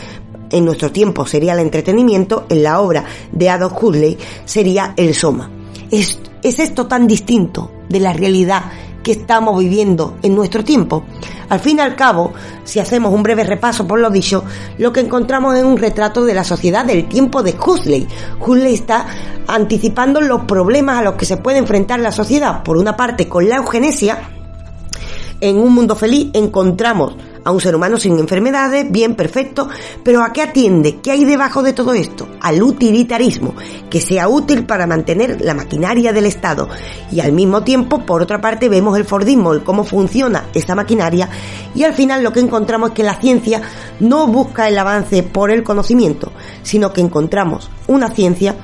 En 0.51 0.65
nuestro 0.65 0.91
tiempo 0.91 1.25
sería 1.25 1.53
el 1.53 1.61
entretenimiento, 1.61 2.47
en 2.49 2.65
la 2.65 2.81
obra 2.81 3.05
de 3.31 3.49
Adolf 3.49 3.81
Huxley 3.81 4.19
sería 4.45 4.93
el 4.97 5.15
soma. 5.15 5.49
¿Es, 5.93 6.19
¿Es 6.43 6.59
esto 6.59 6.89
tan 6.89 7.07
distinto 7.07 7.71
de 7.89 8.01
la 8.01 8.13
realidad 8.13 8.65
que 9.05 9.13
estamos 9.13 9.57
viviendo 9.61 10.17
en 10.23 10.35
nuestro 10.35 10.65
tiempo. 10.65 11.05
Al 11.49 11.61
fin 11.61 11.79
y 11.79 11.83
al 11.83 11.95
cabo, 11.95 12.33
si 12.65 12.81
hacemos 12.81 13.13
un 13.13 13.23
breve 13.23 13.45
repaso 13.45 13.87
por 13.87 14.01
lo 14.01 14.11
dicho, 14.11 14.43
lo 14.79 14.93
que 14.93 14.99
encontramos 14.99 15.55
es 15.55 15.63
un 15.63 15.77
retrato 15.77 16.25
de 16.25 16.35
la 16.35 16.43
sociedad 16.43 16.85
del 16.85 17.07
tiempo 17.07 17.45
de 17.45 17.53
Huxley. 17.53 18.09
Huxley 18.41 18.75
está 18.75 19.07
anticipando 19.47 20.21
los 20.21 20.47
problemas 20.47 20.99
a 20.99 21.03
los 21.03 21.15
que 21.15 21.27
se 21.27 21.37
puede 21.37 21.59
enfrentar 21.59 22.01
la 22.01 22.11
sociedad. 22.11 22.65
Por 22.65 22.77
una 22.77 22.97
parte, 22.97 23.29
con 23.29 23.49
la 23.49 23.57
eugenesia, 23.57 24.31
en 25.41 25.59
un 25.59 25.73
mundo 25.73 25.95
feliz 25.95 26.31
encontramos 26.33 27.15
a 27.45 27.51
un 27.51 27.61
ser 27.61 27.77
humano 27.77 27.99
sin 27.99 28.19
enfermedades, 28.19 28.91
bien, 28.91 29.15
perfecto, 29.15 29.69
pero 30.03 30.23
¿a 30.23 30.33
qué 30.33 30.43
atiende? 30.43 31.01
¿Qué 31.01 31.11
hay 31.11 31.25
debajo 31.25 31.63
de 31.63 31.73
todo 31.73 31.95
esto? 31.95 32.27
Al 32.41 32.63
utilitarismo, 32.63 33.55
que 33.91 34.01
sea 34.01 34.29
útil 34.29 34.65
para 34.65 34.87
mantener 34.87 35.41
la 35.43 35.55
maquinaria 35.55 36.13
del 36.13 36.27
Estado. 36.27 36.69
Y 37.13 37.21
al 37.21 37.33
mismo 37.33 37.63
tiempo, 37.63 38.05
por 38.05 38.23
otra 38.23 38.41
parte, 38.41 38.69
vemos 38.69 38.97
el 38.97 39.05
Fordismo, 39.05 39.53
el 39.53 39.63
cómo 39.63 39.85
funciona 39.85 40.47
esa 40.55 40.75
maquinaria, 40.75 41.29
y 41.75 41.85
al 41.85 41.95
final 41.95 42.23
lo 42.23 42.33
que 42.33 42.41
encontramos 42.41 42.91
es 42.91 42.95
que 42.97 43.03
la 43.03 43.21
ciencia 43.21 43.63
no 44.01 44.27
busca 44.27 44.69
el 44.69 44.79
avance 44.79 45.23
por 45.23 45.51
el 45.51 45.63
conocimiento, 45.63 46.33
sino 46.63 46.93
que 46.93 47.01
encontramos 47.01 47.71
una 47.87 48.11
ciencia 48.11 48.57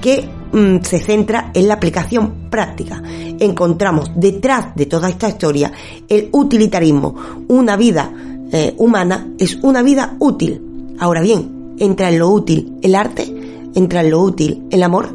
que 0.00 0.28
mm, 0.52 0.82
se 0.82 1.00
centra 1.00 1.50
en 1.54 1.68
la 1.68 1.74
aplicación 1.74 2.48
práctica. 2.50 3.02
Encontramos 3.38 4.10
detrás 4.14 4.74
de 4.74 4.86
toda 4.86 5.08
esta 5.08 5.28
historia 5.28 5.72
el 6.08 6.28
utilitarismo, 6.32 7.14
una 7.48 7.76
vida 7.76 8.10
eh, 8.52 8.74
humana 8.78 9.28
es 9.38 9.56
una 9.62 9.82
vida 9.82 10.16
útil. 10.18 10.94
Ahora 10.98 11.20
bien, 11.20 11.74
entra 11.78 12.08
en 12.08 12.18
lo 12.18 12.28
útil 12.28 12.78
el 12.82 12.94
arte, 12.94 13.32
entra 13.74 14.00
en 14.00 14.10
lo 14.10 14.20
útil 14.20 14.64
el 14.70 14.82
amor, 14.82 15.08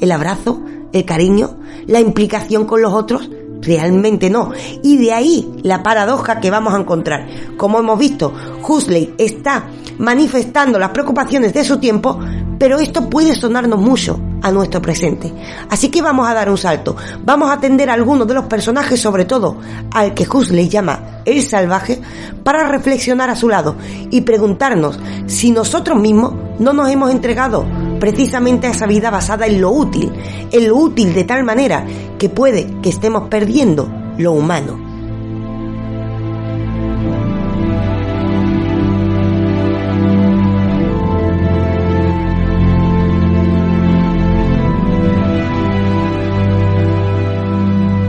el 0.00 0.12
abrazo, 0.12 0.60
el 0.92 1.04
cariño, 1.04 1.58
la 1.86 2.00
implicación 2.00 2.64
con 2.64 2.82
los 2.82 2.92
otros, 2.92 3.30
Realmente 3.60 4.30
no. 4.30 4.52
Y 4.82 4.98
de 4.98 5.12
ahí 5.12 5.48
la 5.62 5.82
paradoja 5.82 6.40
que 6.40 6.50
vamos 6.50 6.74
a 6.74 6.78
encontrar. 6.78 7.26
Como 7.56 7.80
hemos 7.80 7.98
visto, 7.98 8.32
Huxley 8.66 9.14
está 9.18 9.66
manifestando 9.98 10.78
las 10.78 10.90
preocupaciones 10.90 11.52
de 11.52 11.64
su 11.64 11.78
tiempo, 11.78 12.18
pero 12.58 12.78
esto 12.78 13.10
puede 13.10 13.34
sonarnos 13.34 13.80
mucho 13.80 14.20
a 14.42 14.50
nuestro 14.50 14.80
presente. 14.80 15.32
Así 15.68 15.88
que 15.88 16.02
vamos 16.02 16.28
a 16.28 16.34
dar 16.34 16.50
un 16.50 16.58
salto. 16.58 16.96
Vamos 17.24 17.50
a 17.50 17.54
atender 17.54 17.90
a 17.90 17.94
algunos 17.94 18.26
de 18.26 18.34
los 18.34 18.44
personajes, 18.44 19.00
sobre 19.00 19.24
todo 19.24 19.58
al 19.90 20.14
que 20.14 20.26
Huxley 20.28 20.68
llama 20.68 21.22
el 21.24 21.42
salvaje, 21.42 22.00
para 22.42 22.68
reflexionar 22.68 23.30
a 23.30 23.36
su 23.36 23.48
lado 23.48 23.76
y 24.10 24.22
preguntarnos 24.22 24.98
si 25.26 25.50
nosotros 25.50 26.00
mismos 26.00 26.34
no 26.58 26.72
nos 26.72 26.88
hemos 26.90 27.10
entregado 27.10 27.66
precisamente 28.00 28.66
a 28.66 28.70
esa 28.70 28.86
vida 28.86 29.10
basada 29.10 29.46
en 29.46 29.60
lo 29.60 29.70
útil, 29.70 30.12
en 30.50 30.68
lo 30.68 30.76
útil 30.76 31.14
de 31.14 31.24
tal 31.24 31.44
manera 31.44 31.84
que 32.18 32.28
puede 32.28 32.80
que 32.80 32.90
estemos 32.90 33.28
perdiendo 33.28 33.88
lo 34.16 34.32
humano. 34.32 34.87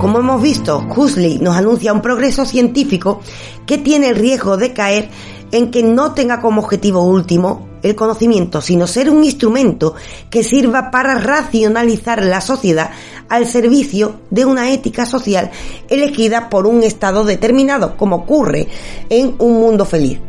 Como 0.10 0.22
hemos 0.22 0.42
visto, 0.42 0.84
Huxley 0.90 1.38
nos 1.38 1.56
anuncia 1.56 1.94
un 1.94 2.02
progreso 2.02 2.44
científico 2.44 3.22
que 3.68 3.78
tiene 3.78 4.10
el 4.10 4.16
riesgo 4.16 4.58
de 4.58 4.74
caer 4.74 5.08
en 5.52 5.70
que 5.70 5.84
no 5.84 6.14
tenga 6.14 6.42
como 6.42 6.62
objetivo 6.62 7.04
último 7.04 7.70
el 7.84 7.94
conocimiento, 7.94 8.60
sino 8.60 8.88
ser 8.88 9.12
un 9.12 9.24
instrumento 9.24 9.94
que 10.32 10.44
sirva 10.44 10.90
para 10.90 11.14
racionalizar 11.14 12.26
la 12.26 12.42
sociedad 12.42 12.90
al 13.30 13.46
servicio 13.46 14.16
de 14.32 14.46
una 14.46 14.72
ética 14.72 15.06
social 15.06 15.52
elegida 15.90 16.50
por 16.50 16.66
un 16.66 16.82
Estado 16.82 17.24
determinado, 17.24 17.96
como 17.96 18.16
ocurre 18.16 18.68
en 19.12 19.36
un 19.38 19.60
mundo 19.60 19.86
feliz. 19.86 20.20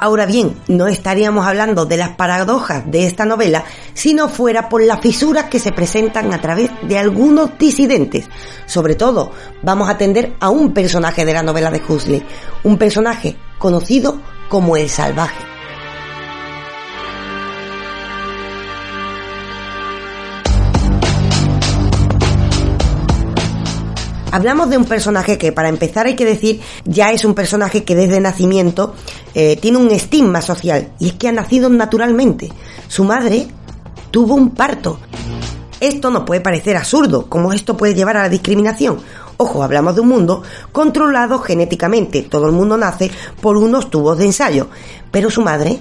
Ahora 0.00 0.26
bien, 0.26 0.56
no 0.68 0.86
estaríamos 0.86 1.46
hablando 1.46 1.84
de 1.84 1.96
las 1.96 2.10
paradojas 2.10 2.88
de 2.90 3.06
esta 3.06 3.24
novela 3.24 3.64
si 3.94 4.14
no 4.14 4.28
fuera 4.28 4.68
por 4.68 4.82
las 4.82 5.00
fisuras 5.00 5.46
que 5.46 5.58
se 5.58 5.72
presentan 5.72 6.32
a 6.32 6.40
través 6.40 6.70
de 6.82 6.98
algunos 6.98 7.58
disidentes. 7.58 8.28
Sobre 8.66 8.94
todo, 8.94 9.32
vamos 9.62 9.88
a 9.88 9.92
atender 9.92 10.34
a 10.40 10.50
un 10.50 10.72
personaje 10.72 11.24
de 11.24 11.34
la 11.34 11.42
novela 11.42 11.70
de 11.70 11.82
Huxley, 11.86 12.24
un 12.62 12.78
personaje 12.78 13.36
conocido 13.58 14.20
como 14.48 14.76
el 14.76 14.88
salvaje. 14.88 15.57
Hablamos 24.30 24.68
de 24.68 24.76
un 24.76 24.84
personaje 24.84 25.38
que, 25.38 25.52
para 25.52 25.70
empezar, 25.70 26.06
hay 26.06 26.14
que 26.14 26.26
decir, 26.26 26.60
ya 26.84 27.10
es 27.12 27.24
un 27.24 27.34
personaje 27.34 27.84
que 27.84 27.94
desde 27.94 28.20
nacimiento 28.20 28.94
eh, 29.34 29.56
tiene 29.56 29.78
un 29.78 29.90
estigma 29.90 30.42
social, 30.42 30.92
y 30.98 31.08
es 31.08 31.12
que 31.14 31.28
ha 31.28 31.32
nacido 31.32 31.70
naturalmente. 31.70 32.52
Su 32.88 33.04
madre 33.04 33.48
tuvo 34.10 34.34
un 34.34 34.50
parto. 34.50 34.98
Esto 35.80 36.10
nos 36.10 36.24
puede 36.24 36.40
parecer 36.40 36.76
absurdo, 36.76 37.26
como 37.28 37.52
esto 37.52 37.76
puede 37.76 37.94
llevar 37.94 38.18
a 38.18 38.22
la 38.22 38.28
discriminación. 38.28 38.98
Ojo, 39.38 39.62
hablamos 39.62 39.94
de 39.94 40.00
un 40.02 40.08
mundo 40.08 40.42
controlado 40.72 41.38
genéticamente. 41.38 42.22
Todo 42.22 42.46
el 42.46 42.52
mundo 42.52 42.76
nace 42.76 43.10
por 43.40 43.56
unos 43.56 43.88
tubos 43.88 44.18
de 44.18 44.26
ensayo. 44.26 44.68
Pero 45.10 45.30
su 45.30 45.40
madre 45.40 45.78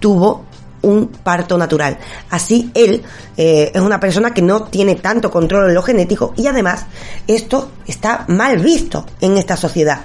tuvo 0.00 0.46
un 0.82 1.08
parto 1.08 1.56
natural. 1.56 1.98
Así 2.30 2.70
él 2.74 3.02
eh, 3.36 3.70
es 3.74 3.80
una 3.80 4.00
persona 4.00 4.34
que 4.34 4.42
no 4.42 4.64
tiene 4.64 4.96
tanto 4.96 5.30
control 5.30 5.68
en 5.68 5.74
lo 5.74 5.82
genético 5.82 6.34
y 6.36 6.46
además 6.46 6.86
esto 7.26 7.72
está 7.86 8.24
mal 8.28 8.58
visto 8.58 9.06
en 9.20 9.36
esta 9.38 9.56
sociedad. 9.56 10.02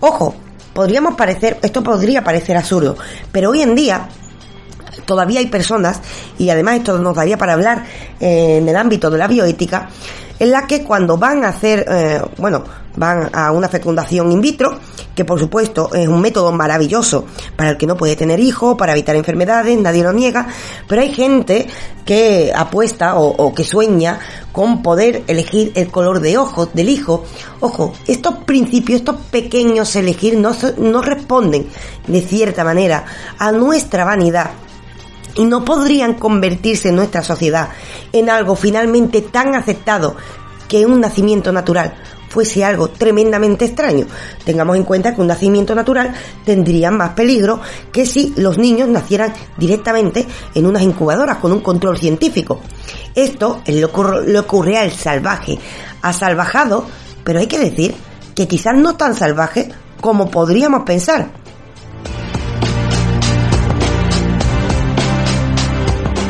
Ojo, 0.00 0.34
podríamos 0.72 1.14
parecer, 1.14 1.58
esto 1.62 1.82
podría 1.82 2.22
parecer 2.22 2.56
absurdo, 2.56 2.96
pero 3.32 3.50
hoy 3.50 3.62
en 3.62 3.74
día 3.74 4.08
todavía 5.04 5.40
hay 5.40 5.46
personas, 5.46 6.00
y 6.38 6.50
además 6.50 6.76
esto 6.76 6.98
nos 6.98 7.16
daría 7.16 7.38
para 7.38 7.54
hablar 7.54 7.84
eh, 8.20 8.58
en 8.58 8.68
el 8.68 8.76
ámbito 8.76 9.10
de 9.10 9.18
la 9.18 9.26
bioética, 9.26 9.88
en 10.38 10.50
la 10.50 10.66
que 10.66 10.84
cuando 10.84 11.16
van 11.16 11.44
a 11.44 11.48
hacer, 11.48 11.84
eh, 11.88 12.22
bueno, 12.38 12.64
van 12.96 13.30
a 13.32 13.52
una 13.52 13.68
fecundación 13.68 14.32
in 14.32 14.40
vitro, 14.40 14.78
que 15.14 15.24
por 15.24 15.38
supuesto 15.38 15.92
es 15.94 16.08
un 16.08 16.20
método 16.20 16.52
maravilloso 16.52 17.26
para 17.56 17.70
el 17.70 17.76
que 17.76 17.86
no 17.86 17.96
puede 17.96 18.16
tener 18.16 18.40
hijos, 18.40 18.76
para 18.76 18.92
evitar 18.92 19.16
enfermedades, 19.16 19.78
nadie 19.78 20.02
lo 20.02 20.12
niega, 20.12 20.48
pero 20.88 21.02
hay 21.02 21.12
gente 21.12 21.66
que 22.04 22.52
apuesta 22.54 23.16
o, 23.16 23.54
que 23.54 23.64
sueña 23.64 24.18
con 24.52 24.82
poder 24.82 25.22
elegir 25.26 25.72
el 25.74 25.90
color 25.90 26.20
de 26.20 26.38
ojos 26.38 26.70
del 26.72 26.88
hijo. 26.88 27.24
Ojo, 27.60 27.92
estos 28.06 28.38
principios, 28.44 29.00
estos 29.00 29.16
pequeños 29.30 29.94
elegir 29.94 30.38
no, 30.38 30.52
no 30.78 31.02
responden 31.02 31.66
de 32.06 32.20
cierta 32.22 32.64
manera 32.64 33.04
a 33.38 33.52
nuestra 33.52 34.04
vanidad 34.04 34.50
y 35.38 35.44
no 35.44 35.64
podrían 35.64 36.14
convertirse 36.14 36.90
en 36.90 36.96
nuestra 36.96 37.22
sociedad 37.22 37.70
en 38.12 38.28
algo 38.28 38.56
finalmente 38.56 39.22
tan 39.22 39.54
aceptado 39.54 40.16
que 40.68 40.84
un 40.84 41.00
nacimiento 41.00 41.52
natual 41.52 41.94
fuese 42.28 42.64
algo 42.64 42.88
tremendamente 42.88 43.64
extraño. 43.64 44.06
Tengamos 44.44 44.76
en 44.76 44.84
cuenta 44.84 45.14
que 45.14 45.20
un 45.20 45.28
nacimiento 45.28 45.74
natural 45.74 46.14
tendría 46.44 46.90
más 46.90 47.10
peligro 47.10 47.60
que 47.90 48.04
si 48.04 48.34
los 48.36 48.58
niños 48.58 48.88
nacieran 48.88 49.32
directamente 49.56 50.26
en 50.54 50.66
unas 50.66 50.82
incubadoras 50.82 51.38
con 51.38 51.52
un 51.52 51.60
control 51.60 51.98
científico. 51.98 52.60
Esto 53.14 53.62
es 53.64 53.80
lo, 53.80 53.88
ocurre 54.40 54.76
al 54.76 54.92
salvaje, 54.92 55.58
a 56.02 56.12
salvajado, 56.12 56.84
pero 57.24 57.38
hay 57.38 57.46
que 57.46 57.58
decir 57.58 57.94
que 58.34 58.46
quizás 58.46 58.76
no 58.76 58.96
tan 58.96 59.14
salvaje 59.14 59.70
como 60.00 60.30
podríamos 60.30 60.82
pensar. 60.82 61.30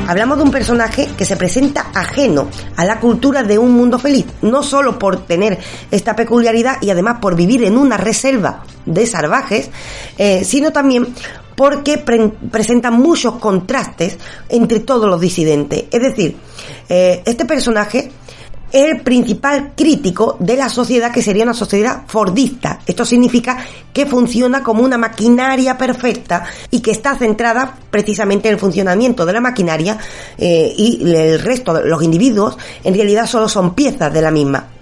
Hablamos 0.08 0.38
de 0.38 0.44
un 0.44 0.50
personaje 0.50 1.06
que 1.18 1.26
se 1.26 1.36
presenta 1.36 1.90
ajeno 1.94 2.48
a 2.76 2.86
la 2.86 2.98
cultura 2.98 3.42
de 3.42 3.58
un 3.58 3.72
mundo 3.72 3.98
feliz, 3.98 4.24
no 4.40 4.62
solo 4.62 4.98
por 4.98 5.26
tener 5.26 5.58
esta 5.90 6.16
peculiaridad 6.16 6.78
y 6.80 6.88
además 6.88 7.18
por 7.20 7.36
vivir 7.36 7.62
en 7.64 7.76
una 7.76 7.98
reserva 7.98 8.62
de 8.86 9.06
salvajes, 9.06 9.68
eh, 10.16 10.44
sino 10.44 10.72
también 10.72 11.08
porque 11.54 11.98
presenta 11.98 12.90
muchos 12.90 13.34
contrastes 13.34 14.16
entre 14.48 14.80
todos 14.80 15.10
los 15.10 15.20
disidentes. 15.20 15.84
Es 15.90 16.00
decir, 16.00 16.38
eh, 16.88 17.20
este 17.26 17.44
personaje 17.44 18.10
el 18.72 19.00
principal 19.00 19.72
crítico 19.74 20.36
de 20.38 20.56
la 20.56 20.68
sociedad 20.68 21.12
que 21.12 21.22
sería 21.22 21.44
una 21.44 21.54
sociedad 21.54 22.02
fordista. 22.06 22.80
Esto 22.86 23.04
significa 23.04 23.58
que 23.92 24.06
funciona 24.06 24.62
como 24.62 24.82
una 24.82 24.98
maquinaria 24.98 25.76
perfecta 25.76 26.44
y 26.70 26.80
que 26.80 26.90
está 26.90 27.16
centrada 27.16 27.76
precisamente 27.90 28.48
en 28.48 28.54
el 28.54 28.60
funcionamiento 28.60 29.24
de 29.24 29.32
la 29.32 29.40
maquinaria 29.40 29.98
eh, 30.36 30.72
y 30.76 31.14
el 31.14 31.40
resto 31.40 31.74
de 31.74 31.88
los 31.88 32.02
individuos 32.02 32.56
en 32.84 32.94
realidad 32.94 33.26
solo 33.26 33.48
son 33.48 33.74
piezas 33.74 34.12
de 34.12 34.22
la 34.22 34.30
misma. 34.30 34.77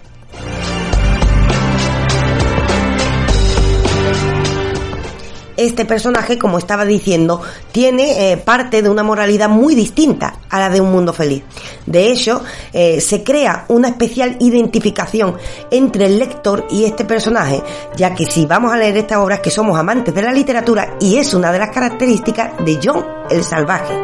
Este 5.56 5.84
personaje, 5.84 6.38
como 6.38 6.58
estaba 6.58 6.84
diciendo, 6.84 7.40
tiene 7.72 8.32
eh, 8.32 8.36
parte 8.36 8.82
de 8.82 8.88
una 8.88 9.02
moralidad 9.02 9.48
muy 9.48 9.74
distinta 9.74 10.38
a 10.50 10.60
la 10.60 10.70
de 10.70 10.80
un 10.80 10.92
mundo 10.92 11.12
feliz. 11.12 11.42
De 11.86 12.10
hecho, 12.10 12.42
eh, 12.72 13.00
se 13.00 13.22
crea 13.22 13.64
una 13.68 13.88
especial 13.88 14.36
identificación 14.40 15.36
entre 15.70 16.06
el 16.06 16.18
lector 16.18 16.66
y 16.70 16.84
este 16.84 17.04
personaje, 17.04 17.62
ya 17.96 18.14
que 18.14 18.26
si 18.26 18.46
vamos 18.46 18.72
a 18.72 18.76
leer 18.76 18.96
esta 18.96 19.22
obra 19.22 19.36
es 19.36 19.40
que 19.40 19.50
somos 19.50 19.78
amantes 19.78 20.14
de 20.14 20.22
la 20.22 20.32
literatura 20.32 20.96
y 21.00 21.16
es 21.16 21.34
una 21.34 21.52
de 21.52 21.58
las 21.58 21.70
características 21.70 22.64
de 22.64 22.78
John 22.82 23.04
el 23.30 23.42
Salvaje. 23.42 23.94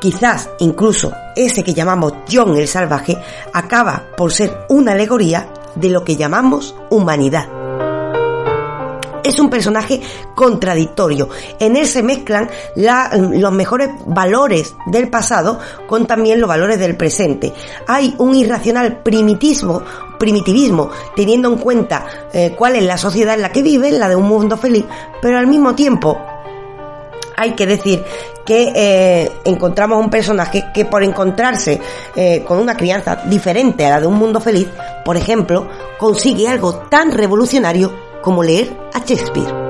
Quizás 0.00 0.50
incluso 0.58 1.12
ese 1.36 1.62
que 1.62 1.74
llamamos 1.74 2.14
John 2.30 2.56
el 2.56 2.66
Salvaje 2.66 3.16
acaba 3.52 4.02
por 4.16 4.32
ser 4.32 4.66
una 4.68 4.92
alegoría 4.92 5.46
de 5.74 5.88
lo 5.90 6.04
que 6.04 6.16
llamamos 6.16 6.74
humanidad. 6.90 7.48
Es 9.24 9.38
un 9.38 9.48
personaje 9.48 10.00
contradictorio. 10.34 11.28
En 11.60 11.76
él 11.76 11.86
se 11.86 12.02
mezclan 12.02 12.50
los 12.74 13.52
mejores 13.52 13.90
valores 14.04 14.74
del 14.86 15.08
pasado 15.08 15.60
con 15.86 16.06
también 16.06 16.40
los 16.40 16.48
valores 16.48 16.78
del 16.78 16.96
presente. 16.96 17.52
Hay 17.86 18.14
un 18.18 18.34
irracional 18.34 19.02
primitivismo, 19.02 19.82
primitivismo 20.18 20.90
teniendo 21.14 21.48
en 21.48 21.58
cuenta 21.58 22.04
eh, 22.32 22.54
cuál 22.58 22.76
es 22.76 22.82
la 22.82 22.98
sociedad 22.98 23.34
en 23.34 23.42
la 23.42 23.52
que 23.52 23.62
vive, 23.62 23.92
la 23.92 24.08
de 24.08 24.16
un 24.16 24.26
mundo 24.26 24.56
feliz, 24.56 24.84
pero 25.20 25.38
al 25.38 25.46
mismo 25.46 25.74
tiempo 25.74 26.18
hay 27.42 27.52
que 27.52 27.66
decir 27.66 28.04
que 28.46 28.72
eh, 28.74 29.32
encontramos 29.44 29.98
un 29.98 30.10
personaje 30.10 30.66
que 30.72 30.84
por 30.84 31.02
encontrarse 31.02 31.80
eh, 32.14 32.44
con 32.46 32.58
una 32.58 32.76
crianza 32.76 33.16
diferente 33.26 33.84
a 33.84 33.90
la 33.90 34.00
de 34.00 34.06
un 34.06 34.14
mundo 34.14 34.40
feliz, 34.40 34.68
por 35.04 35.16
ejemplo, 35.16 35.68
consigue 35.98 36.48
algo 36.48 36.74
tan 36.88 37.10
revolucionario 37.10 37.92
como 38.22 38.42
leer 38.44 38.76
a 38.94 39.00
Shakespeare. 39.00 39.62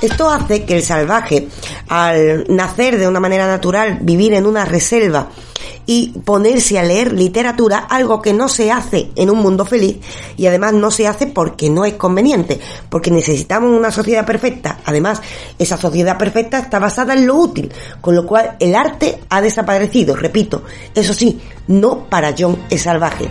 Esto 0.00 0.30
hace 0.30 0.64
que 0.64 0.76
el 0.76 0.82
salvaje, 0.84 1.48
al 1.88 2.44
nacer 2.48 2.98
de 2.98 3.08
una 3.08 3.18
manera 3.18 3.48
natural, 3.48 3.98
vivir 4.00 4.32
en 4.34 4.46
una 4.46 4.64
reserva 4.64 5.28
y 5.90 6.08
ponerse 6.22 6.78
a 6.78 6.82
leer 6.82 7.14
literatura, 7.14 7.78
algo 7.78 8.20
que 8.20 8.34
no 8.34 8.50
se 8.50 8.70
hace 8.70 9.08
en 9.16 9.30
un 9.30 9.38
mundo 9.38 9.64
feliz 9.64 9.96
y 10.36 10.44
además 10.44 10.74
no 10.74 10.90
se 10.90 11.08
hace 11.08 11.26
porque 11.26 11.70
no 11.70 11.86
es 11.86 11.94
conveniente, 11.94 12.60
porque 12.90 13.10
necesitamos 13.10 13.70
una 13.70 13.90
sociedad 13.90 14.26
perfecta. 14.26 14.80
Además, 14.84 15.22
esa 15.58 15.78
sociedad 15.78 16.18
perfecta 16.18 16.58
está 16.58 16.78
basada 16.78 17.14
en 17.14 17.26
lo 17.26 17.36
útil, 17.36 17.72
con 18.02 18.14
lo 18.14 18.26
cual 18.26 18.54
el 18.60 18.74
arte 18.74 19.18
ha 19.30 19.40
desaparecido, 19.40 20.14
repito, 20.14 20.62
eso 20.94 21.14
sí, 21.14 21.40
no 21.68 22.04
para 22.04 22.34
John 22.38 22.58
es 22.68 22.82
salvaje. 22.82 23.26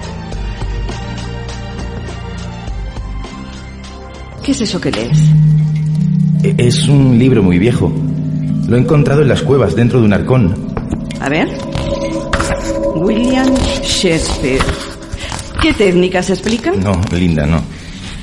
¿Qué 4.43 4.51
es 4.51 4.61
eso 4.61 4.81
que 4.81 4.89
lees? 4.89 5.19
E-, 6.41 6.55
es 6.57 6.87
un 6.87 7.19
libro 7.19 7.43
muy 7.43 7.59
viejo. 7.59 7.91
Lo 8.67 8.77
he 8.77 8.79
encontrado 8.79 9.21
en 9.21 9.27
las 9.27 9.43
cuevas 9.43 9.75
dentro 9.75 9.99
de 9.99 10.07
un 10.07 10.13
arcón. 10.13 10.55
A 11.19 11.29
ver. 11.29 11.49
William 12.97 13.53
Shakespeare. 13.83 14.61
¿Qué 15.61 15.73
técnicas 15.73 16.29
explica? 16.29 16.71
No, 16.71 16.99
Linda, 17.11 17.45
no. 17.45 17.61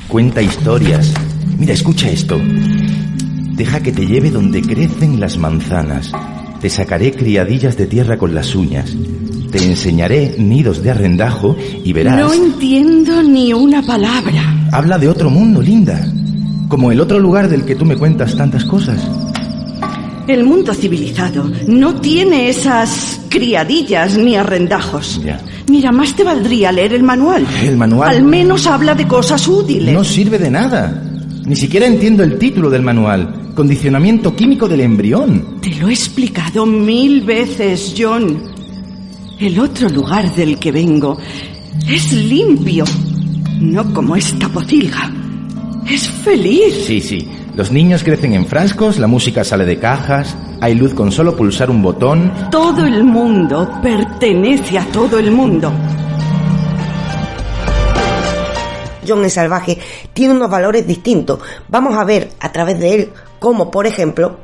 Cuenta 0.07 0.41
historias. 0.41 1.13
Mira, 1.57 1.73
escucha 1.73 2.09
esto. 2.09 2.39
Deja 3.53 3.79
que 3.81 3.91
te 3.91 4.05
lleve 4.05 4.31
donde 4.31 4.61
crecen 4.61 5.19
las 5.19 5.37
manzanas. 5.37 6.11
Te 6.59 6.69
sacaré 6.69 7.13
criadillas 7.13 7.77
de 7.77 7.85
tierra 7.85 8.17
con 8.17 8.35
las 8.35 8.53
uñas. 8.53 8.93
Te 9.51 9.63
enseñaré 9.63 10.35
nidos 10.37 10.83
de 10.83 10.91
arrendajo 10.91 11.55
y 11.83 11.93
verás... 11.93 12.19
No 12.19 12.33
entiendo 12.33 13.23
ni 13.23 13.53
una 13.53 13.81
palabra. 13.81 14.67
Habla 14.71 14.97
de 14.97 15.07
otro 15.07 15.29
mundo, 15.29 15.61
Linda. 15.61 16.05
Como 16.67 16.91
el 16.91 16.99
otro 16.99 17.19
lugar 17.19 17.47
del 17.47 17.63
que 17.63 17.75
tú 17.75 17.85
me 17.85 17.95
cuentas 17.95 18.35
tantas 18.35 18.65
cosas. 18.65 19.07
El 20.27 20.43
mundo 20.43 20.73
civilizado 20.73 21.51
no 21.67 22.01
tiene 22.01 22.49
esas 22.49 23.21
criadillas 23.29 24.17
ni 24.17 24.35
arrendajos. 24.35 25.21
Mira, 25.67 25.91
más 25.91 26.15
te 26.15 26.23
valdría 26.23 26.71
leer 26.71 26.93
el 26.93 27.03
manual. 27.03 27.45
El 27.63 27.77
manual. 27.77 28.09
Al 28.09 28.23
menos 28.23 28.65
habla 28.65 28.95
de 28.95 29.07
cosas 29.07 29.47
útiles. 29.47 29.93
No 29.93 30.03
sirve 30.03 30.39
de 30.39 30.49
nada. 30.49 31.03
Ni 31.45 31.55
siquiera 31.55 31.85
entiendo 31.85 32.23
el 32.23 32.39
título 32.39 32.71
del 32.71 32.81
manual. 32.81 33.51
Condicionamiento 33.53 34.35
químico 34.35 34.67
del 34.67 34.81
embrión. 34.81 35.61
Te 35.61 35.69
lo 35.75 35.89
he 35.89 35.93
explicado 35.93 36.65
mil 36.65 37.21
veces, 37.21 37.93
John. 37.95 38.41
El 39.39 39.59
otro 39.59 39.89
lugar 39.89 40.33
del 40.33 40.57
que 40.57 40.71
vengo 40.71 41.17
es 41.87 42.11
limpio. 42.13 42.83
No 43.59 43.93
como 43.93 44.15
esta 44.15 44.49
pocilga. 44.49 45.11
Es 45.87 46.09
feliz. 46.09 46.73
Sí, 46.87 46.99
sí. 46.99 47.27
Los 47.55 47.71
niños 47.71 48.03
crecen 48.03 48.33
en 48.33 48.45
frascos, 48.45 48.99
la 48.99 49.07
música 49.07 49.45
sale 49.45 49.63
de 49.63 49.79
cajas, 49.79 50.35
hay 50.59 50.75
luz 50.75 50.93
con 50.93 51.09
solo 51.09 51.37
pulsar 51.37 51.69
un 51.69 51.81
botón. 51.81 52.33
Todo 52.51 52.85
el 52.85 53.01
mundo 53.05 53.79
pertenece 53.81 54.77
a 54.77 54.85
todo 54.87 55.19
el 55.19 55.31
mundo. 55.31 55.71
John 59.07 59.23
el 59.23 59.31
Salvaje 59.31 59.77
tiene 60.11 60.33
unos 60.33 60.49
valores 60.49 60.85
distintos. 60.85 61.39
Vamos 61.69 61.95
a 61.95 62.03
ver 62.03 62.31
a 62.41 62.51
través 62.51 62.77
de 62.77 62.93
él 62.93 63.09
cómo, 63.39 63.71
por 63.71 63.87
ejemplo, 63.87 64.35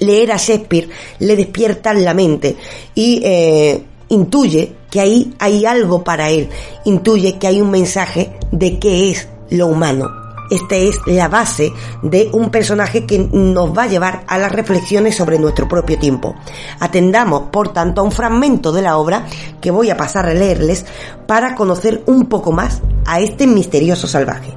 leer 0.00 0.32
a 0.32 0.36
Shakespeare 0.36 0.90
le 1.18 1.34
despierta 1.34 1.94
la 1.94 2.12
mente 2.12 2.56
y 2.94 3.22
eh, 3.24 3.82
intuye 4.10 4.74
que 4.90 5.00
ahí 5.00 5.32
hay 5.38 5.64
algo 5.64 6.04
para 6.04 6.28
él, 6.28 6.50
intuye 6.84 7.38
que 7.38 7.46
hay 7.46 7.62
un 7.62 7.70
mensaje 7.70 8.32
de 8.50 8.78
qué 8.78 9.10
es 9.12 9.28
lo 9.48 9.68
humano. 9.68 10.21
Esta 10.52 10.76
es 10.76 11.00
la 11.06 11.28
base 11.28 11.72
de 12.02 12.28
un 12.34 12.50
personaje 12.50 13.06
que 13.06 13.18
nos 13.18 13.74
va 13.74 13.84
a 13.84 13.86
llevar 13.86 14.22
a 14.26 14.36
las 14.36 14.52
reflexiones 14.52 15.16
sobre 15.16 15.38
nuestro 15.38 15.66
propio 15.66 15.98
tiempo. 15.98 16.34
Atendamos, 16.78 17.44
por 17.50 17.72
tanto, 17.72 18.02
a 18.02 18.04
un 18.04 18.12
fragmento 18.12 18.70
de 18.70 18.82
la 18.82 18.98
obra 18.98 19.24
que 19.62 19.70
voy 19.70 19.88
a 19.88 19.96
pasar 19.96 20.26
a 20.26 20.34
leerles 20.34 20.84
para 21.26 21.54
conocer 21.54 22.02
un 22.04 22.26
poco 22.26 22.52
más 22.52 22.82
a 23.06 23.20
este 23.20 23.46
misterioso 23.46 24.06
salvaje. 24.06 24.52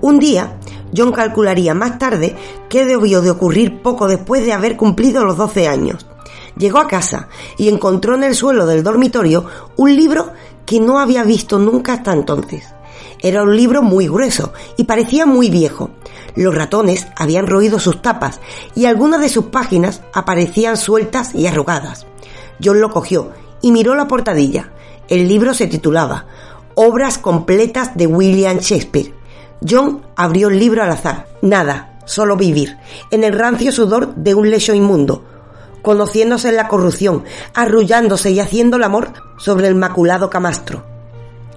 Un 0.00 0.18
día, 0.18 0.58
John 0.96 1.12
calcularía 1.12 1.74
más 1.74 1.96
tarde 2.00 2.34
qué 2.68 2.84
debió 2.84 3.22
de 3.22 3.30
ocurrir 3.30 3.82
poco 3.82 4.08
después 4.08 4.44
de 4.44 4.52
haber 4.52 4.76
cumplido 4.76 5.24
los 5.24 5.36
12 5.36 5.68
años. 5.68 6.04
Llegó 6.58 6.78
a 6.78 6.88
casa 6.88 7.28
y 7.56 7.68
encontró 7.68 8.14
en 8.14 8.24
el 8.24 8.34
suelo 8.34 8.66
del 8.66 8.82
dormitorio 8.82 9.46
un 9.76 9.94
libro 9.94 10.32
que 10.66 10.80
no 10.80 10.98
había 10.98 11.24
visto 11.24 11.58
nunca 11.58 11.94
hasta 11.94 12.12
entonces. 12.12 12.74
Era 13.20 13.42
un 13.42 13.56
libro 13.56 13.82
muy 13.82 14.06
grueso 14.06 14.52
y 14.76 14.84
parecía 14.84 15.26
muy 15.26 15.50
viejo. 15.50 15.90
Los 16.36 16.54
ratones 16.54 17.06
habían 17.16 17.46
roído 17.46 17.78
sus 17.78 18.02
tapas 18.02 18.40
y 18.74 18.84
algunas 18.86 19.20
de 19.20 19.28
sus 19.28 19.46
páginas 19.46 20.02
aparecían 20.12 20.76
sueltas 20.76 21.34
y 21.34 21.46
arrugadas. 21.46 22.06
John 22.62 22.80
lo 22.80 22.90
cogió 22.90 23.30
y 23.60 23.72
miró 23.72 23.94
la 23.94 24.08
portadilla. 24.08 24.72
El 25.08 25.26
libro 25.26 25.54
se 25.54 25.66
titulaba 25.66 26.26
Obras 26.74 27.18
completas 27.18 27.96
de 27.96 28.06
William 28.06 28.58
Shakespeare. 28.58 29.14
John 29.68 30.02
abrió 30.16 30.48
el 30.48 30.58
libro 30.58 30.82
al 30.82 30.90
azar. 30.90 31.26
Nada, 31.42 31.98
solo 32.04 32.36
vivir, 32.36 32.76
en 33.10 33.24
el 33.24 33.32
rancio 33.32 33.72
sudor 33.72 34.14
de 34.14 34.34
un 34.34 34.50
lecho 34.50 34.74
inmundo, 34.74 35.24
conociéndose 35.88 36.50
en 36.50 36.56
la 36.56 36.68
corrupción, 36.68 37.24
arrullándose 37.54 38.30
y 38.30 38.40
haciendo 38.40 38.76
el 38.76 38.84
amor 38.84 39.08
sobre 39.38 39.68
el 39.68 39.74
maculado 39.74 40.28
camastro. 40.28 40.84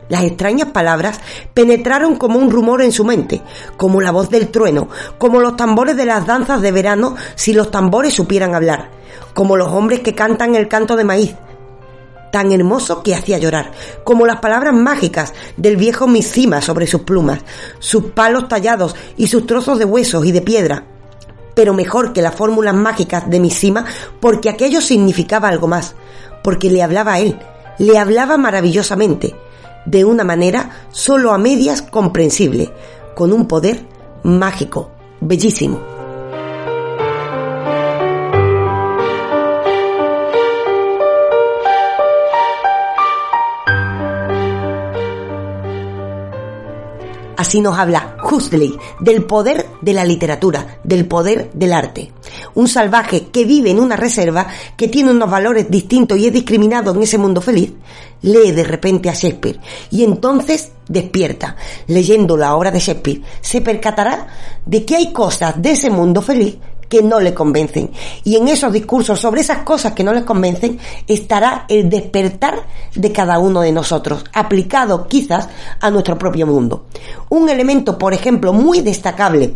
Las 0.07 0.23
extrañas 0.23 0.69
palabras 0.69 1.19
penetraron 1.53 2.15
como 2.15 2.39
un 2.39 2.49
rumor 2.49 2.81
en 2.81 2.93
su 2.93 3.03
mente, 3.03 3.41
como 3.75 3.99
la 3.99 4.11
voz 4.11 4.29
del 4.29 4.47
trueno, 4.47 4.87
como 5.17 5.41
los 5.41 5.57
tambores 5.57 5.97
de 5.97 6.05
las 6.05 6.25
danzas 6.25 6.61
de 6.61 6.71
verano 6.71 7.17
si 7.35 7.51
los 7.51 7.71
tambores 7.71 8.13
supieran 8.13 8.55
hablar, 8.55 8.91
como 9.33 9.57
los 9.57 9.67
hombres 9.67 9.99
que 9.99 10.15
cantan 10.15 10.55
el 10.55 10.69
canto 10.69 10.95
de 10.95 11.03
maíz, 11.03 11.35
tan 12.31 12.53
hermoso 12.53 13.03
que 13.03 13.13
hacía 13.13 13.37
llorar, 13.37 13.73
como 14.05 14.25
las 14.25 14.39
palabras 14.39 14.73
mágicas 14.73 15.33
del 15.57 15.75
viejo 15.75 16.07
Misima 16.07 16.61
sobre 16.61 16.87
sus 16.87 17.01
plumas, 17.01 17.41
sus 17.79 18.11
palos 18.11 18.47
tallados 18.47 18.95
y 19.17 19.27
sus 19.27 19.45
trozos 19.45 19.77
de 19.77 19.83
huesos 19.83 20.25
y 20.25 20.31
de 20.31 20.41
piedra. 20.41 20.85
Pero 21.53 21.73
mejor 21.73 22.13
que 22.13 22.21
las 22.21 22.35
fórmulas 22.35 22.73
mágicas 22.73 23.29
de 23.29 23.39
Misima, 23.39 23.85
porque 24.19 24.49
aquello 24.49 24.81
significaba 24.81 25.49
algo 25.49 25.67
más, 25.67 25.95
porque 26.43 26.69
le 26.69 26.83
hablaba 26.83 27.13
a 27.13 27.19
él, 27.19 27.37
le 27.77 27.97
hablaba 27.97 28.37
maravillosamente, 28.37 29.35
de 29.85 30.05
una 30.05 30.23
manera 30.23 30.85
solo 30.91 31.33
a 31.33 31.37
medias 31.37 31.81
comprensible, 31.81 32.71
con 33.15 33.33
un 33.33 33.47
poder 33.47 33.85
mágico, 34.23 34.91
bellísimo. 35.19 35.90
Así 47.51 47.59
nos 47.59 47.77
habla 47.77 48.15
Huxley 48.23 48.77
del 49.01 49.25
poder 49.25 49.65
de 49.81 49.91
la 49.91 50.05
literatura, 50.05 50.79
del 50.85 51.05
poder 51.05 51.51
del 51.51 51.73
arte. 51.73 52.09
Un 52.55 52.69
salvaje 52.69 53.27
que 53.27 53.43
vive 53.43 53.71
en 53.71 53.81
una 53.81 53.97
reserva, 53.97 54.47
que 54.77 54.87
tiene 54.87 55.11
unos 55.11 55.29
valores 55.29 55.69
distintos 55.69 56.17
y 56.17 56.27
es 56.27 56.31
discriminado 56.31 56.95
en 56.95 57.01
ese 57.01 57.17
mundo 57.17 57.41
feliz, 57.41 57.73
lee 58.21 58.51
de 58.51 58.63
repente 58.63 59.09
a 59.09 59.13
Shakespeare 59.13 59.59
y 59.89 60.05
entonces 60.05 60.71
despierta. 60.87 61.57
Leyendo 61.87 62.37
la 62.37 62.55
obra 62.55 62.71
de 62.71 62.79
Shakespeare, 62.79 63.21
se 63.41 63.59
percatará 63.59 64.27
de 64.65 64.85
que 64.85 64.95
hay 64.95 65.11
cosas 65.11 65.61
de 65.61 65.71
ese 65.71 65.89
mundo 65.89 66.21
feliz 66.21 66.57
que 66.91 67.01
no 67.01 67.21
le 67.21 67.33
convencen. 67.33 67.89
Y 68.25 68.35
en 68.35 68.49
esos 68.49 68.73
discursos 68.73 69.17
sobre 69.17 69.39
esas 69.39 69.59
cosas 69.59 69.93
que 69.93 70.03
no 70.03 70.11
les 70.13 70.25
convencen 70.25 70.77
estará 71.07 71.65
el 71.69 71.89
despertar 71.89 72.67
de 72.93 73.13
cada 73.13 73.39
uno 73.39 73.61
de 73.61 73.71
nosotros, 73.71 74.25
aplicado 74.33 75.07
quizás 75.07 75.47
a 75.79 75.89
nuestro 75.89 76.17
propio 76.17 76.45
mundo. 76.45 76.87
Un 77.29 77.49
elemento, 77.49 77.97
por 77.97 78.13
ejemplo, 78.13 78.51
muy 78.51 78.81
destacable 78.81 79.55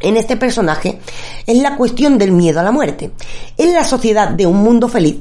en 0.00 0.16
este 0.16 0.36
personaje 0.36 1.00
es 1.46 1.58
la 1.58 1.76
cuestión 1.76 2.16
del 2.16 2.32
miedo 2.32 2.60
a 2.60 2.62
la 2.62 2.72
muerte. 2.72 3.10
En 3.58 3.74
la 3.74 3.84
sociedad 3.84 4.30
de 4.30 4.46
un 4.46 4.56
mundo 4.56 4.88
feliz, 4.88 5.16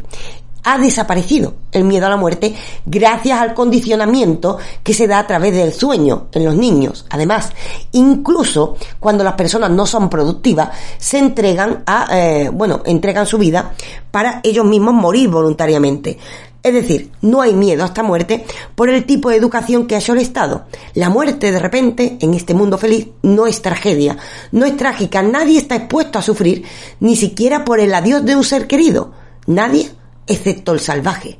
ha 0.63 0.77
desaparecido 0.77 1.55
el 1.71 1.83
miedo 1.83 2.05
a 2.05 2.09
la 2.09 2.17
muerte 2.17 2.55
gracias 2.85 3.39
al 3.39 3.53
condicionamiento 3.53 4.57
que 4.81 4.93
se 4.93 5.07
da 5.07 5.19
a 5.19 5.27
través 5.27 5.53
del 5.53 5.73
sueño 5.73 6.27
en 6.31 6.45
los 6.45 6.55
niños. 6.55 7.05
Además, 7.09 7.51
incluso 7.91 8.77
cuando 8.99 9.23
las 9.23 9.33
personas 9.33 9.71
no 9.71 9.85
son 9.85 10.09
productivas, 10.09 10.69
se 10.97 11.19
entregan 11.19 11.83
a, 11.85 12.07
eh, 12.11 12.49
bueno, 12.53 12.81
entregan 12.85 13.25
su 13.25 13.37
vida 13.37 13.73
para 14.11 14.39
ellos 14.43 14.65
mismos 14.65 14.93
morir 14.93 15.29
voluntariamente. 15.29 16.17
Es 16.63 16.73
decir, 16.73 17.11
no 17.21 17.41
hay 17.41 17.53
miedo 17.53 17.83
a 17.83 17.87
esta 17.87 18.03
muerte 18.03 18.45
por 18.73 18.89
el 18.89 19.03
tipo 19.05 19.29
de 19.29 19.35
educación 19.35 19.85
que 19.85 19.95
ha 19.95 19.97
hecho 19.97 20.13
el 20.13 20.19
Estado. 20.19 20.63
La 20.93 21.09
muerte, 21.09 21.51
de 21.51 21.59
repente, 21.59 22.17
en 22.21 22.33
este 22.33 22.53
mundo 22.53 22.77
feliz, 22.77 23.09
no 23.21 23.47
es 23.47 23.61
tragedia, 23.61 24.15
no 24.53 24.65
es 24.65 24.77
trágica, 24.77 25.21
nadie 25.21 25.59
está 25.59 25.75
expuesto 25.75 26.19
a 26.19 26.21
sufrir, 26.21 26.63
ni 27.01 27.17
siquiera 27.17 27.65
por 27.65 27.81
el 27.81 27.93
adiós 27.93 28.23
de 28.23 28.37
un 28.37 28.45
ser 28.45 28.67
querido. 28.67 29.11
Nadie 29.45 29.91
excepto 30.27 30.73
el 30.73 30.79
salvaje. 30.79 31.37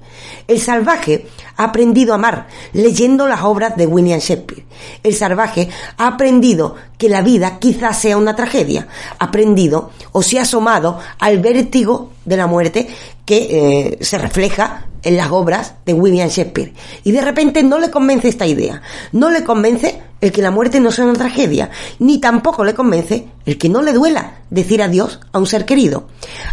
El 0.47 0.59
salvaje 0.59 1.27
ha 1.57 1.65
aprendido 1.65 2.13
a 2.13 2.15
amar 2.15 2.47
leyendo 2.73 3.27
las 3.27 3.41
obras 3.41 3.75
de 3.77 3.86
William 3.86 4.19
Shakespeare. 4.19 4.65
El 5.03 5.15
salvaje 5.15 5.69
ha 5.97 6.07
aprendido 6.07 6.75
que 6.97 7.09
la 7.09 7.21
vida 7.21 7.59
quizás 7.59 7.99
sea 7.99 8.17
una 8.17 8.36
tragedia. 8.36 8.88
Ha 9.19 9.25
aprendido 9.25 9.91
o 10.11 10.21
se 10.21 10.39
ha 10.39 10.43
asomado 10.43 10.99
al 11.19 11.39
vértigo 11.39 12.11
de 12.25 12.38
la 12.38 12.47
muerte 12.47 12.88
que 13.25 13.47
eh, 13.49 13.97
se 14.01 14.17
refleja 14.17 14.88
en 15.03 15.17
las 15.17 15.31
obras 15.31 15.75
de 15.86 15.93
William 15.93 16.29
Shakespeare. 16.29 16.73
Y 17.03 17.11
de 17.11 17.21
repente 17.21 17.61
no 17.63 17.79
le 17.79 17.91
convence 17.91 18.27
esta 18.27 18.45
idea. 18.45 18.81
No 19.11 19.29
le 19.29 19.43
convence 19.43 20.01
el 20.21 20.31
que 20.31 20.41
la 20.41 20.51
muerte 20.51 20.79
no 20.79 20.91
sea 20.91 21.05
una 21.05 21.13
tragedia. 21.13 21.69
Ni 21.99 22.19
tampoco 22.19 22.63
le 22.63 22.73
convence 22.73 23.27
el 23.45 23.57
que 23.57 23.69
no 23.69 23.81
le 23.81 23.93
duela 23.93 24.39
decir 24.49 24.81
adiós 24.81 25.19
a 25.31 25.39
un 25.39 25.47
ser 25.47 25.65
querido. 25.65 26.07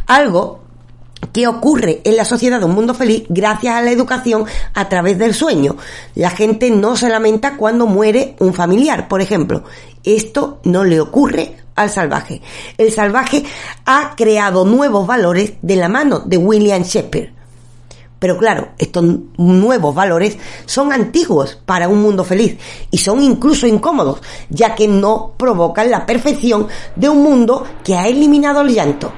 Algo 0.07 0.61
¿Qué 1.33 1.47
ocurre 1.47 2.01
en 2.03 2.17
la 2.17 2.25
sociedad 2.25 2.59
de 2.59 2.65
un 2.65 2.75
mundo 2.75 2.93
feliz 2.93 3.23
gracias 3.29 3.75
a 3.75 3.83
la 3.83 3.93
educación 3.93 4.47
a 4.75 4.89
través 4.89 5.17
del 5.17 5.33
sueño? 5.33 5.77
La 6.17 6.31
gente 6.31 6.71
no 6.71 6.97
se 6.97 7.09
lamenta 7.09 7.57
cuando 7.57 7.87
muere 7.87 8.35
un 8.41 8.53
familiar, 8.53 9.07
por 9.07 9.21
ejemplo. 9.21 9.63
Esto 10.03 10.59
no 10.65 10.83
le 10.83 11.01
ocurre 11.01 11.57
al 11.77 11.89
salvaje. 11.89 12.43
El 12.79 12.91
salvaje 12.91 13.45
ha 13.87 14.15
creado 14.17 14.65
nuevos 14.65 15.07
valores 15.07 15.53
de 15.63 15.77
la 15.77 15.89
mano 15.89 16.19
de 16.19 16.37
William 16.37 16.83
Shakespeare. 16.83 17.33
Pero 18.19 18.37
claro, 18.37 18.71
estos 18.77 19.05
nuevos 19.39 19.95
valores 19.95 20.37
son 20.67 20.93
antiguos 20.93 21.59
para 21.65 21.89
un 21.89 22.03
mundo 22.03 22.25
feliz 22.25 22.59
y 22.91 22.99
son 22.99 23.23
incluso 23.23 23.69
incómodos, 23.69 24.21
ya 24.49 24.75
que 24.75 24.89
no 24.89 25.35
provocan 25.37 25.91
la 25.91 26.05
perfección 26.07 26.67
de 26.97 27.09
un 27.09 27.23
mundo 27.23 27.65
que 27.85 27.95
ha 27.95 28.09
eliminado 28.09 28.63
el 28.63 28.75
llanto. 28.75 29.13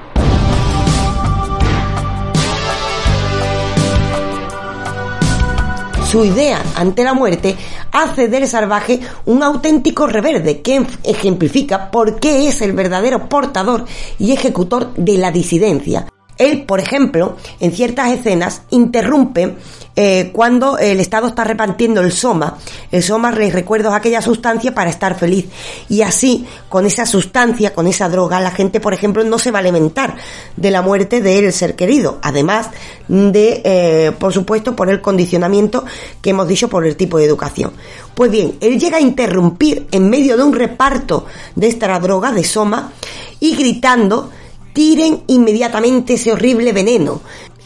Su 6.13 6.23
idea 6.23 6.61
ante 6.75 7.03
la 7.03 7.15
muerte 7.15 7.55
hace 7.91 8.27
del 8.27 8.47
salvaje 8.47 8.99
un 9.25 9.41
auténtico 9.41 10.05
reverde 10.05 10.61
que 10.61 10.85
ejemplifica 11.03 11.89
por 11.89 12.19
qué 12.19 12.47
es 12.47 12.61
el 12.61 12.73
verdadero 12.73 13.27
portador 13.27 13.85
y 14.19 14.31
ejecutor 14.31 14.93
de 14.93 15.17
la 15.17 15.31
disidencia. 15.31 16.12
Él, 16.37 16.63
por 16.63 16.79
ejemplo, 16.79 17.37
en 17.59 17.71
ciertas 17.71 18.11
escenas 18.11 18.63
interrumpe 18.71 19.55
eh, 19.95 20.31
cuando 20.33 20.79
el 20.79 20.99
Estado 20.99 21.27
está 21.27 21.43
repartiendo 21.43 22.01
el 22.01 22.11
soma. 22.11 22.57
El 22.91 23.03
soma, 23.03 23.31
les 23.31 23.53
recuerdo, 23.53 23.93
aquella 23.93 24.21
sustancia 24.21 24.73
para 24.73 24.89
estar 24.89 25.17
feliz. 25.17 25.45
Y 25.87 26.01
así, 26.01 26.45
con 26.69 26.85
esa 26.85 27.05
sustancia, 27.05 27.73
con 27.73 27.85
esa 27.85 28.09
droga, 28.09 28.39
la 28.39 28.51
gente, 28.51 28.79
por 28.79 28.93
ejemplo, 28.93 29.23
no 29.23 29.37
se 29.37 29.51
va 29.51 29.59
a 29.59 29.61
alimentar 29.61 30.15
de 30.57 30.71
la 30.71 30.81
muerte 30.81 31.21
del 31.21 31.53
ser 31.53 31.75
querido. 31.75 32.17
Además 32.23 32.71
de, 33.07 33.61
eh, 33.63 34.11
por 34.17 34.33
supuesto, 34.33 34.75
por 34.75 34.89
el 34.89 35.01
condicionamiento 35.01 35.85
que 36.21 36.31
hemos 36.31 36.47
dicho 36.47 36.67
por 36.67 36.87
el 36.87 36.95
tipo 36.95 37.19
de 37.19 37.25
educación. 37.25 37.73
Pues 38.15 38.31
bien, 38.31 38.57
él 38.61 38.79
llega 38.79 38.97
a 38.97 39.01
interrumpir 39.01 39.87
en 39.91 40.09
medio 40.09 40.37
de 40.37 40.43
un 40.43 40.53
reparto 40.53 41.25
de 41.55 41.67
esta 41.67 41.99
droga, 41.99 42.31
de 42.31 42.43
soma, 42.43 42.91
y 43.39 43.55
gritando 43.55 44.31
tiren 44.73 45.23
inmediatamente 45.27 46.15
ese 46.15 46.31
horrible 46.31 46.73
veneno. 46.73 47.21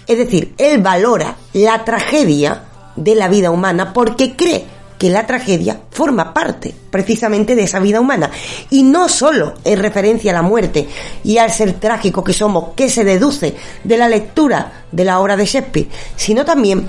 Es 0.05 0.17
decir, 0.17 0.53
él 0.57 0.81
valora 0.81 1.35
la 1.53 1.83
tragedia 1.83 2.63
de 2.95 3.15
la 3.15 3.27
vida 3.27 3.51
humana 3.51 3.93
porque 3.93 4.35
cree 4.35 4.65
que 4.97 5.09
la 5.09 5.27
tragedia 5.27 5.79
forma 5.91 6.33
parte 6.33 6.73
precisamente 6.89 7.55
de 7.55 7.63
esa 7.63 7.79
vida 7.79 7.99
humana. 7.99 8.31
Y 8.69 8.83
no 8.83 9.09
solo 9.09 9.53
en 9.63 9.79
referencia 9.79 10.31
a 10.31 10.35
la 10.35 10.41
muerte 10.41 10.87
y 11.23 11.37
al 11.37 11.51
ser 11.51 11.73
trágico 11.73 12.23
que 12.23 12.33
somos, 12.33 12.69
que 12.75 12.89
se 12.89 13.03
deduce 13.03 13.55
de 13.83 13.97
la 13.97 14.07
lectura 14.07 14.85
de 14.91 15.05
la 15.05 15.19
obra 15.19 15.37
de 15.37 15.45
Shakespeare, 15.45 15.87
sino 16.15 16.45
también 16.45 16.87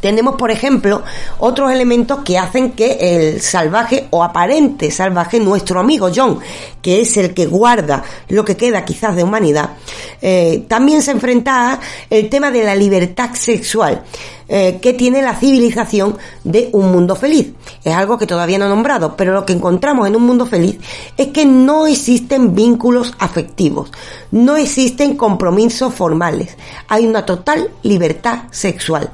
tenemos, 0.00 0.36
por 0.36 0.50
ejemplo, 0.50 1.02
otros 1.38 1.70
elementos 1.70 2.22
que 2.24 2.38
hacen 2.38 2.72
que 2.72 2.98
el 3.00 3.40
salvaje 3.40 4.08
o 4.10 4.22
aparente 4.22 4.90
salvaje, 4.90 5.40
nuestro 5.40 5.80
amigo 5.80 6.10
John, 6.14 6.38
que 6.82 7.00
es 7.00 7.16
el 7.16 7.34
que 7.34 7.46
guarda 7.46 8.02
lo 8.28 8.44
que 8.44 8.56
queda 8.56 8.84
quizás 8.84 9.16
de 9.16 9.22
humanidad, 9.22 9.70
eh, 10.20 10.64
también 10.68 11.02
se 11.02 11.12
enfrenta 11.12 11.80
el 12.10 12.28
tema 12.28 12.50
de 12.50 12.64
la 12.64 12.74
libertad 12.74 13.30
sexual. 13.34 14.02
Eh, 14.48 14.78
que 14.80 14.92
tiene 14.92 15.22
la 15.22 15.34
civilización 15.34 16.16
de 16.44 16.70
un 16.72 16.92
mundo 16.92 17.16
feliz. 17.16 17.52
Es 17.82 17.92
algo 17.92 18.16
que 18.16 18.28
todavía 18.28 18.60
no 18.60 18.66
he 18.66 18.68
nombrado, 18.68 19.16
pero 19.16 19.32
lo 19.32 19.44
que 19.44 19.52
encontramos 19.52 20.06
en 20.06 20.14
un 20.14 20.22
mundo 20.22 20.46
feliz 20.46 20.78
es 21.16 21.28
que 21.28 21.44
no 21.44 21.88
existen 21.88 22.54
vínculos 22.54 23.12
afectivos, 23.18 23.90
no 24.30 24.56
existen 24.56 25.16
compromisos 25.16 25.92
formales, 25.92 26.56
hay 26.86 27.08
una 27.08 27.26
total 27.26 27.70
libertad 27.82 28.44
sexual 28.52 29.10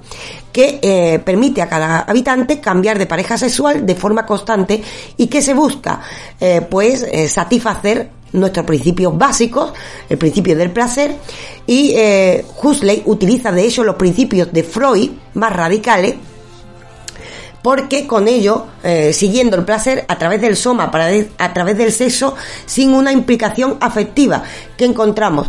que 0.53 0.79
eh, 0.83 1.19
permite 1.25 1.63
a 1.63 1.69
cada 1.71 2.01
habitante 2.01 2.61
cambiar 2.61 2.99
de 2.99 3.07
pareja 3.07 3.39
sexual 3.39 3.87
de 3.87 3.95
forma 3.95 4.27
constante 4.27 4.83
y 5.17 5.29
que 5.29 5.41
se 5.41 5.55
busca 5.55 6.03
eh, 6.39 6.61
pues 6.61 7.07
satisfacer 7.33 8.11
nuestros 8.33 8.67
principios 8.67 9.17
básicos, 9.17 9.73
el 10.09 10.19
principio 10.19 10.57
del 10.57 10.71
placer, 10.71 11.17
y 11.67 11.93
eh, 11.95 12.45
Huxley 12.63 13.03
utiliza 13.07 13.53
de 13.53 13.65
hecho 13.65 13.85
los 13.85 13.97
principios 13.97 14.53
de 14.53 14.63
Freud 14.63 15.11
más 15.35 15.53
radicales, 15.55 16.15
porque 17.63 18.07
con 18.07 18.27
ello, 18.27 18.67
eh, 18.83 19.13
siguiendo 19.13 19.57
el 19.57 19.65
placer 19.65 20.05
a 20.09 20.19
través 20.19 20.41
del 20.41 20.57
soma, 20.57 20.91
a 21.39 21.53
través 21.53 21.79
del 21.79 21.93
sexo, 21.93 22.35
sin 22.67 22.93
una 22.93 23.13
implicación 23.13 23.77
afectiva, 23.81 24.43
que 24.77 24.85
encontramos 24.85 25.49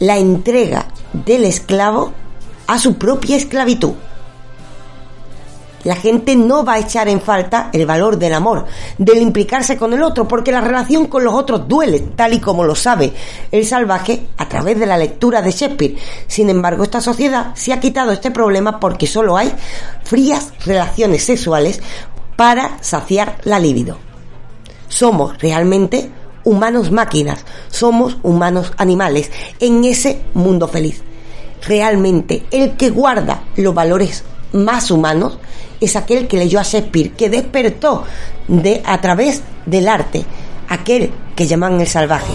la 0.00 0.18
entrega 0.18 0.86
del 1.12 1.44
esclavo 1.44 2.12
a 2.66 2.78
su 2.78 2.96
propia 2.96 3.36
esclavitud 3.36 3.92
la 5.84 5.96
gente 5.96 6.34
no 6.34 6.64
va 6.64 6.74
a 6.74 6.78
echar 6.78 7.08
en 7.08 7.20
falta 7.20 7.70
el 7.72 7.86
valor 7.86 8.18
del 8.18 8.34
amor, 8.34 8.66
del 8.98 9.18
implicarse 9.18 9.76
con 9.76 9.92
el 9.92 10.02
otro, 10.02 10.26
porque 10.26 10.50
la 10.50 10.60
relación 10.60 11.06
con 11.06 11.24
los 11.24 11.34
otros 11.34 11.68
duele, 11.68 12.00
tal 12.00 12.32
y 12.32 12.40
como 12.40 12.64
lo 12.64 12.74
sabe 12.74 13.12
el 13.52 13.64
salvaje 13.66 14.26
a 14.38 14.48
través 14.48 14.78
de 14.78 14.86
la 14.86 14.98
lectura 14.98 15.42
de 15.42 15.50
Shakespeare. 15.50 15.96
Sin 16.26 16.50
embargo, 16.50 16.82
esta 16.82 17.00
sociedad 17.00 17.54
se 17.54 17.72
ha 17.72 17.80
quitado 17.80 18.12
este 18.12 18.30
problema 18.30 18.80
porque 18.80 19.06
solo 19.06 19.36
hay 19.36 19.52
frías 20.02 20.52
relaciones 20.64 21.22
sexuales 21.24 21.80
para 22.36 22.78
saciar 22.82 23.38
la 23.44 23.58
libido. 23.58 23.98
Somos 24.88 25.38
realmente 25.38 26.10
humanos 26.44 26.90
máquinas, 26.90 27.44
somos 27.68 28.18
humanos 28.22 28.72
animales 28.76 29.30
en 29.60 29.84
ese 29.84 30.22
mundo 30.34 30.68
feliz. 30.68 31.02
Realmente 31.66 32.44
el 32.50 32.76
que 32.76 32.90
guarda 32.90 33.44
los 33.56 33.74
valores 33.74 34.24
más 34.54 34.90
humanos 34.90 35.38
es 35.80 35.96
aquel 35.96 36.26
que 36.26 36.38
leyó 36.38 36.60
a 36.60 36.62
Shakespeare, 36.62 37.10
que 37.10 37.28
despertó 37.28 38.04
de, 38.48 38.82
a 38.86 39.00
través 39.00 39.42
del 39.66 39.88
arte, 39.88 40.24
aquel 40.68 41.12
que 41.36 41.46
llaman 41.46 41.80
el 41.80 41.86
salvaje. 41.86 42.32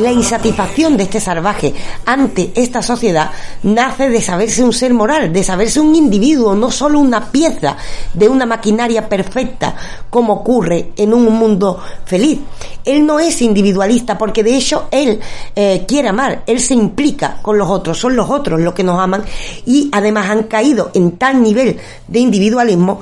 La 0.00 0.10
insatisfacción 0.10 0.96
de 0.96 1.02
este 1.02 1.20
salvaje 1.20 1.74
ante 2.06 2.52
esta 2.54 2.80
sociedad 2.80 3.30
nace 3.64 4.08
de 4.08 4.22
saberse 4.22 4.64
un 4.64 4.72
ser 4.72 4.94
moral, 4.94 5.30
de 5.30 5.44
saberse 5.44 5.78
un 5.78 5.94
individuo, 5.94 6.54
no 6.54 6.70
solo 6.70 6.98
una 6.98 7.30
pieza 7.30 7.76
de 8.14 8.26
una 8.26 8.46
maquinaria 8.46 9.06
perfecta, 9.10 9.76
como 10.08 10.32
ocurre 10.32 10.92
en 10.96 11.12
un 11.12 11.24
mundo 11.24 11.78
feliz. 12.06 12.38
Él 12.82 13.04
no 13.04 13.20
es 13.20 13.42
individualista 13.42 14.16
porque 14.16 14.42
de 14.42 14.56
hecho 14.56 14.88
él 14.90 15.20
eh, 15.54 15.84
quiere 15.86 16.08
amar, 16.08 16.44
él 16.46 16.60
se 16.60 16.72
implica 16.72 17.38
con 17.42 17.58
los 17.58 17.68
otros, 17.68 17.98
son 17.98 18.16
los 18.16 18.30
otros 18.30 18.58
los 18.58 18.72
que 18.72 18.84
nos 18.84 18.98
aman 18.98 19.22
y 19.66 19.90
además 19.92 20.30
han 20.30 20.44
caído 20.44 20.90
en 20.94 21.18
tal 21.18 21.42
nivel 21.42 21.78
de 22.08 22.18
individualismo 22.20 23.00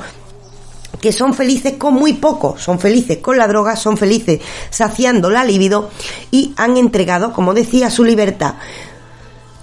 que 1.01 1.12
son 1.12 1.34
felices 1.34 1.74
con 1.74 1.95
muy 1.95 2.14
poco, 2.14 2.57
son 2.59 2.78
felices 2.78 3.18
con 3.18 3.39
la 3.39 3.47
droga, 3.47 3.76
son 3.76 3.97
felices 3.97 4.41
saciando 4.70 5.30
la 5.30 5.45
libido 5.45 5.91
y 6.30 6.55
han 6.57 6.76
entregado, 6.76 7.32
como 7.32 7.55
decía, 7.55 7.91
su 7.91 8.05
libertad 8.05 8.55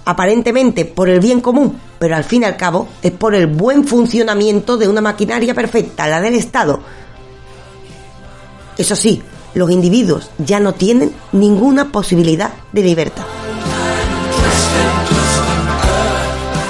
aparentemente 0.06 0.84
por 0.84 1.08
el 1.08 1.20
bien 1.20 1.40
común, 1.40 1.78
pero 1.98 2.16
al 2.16 2.24
fin 2.24 2.42
y 2.42 2.44
al 2.46 2.56
cabo 2.56 2.88
es 3.02 3.10
por 3.10 3.34
el 3.34 3.48
buen 3.48 3.84
funcionamiento 3.84 4.76
de 4.76 4.88
una 4.88 5.00
maquinaria 5.00 5.52
perfecta, 5.52 6.06
la 6.06 6.20
del 6.20 6.36
Estado. 6.36 6.80
Eso 8.78 8.94
sí, 8.94 9.20
los 9.54 9.70
individuos 9.70 10.30
ya 10.38 10.60
no 10.60 10.74
tienen 10.74 11.12
ninguna 11.32 11.90
posibilidad 11.90 12.52
de 12.72 12.82
libertad. 12.82 13.24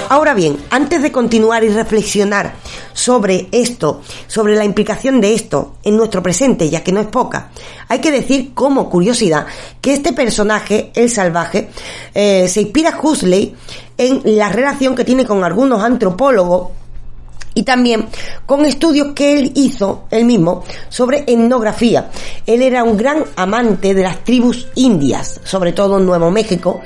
Ahora 0.09 0.35
bien, 0.35 0.57
antes 0.71 1.03
de 1.03 1.11
continuar 1.11 1.65
y 1.65 1.69
reflexionar 1.69 2.55
sobre 2.93 3.49
esto, 3.51 4.03
sobre 4.29 4.55
la 4.55 4.65
implicación 4.65 5.21
de 5.21 5.35
esto 5.35 5.75
en 5.83 5.97
nuestro 5.97 6.23
presente, 6.23 6.71
ya 6.71 6.85
que 6.85 6.93
no 6.93 7.01
es 7.01 7.09
poca, 7.09 7.51
hay 7.89 7.99
que 7.99 8.13
decir 8.13 8.55
como 8.55 8.89
curiosidad 8.89 9.47
que 9.81 9.95
este 9.95 10.13
personaje, 10.13 10.93
el 10.95 11.11
salvaje, 11.11 11.71
eh, 12.15 12.47
se 12.47 12.61
inspira 12.61 12.99
Huxley 13.03 13.57
en 13.99 14.23
la 14.25 14.49
relación 14.49 14.95
que 14.95 15.05
tiene 15.05 15.25
con 15.25 15.43
algunos 15.43 15.83
antropólogos 15.83 16.69
y 17.55 17.65
también 17.65 18.07
con 18.45 18.65
estudios 18.65 19.09
que 19.13 19.39
él 19.39 19.53
hizo, 19.57 20.05
él 20.11 20.25
mismo, 20.25 20.63
sobre 20.89 21.25
etnografía. 21.27 22.11
Él 22.47 22.63
era 22.63 22.85
un 22.85 22.97
gran 22.97 23.25
amante 23.35 23.93
de 23.95 24.03
las 24.03 24.23
tribus 24.23 24.69
indias, 24.77 25.41
sobre 25.43 25.73
todo 25.73 25.99
en 25.99 26.07
Nuevo 26.07 26.31
México, 26.31 26.81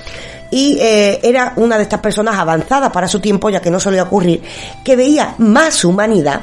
y 0.51 0.79
eh, 0.81 1.21
era 1.23 1.53
una 1.57 1.77
de 1.77 1.85
estas 1.85 2.01
personas 2.01 2.39
avanzadas 2.39 2.91
para 2.93 3.09
su 3.09 3.21
tiempo, 3.21 3.51
ya 3.51 3.61
que 3.61 3.71
no 3.71 3.81
solía 3.81 4.05
ocurrir, 4.05 4.43
que 4.85 4.97
veía 4.97 5.35
más 5.39 5.85
humanidad 5.85 6.43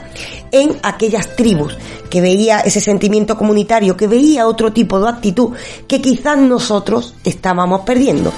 en 0.52 0.78
aquellas 0.84 1.36
tribus, 1.36 1.78
que 2.10 2.22
veía 2.22 2.60
ese 2.62 2.80
sentimiento 2.80 3.38
comunitario, 3.38 3.98
que 3.98 4.08
veía 4.08 4.48
otro 4.48 4.72
tipo 4.72 5.00
de 5.00 5.10
actitud 5.10 5.52
que 5.88 6.02
quizás 6.02 6.38
nosotros 6.38 7.16
estábamos 7.24 7.82
perdiendo. 7.82 8.32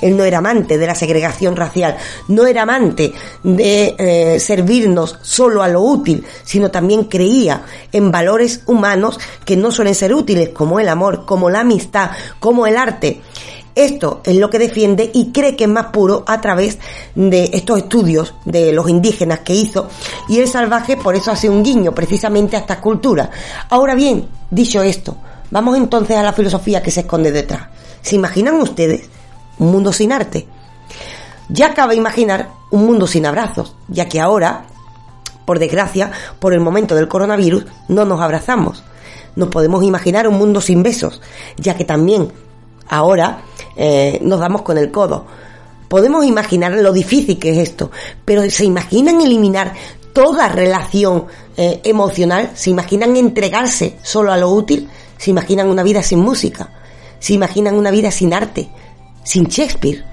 Él 0.00 0.16
no 0.16 0.24
era 0.24 0.38
amante 0.38 0.78
de 0.78 0.86
la 0.86 0.94
segregación 0.94 1.56
racial, 1.56 1.96
no 2.28 2.46
era 2.46 2.62
amante 2.62 3.12
de 3.42 3.94
eh, 3.98 4.40
servirnos 4.40 5.18
solo 5.22 5.62
a 5.62 5.68
lo 5.68 5.82
útil, 5.82 6.24
sino 6.44 6.70
también 6.70 7.04
creía 7.04 7.62
en 7.92 8.10
valores 8.10 8.62
humanos 8.66 9.18
que 9.44 9.56
no 9.56 9.70
suelen 9.70 9.94
ser 9.94 10.14
útiles, 10.14 10.50
como 10.50 10.80
el 10.80 10.88
amor, 10.88 11.24
como 11.24 11.50
la 11.50 11.60
amistad, 11.60 12.10
como 12.40 12.66
el 12.66 12.76
arte. 12.76 13.20
Esto 13.76 14.22
es 14.24 14.36
lo 14.36 14.48
que 14.48 14.58
defiende 14.58 15.10
y 15.12 15.32
cree 15.32 15.54
que 15.54 15.64
es 15.64 15.70
más 15.70 15.88
puro 15.88 16.24
a 16.26 16.40
través 16.40 16.78
de 17.14 17.50
estos 17.52 17.76
estudios 17.76 18.34
de 18.46 18.72
los 18.72 18.88
indígenas 18.88 19.40
que 19.40 19.52
hizo 19.54 19.90
y 20.30 20.38
el 20.38 20.48
salvaje 20.48 20.96
por 20.96 21.14
eso 21.14 21.30
hace 21.30 21.50
un 21.50 21.62
guiño 21.62 21.94
precisamente 21.94 22.56
a 22.56 22.60
esta 22.60 22.80
cultura. 22.80 23.30
Ahora 23.68 23.94
bien, 23.94 24.28
dicho 24.50 24.82
esto, 24.82 25.18
vamos 25.50 25.76
entonces 25.76 26.16
a 26.16 26.22
la 26.22 26.32
filosofía 26.32 26.82
que 26.82 26.90
se 26.90 27.00
esconde 27.00 27.30
detrás. 27.30 27.68
¿Se 28.00 28.16
imaginan 28.16 28.54
ustedes 28.62 29.10
un 29.58 29.70
mundo 29.70 29.92
sin 29.92 30.12
arte. 30.12 30.46
Ya 31.48 31.74
cabe 31.74 31.94
imaginar 31.94 32.50
un 32.70 32.86
mundo 32.86 33.06
sin 33.06 33.26
abrazos, 33.26 33.74
ya 33.88 34.08
que 34.08 34.20
ahora, 34.20 34.66
por 35.44 35.58
desgracia, 35.58 36.10
por 36.38 36.52
el 36.52 36.60
momento 36.60 36.94
del 36.94 37.08
coronavirus, 37.08 37.66
no 37.88 38.04
nos 38.04 38.20
abrazamos. 38.20 38.82
Nos 39.36 39.48
podemos 39.48 39.84
imaginar 39.84 40.26
un 40.26 40.38
mundo 40.38 40.60
sin 40.60 40.82
besos, 40.82 41.20
ya 41.56 41.76
que 41.76 41.84
también 41.84 42.32
ahora 42.88 43.42
eh, 43.76 44.18
nos 44.22 44.40
damos 44.40 44.62
con 44.62 44.78
el 44.78 44.90
codo. 44.90 45.26
Podemos 45.88 46.24
imaginar 46.24 46.72
lo 46.72 46.92
difícil 46.92 47.38
que 47.38 47.52
es 47.52 47.68
esto, 47.68 47.90
pero 48.24 48.48
¿se 48.50 48.64
imaginan 48.64 49.20
eliminar 49.20 49.72
toda 50.12 50.48
relación 50.48 51.26
eh, 51.56 51.80
emocional? 51.84 52.50
¿Se 52.54 52.70
imaginan 52.70 53.16
entregarse 53.16 53.98
solo 54.02 54.32
a 54.32 54.36
lo 54.36 54.50
útil? 54.50 54.88
¿Se 55.16 55.30
imaginan 55.30 55.68
una 55.68 55.84
vida 55.84 56.02
sin 56.02 56.18
música? 56.18 56.70
¿Se 57.20 57.34
imaginan 57.34 57.76
una 57.76 57.90
vida 57.90 58.10
sin 58.10 58.34
arte? 58.34 58.68
sin 59.26 59.46
Shakespeare. 59.46 60.04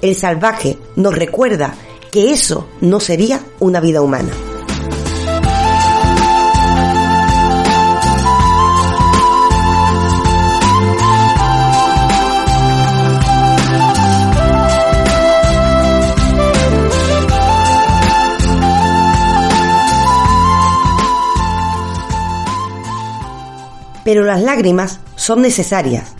El 0.00 0.14
salvaje 0.14 0.78
nos 0.96 1.14
recuerda 1.14 1.74
que 2.12 2.32
eso 2.32 2.68
no 2.80 3.00
sería 3.00 3.40
una 3.58 3.80
vida 3.80 4.00
humana. 4.02 4.30
Pero 24.04 24.24
las 24.24 24.42
lágrimas 24.42 25.00
son 25.16 25.42
necesarias 25.42 26.14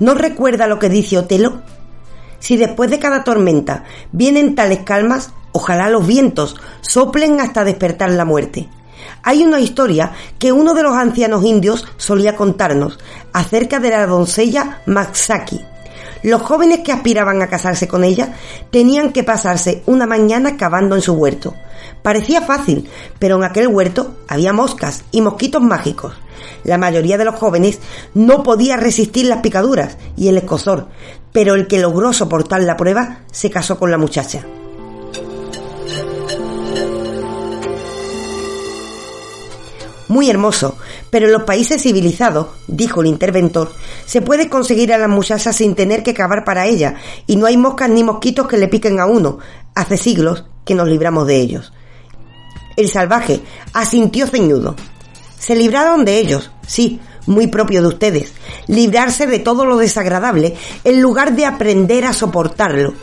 ¿No 0.00 0.14
recuerda 0.14 0.66
lo 0.66 0.78
que 0.78 0.88
dice 0.88 1.18
Otelo? 1.18 1.60
Si 2.38 2.56
después 2.56 2.90
de 2.90 2.98
cada 2.98 3.22
tormenta 3.22 3.84
vienen 4.12 4.54
tales 4.54 4.80
calmas, 4.80 5.30
ojalá 5.52 5.90
los 5.90 6.06
vientos 6.06 6.56
soplen 6.80 7.38
hasta 7.38 7.64
despertar 7.64 8.10
la 8.10 8.24
muerte. 8.24 8.68
Hay 9.22 9.42
una 9.44 9.60
historia 9.60 10.12
que 10.38 10.52
uno 10.52 10.72
de 10.72 10.82
los 10.82 10.94
ancianos 10.94 11.44
indios 11.44 11.86
solía 11.98 12.34
contarnos 12.34 12.98
acerca 13.34 13.78
de 13.78 13.90
la 13.90 14.06
doncella 14.06 14.80
Maxaki. 14.86 15.60
Los 16.22 16.40
jóvenes 16.40 16.80
que 16.80 16.92
aspiraban 16.92 17.42
a 17.42 17.48
casarse 17.48 17.86
con 17.86 18.02
ella 18.02 18.34
tenían 18.70 19.12
que 19.12 19.22
pasarse 19.22 19.82
una 19.84 20.06
mañana 20.06 20.56
cavando 20.56 20.96
en 20.96 21.02
su 21.02 21.12
huerto. 21.12 21.54
Parecía 22.02 22.40
fácil, 22.40 22.88
pero 23.18 23.36
en 23.36 23.44
aquel 23.44 23.68
huerto 23.68 24.16
había 24.28 24.54
moscas 24.54 25.04
y 25.10 25.20
mosquitos 25.20 25.60
mágicos. 25.62 26.14
La 26.64 26.78
mayoría 26.78 27.18
de 27.18 27.24
los 27.24 27.34
jóvenes 27.34 27.80
no 28.14 28.42
podía 28.42 28.76
resistir 28.76 29.26
las 29.26 29.40
picaduras 29.40 29.96
y 30.16 30.28
el 30.28 30.36
escozor, 30.36 30.88
pero 31.32 31.54
el 31.54 31.66
que 31.66 31.78
logró 31.78 32.12
soportar 32.12 32.62
la 32.62 32.76
prueba 32.76 33.20
se 33.30 33.50
casó 33.50 33.78
con 33.78 33.90
la 33.90 33.98
muchacha. 33.98 34.44
Muy 40.08 40.28
hermoso, 40.28 40.76
pero 41.10 41.26
en 41.26 41.32
los 41.32 41.44
países 41.44 41.82
civilizados, 41.82 42.48
dijo 42.66 43.00
el 43.00 43.06
interventor, 43.06 43.70
se 44.06 44.20
puede 44.20 44.48
conseguir 44.48 44.92
a 44.92 44.98
las 44.98 45.08
muchachas 45.08 45.54
sin 45.54 45.76
tener 45.76 46.02
que 46.02 46.14
cavar 46.14 46.44
para 46.44 46.66
ella, 46.66 46.96
y 47.28 47.36
no 47.36 47.46
hay 47.46 47.56
moscas 47.56 47.90
ni 47.90 48.02
mosquitos 48.02 48.48
que 48.48 48.58
le 48.58 48.66
piquen 48.66 48.98
a 48.98 49.06
uno. 49.06 49.38
Hace 49.76 49.96
siglos 49.96 50.46
que 50.64 50.74
nos 50.74 50.88
libramos 50.88 51.28
de 51.28 51.36
ellos. 51.36 51.72
El 52.76 52.88
salvaje 52.88 53.40
asintió 53.72 54.26
ceñudo. 54.26 54.74
Se 55.40 55.56
libraron 55.56 56.04
de 56.04 56.18
ellos, 56.18 56.52
sí, 56.64 57.00
muy 57.26 57.48
propio 57.48 57.82
de 57.82 57.88
ustedes. 57.88 58.32
Librarse 58.68 59.26
de 59.26 59.40
todo 59.40 59.64
lo 59.64 59.76
desagradable 59.76 60.54
en 60.84 61.02
lugar 61.02 61.34
de 61.34 61.46
aprender 61.46 62.04
a 62.04 62.12
soportarlo 62.12 62.94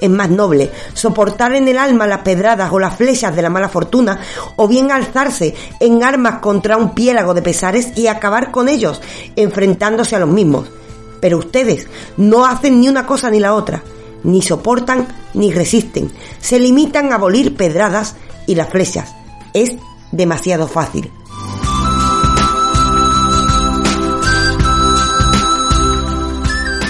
es 0.00 0.10
más 0.10 0.30
noble 0.30 0.70
soportar 0.94 1.54
en 1.54 1.66
el 1.68 1.78
alma 1.78 2.06
las 2.06 2.20
pedradas 2.20 2.70
o 2.72 2.78
las 2.78 2.96
flechas 2.96 3.34
de 3.34 3.42
la 3.42 3.50
mala 3.50 3.68
fortuna, 3.68 4.20
o 4.56 4.68
bien 4.68 4.90
alzarse 4.90 5.54
en 5.80 6.02
armas 6.02 6.38
contra 6.38 6.76
un 6.76 6.94
piélago 6.94 7.34
de 7.34 7.42
pesares 7.42 7.96
y 7.96 8.06
acabar 8.06 8.50
con 8.50 8.68
ellos, 8.68 9.00
enfrentándose 9.36 10.16
a 10.16 10.20
los 10.20 10.28
mismos. 10.28 10.70
Pero 11.20 11.38
ustedes 11.38 11.88
no 12.16 12.46
hacen 12.46 12.80
ni 12.80 12.88
una 12.88 13.06
cosa 13.06 13.30
ni 13.30 13.40
la 13.40 13.54
otra, 13.54 13.82
ni 14.22 14.42
soportan 14.42 15.08
ni 15.34 15.52
resisten, 15.52 16.12
se 16.40 16.58
limitan 16.58 17.12
a 17.12 17.16
abolir 17.16 17.56
pedradas 17.56 18.16
y 18.46 18.54
las 18.54 18.68
flechas. 18.68 19.14
Es 19.52 19.74
demasiado 20.12 20.68
fácil. 20.68 21.10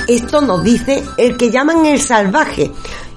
Esto 0.08 0.40
nos 0.40 0.64
dice 0.64 1.04
el 1.18 1.36
que 1.36 1.50
llaman 1.50 1.84
el 1.84 2.00
salvaje. 2.00 2.72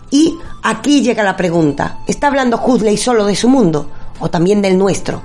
Y 0.09 0.37
aquí 0.61 1.01
llega 1.01 1.23
la 1.23 1.37
pregunta. 1.37 1.99
¿Está 2.05 2.27
hablando 2.27 2.61
Huxley 2.61 2.97
solo 2.97 3.25
de 3.25 3.35
su 3.35 3.47
mundo 3.47 3.89
o 4.19 4.29
también 4.29 4.61
del 4.61 4.77
nuestro? 4.77 5.21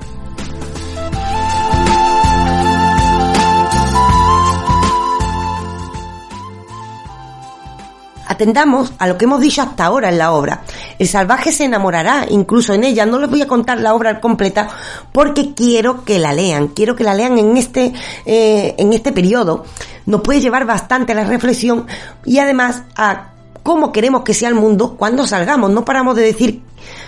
Atendamos 8.37 8.93
a 8.99 9.07
lo 9.07 9.16
que 9.16 9.24
hemos 9.24 9.41
dicho 9.41 9.62
hasta 9.62 9.87
ahora 9.87 10.11
en 10.11 10.18
la 10.18 10.32
obra. 10.32 10.61
El 10.99 11.09
salvaje 11.09 11.53
se 11.53 11.64
enamorará 11.64 12.26
incluso 12.28 12.74
en 12.74 12.84
ella. 12.84 13.07
No 13.07 13.18
les 13.18 13.30
voy 13.30 13.41
a 13.41 13.47
contar 13.47 13.80
la 13.80 13.95
obra 13.95 14.20
completa 14.20 14.68
porque 15.11 15.55
quiero 15.55 16.05
que 16.05 16.18
la 16.18 16.34
lean. 16.34 16.68
Quiero 16.68 16.95
que 16.95 17.03
la 17.03 17.14
lean 17.14 17.39
en 17.39 17.57
este, 17.57 17.95
eh, 18.26 18.74
en 18.76 18.93
este 18.93 19.12
periodo. 19.12 19.64
Nos 20.05 20.20
puede 20.20 20.43
llevar 20.43 20.66
bastante 20.66 21.12
a 21.12 21.14
la 21.14 21.24
reflexión 21.24 21.87
y 22.26 22.39
además 22.39 22.82
a 22.95 23.30
cómo 23.62 23.91
queremos 23.91 24.20
que 24.20 24.34
sea 24.34 24.51
el 24.51 24.55
mundo 24.55 24.97
cuando 24.99 25.26
salgamos. 25.26 25.70
No 25.70 25.87
paramos 25.87 26.14
de 26.14 26.22
decir 26.24 26.62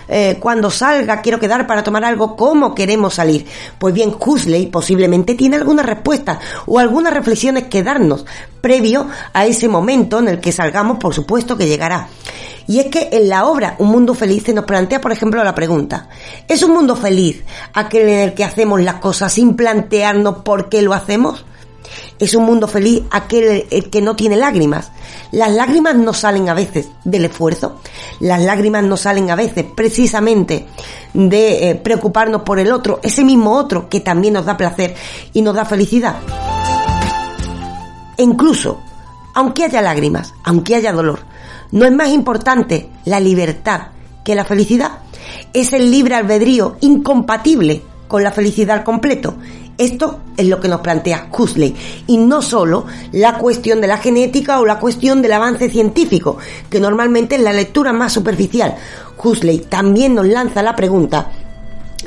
eh, 0.09 0.37
cuando 0.39 0.71
salga 0.71 1.21
quiero 1.21 1.39
quedar 1.39 1.67
para 1.67 1.83
tomar 1.83 2.03
algo, 2.03 2.35
¿cómo 2.35 2.73
queremos 2.73 3.13
salir? 3.13 3.45
Pues 3.77 3.93
bien, 3.93 4.13
Huxley 4.19 4.65
posiblemente 4.65 5.35
tiene 5.35 5.57
alguna 5.57 5.83
respuesta 5.83 6.39
o 6.65 6.79
algunas 6.79 7.13
reflexiones 7.13 7.65
que 7.65 7.83
darnos 7.83 8.25
previo 8.59 9.07
a 9.33 9.45
ese 9.45 9.69
momento 9.69 10.19
en 10.19 10.27
el 10.27 10.39
que 10.39 10.51
salgamos, 10.51 10.97
por 10.97 11.13
supuesto 11.13 11.55
que 11.55 11.67
llegará. 11.67 12.07
Y 12.67 12.79
es 12.79 12.87
que 12.87 13.09
en 13.11 13.29
la 13.29 13.45
obra 13.45 13.75
Un 13.79 13.89
Mundo 13.89 14.13
Feliz 14.13 14.43
se 14.43 14.53
nos 14.53 14.65
plantea, 14.65 15.01
por 15.01 15.11
ejemplo, 15.11 15.43
la 15.43 15.55
pregunta, 15.55 16.09
¿es 16.47 16.61
un 16.63 16.73
mundo 16.73 16.95
feliz 16.95 17.43
aquel 17.73 18.09
en 18.09 18.19
el 18.19 18.33
que 18.33 18.43
hacemos 18.43 18.81
las 18.81 18.95
cosas 18.95 19.33
sin 19.33 19.55
plantearnos 19.55 20.39
por 20.43 20.69
qué 20.69 20.81
lo 20.81 20.93
hacemos? 20.93 21.45
Es 22.19 22.35
un 22.35 22.43
mundo 22.43 22.67
feliz 22.67 23.03
aquel 23.11 23.65
el 23.71 23.89
que 23.89 24.01
no 24.01 24.15
tiene 24.17 24.35
lágrimas. 24.35 24.91
Las 25.31 25.51
lágrimas 25.51 25.95
no 25.95 26.13
salen 26.13 26.49
a 26.49 26.53
veces 26.53 26.89
del 27.05 27.25
esfuerzo. 27.25 27.79
Las 28.19 28.41
lágrimas 28.41 28.83
no 28.83 28.97
salen 28.97 29.31
a 29.31 29.35
veces 29.35 29.65
precisamente 29.73 30.65
de 31.13 31.69
eh, 31.69 31.75
preocuparnos 31.75 32.41
por 32.41 32.59
el 32.59 32.73
otro, 32.73 32.99
ese 33.03 33.23
mismo 33.23 33.55
otro 33.55 33.87
que 33.87 34.01
también 34.01 34.33
nos 34.33 34.45
da 34.45 34.57
placer 34.57 34.95
y 35.33 35.41
nos 35.41 35.55
da 35.55 35.63
felicidad. 35.63 36.17
E 38.17 38.23
incluso, 38.23 38.81
aunque 39.33 39.63
haya 39.63 39.81
lágrimas, 39.81 40.33
aunque 40.43 40.75
haya 40.75 40.91
dolor, 40.91 41.21
no 41.71 41.85
es 41.85 41.91
más 41.93 42.09
importante 42.09 42.89
la 43.05 43.21
libertad 43.21 43.89
que 44.25 44.35
la 44.35 44.43
felicidad. 44.43 44.99
Es 45.53 45.71
el 45.71 45.89
libre 45.89 46.15
albedrío 46.15 46.75
incompatible 46.81 47.81
con 48.09 48.23
la 48.23 48.31
felicidad 48.31 48.79
al 48.79 48.83
completo 48.83 49.37
esto 49.79 50.19
es 50.37 50.45
lo 50.47 50.59
que 50.59 50.67
nos 50.67 50.81
plantea 50.81 51.29
Huxley 51.35 51.75
y 52.05 52.17
no 52.17 52.41
solo 52.41 52.85
la 53.13 53.37
cuestión 53.37 53.81
de 53.81 53.87
la 53.87 53.97
genética 53.97 54.59
o 54.59 54.65
la 54.65 54.77
cuestión 54.77 55.21
del 55.21 55.31
avance 55.31 55.69
científico, 55.69 56.37
que 56.69 56.79
normalmente 56.79 57.35
es 57.35 57.41
la 57.41 57.53
lectura 57.53 57.93
más 57.93 58.13
superficial. 58.13 58.75
Huxley 59.17 59.59
también 59.59 60.15
nos 60.15 60.27
lanza 60.27 60.61
la 60.61 60.75
pregunta 60.75 61.31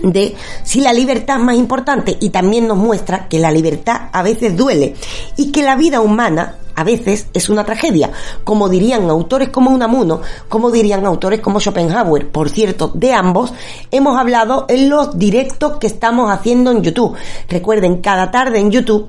de 0.03 0.35
si 0.65 0.81
la 0.81 0.93
libertad 0.93 1.39
es 1.39 1.45
más 1.45 1.57
importante 1.57 2.17
y 2.21 2.31
también 2.31 2.67
nos 2.67 2.79
muestra 2.79 3.29
que 3.29 3.39
la 3.39 3.51
libertad 3.51 4.09
a 4.13 4.23
veces 4.23 4.57
duele 4.57 4.95
y 5.37 5.53
que 5.53 5.63
la 5.63 5.77
vida 5.77 6.01
humana 6.01 6.57
a 6.75 6.85
veces 6.85 7.27
es 7.35 7.49
una 7.51 7.65
tragedia, 7.65 8.11
como 8.45 8.69
dirían 8.69 9.09
autores 9.11 9.51
como 9.51 9.71
Unamuno, 9.71 10.23
como 10.49 10.71
dirían 10.71 11.05
autores 11.05 11.41
como 11.41 11.61
Schopenhauer. 11.61 12.31
Por 12.31 12.49
cierto, 12.49 12.91
de 12.95 13.13
ambos 13.13 13.53
hemos 13.91 14.19
hablado 14.19 14.67
en 14.69 14.89
los 14.89 15.19
directos 15.19 15.79
que 15.79 15.87
estamos 15.87 16.31
haciendo 16.31 16.71
en 16.71 16.83
YouTube. 16.83 17.17
Recuerden, 17.49 18.01
cada 18.01 18.31
tarde 18.31 18.59
en 18.59 18.71
YouTube 18.71 19.09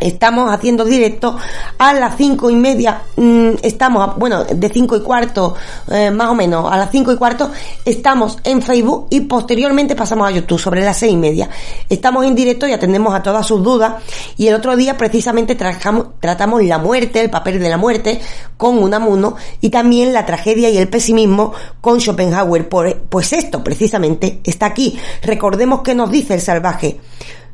Estamos 0.00 0.52
haciendo 0.52 0.84
directo 0.84 1.36
a 1.78 1.94
las 1.94 2.16
cinco 2.16 2.50
y 2.50 2.56
media, 2.56 3.02
mm, 3.16 3.50
estamos, 3.62 4.16
bueno, 4.16 4.44
de 4.44 4.68
cinco 4.68 4.96
y 4.96 5.02
cuarto, 5.02 5.54
eh, 5.90 6.10
más 6.10 6.28
o 6.28 6.34
menos, 6.34 6.70
a 6.70 6.76
las 6.76 6.90
cinco 6.90 7.12
y 7.12 7.16
cuarto, 7.16 7.50
estamos 7.84 8.38
en 8.42 8.60
Facebook 8.60 9.06
y 9.10 9.20
posteriormente 9.22 9.94
pasamos 9.94 10.28
a 10.28 10.32
YouTube 10.32 10.58
sobre 10.58 10.84
las 10.84 10.98
seis 10.98 11.12
y 11.12 11.16
media. 11.16 11.48
Estamos 11.88 12.24
en 12.24 12.34
directo 12.34 12.66
y 12.66 12.72
atendemos 12.72 13.14
a 13.14 13.22
todas 13.22 13.46
sus 13.46 13.62
dudas 13.62 14.02
y 14.36 14.48
el 14.48 14.54
otro 14.54 14.76
día 14.76 14.96
precisamente 14.96 15.54
tratamos 15.54 16.62
la 16.62 16.78
muerte, 16.78 17.20
el 17.20 17.30
papel 17.30 17.58
de 17.60 17.68
la 17.68 17.76
muerte 17.76 18.20
con 18.56 18.78
Unamuno 18.78 19.36
y 19.60 19.70
también 19.70 20.12
la 20.12 20.26
tragedia 20.26 20.70
y 20.70 20.78
el 20.78 20.88
pesimismo 20.88 21.52
con 21.80 22.00
Schopenhauer. 22.00 22.68
Pues 22.68 23.32
esto 23.32 23.62
precisamente 23.62 24.40
está 24.44 24.66
aquí. 24.66 24.98
Recordemos 25.22 25.82
que 25.82 25.94
nos 25.94 26.10
dice 26.10 26.34
el 26.34 26.40
salvaje. 26.40 27.00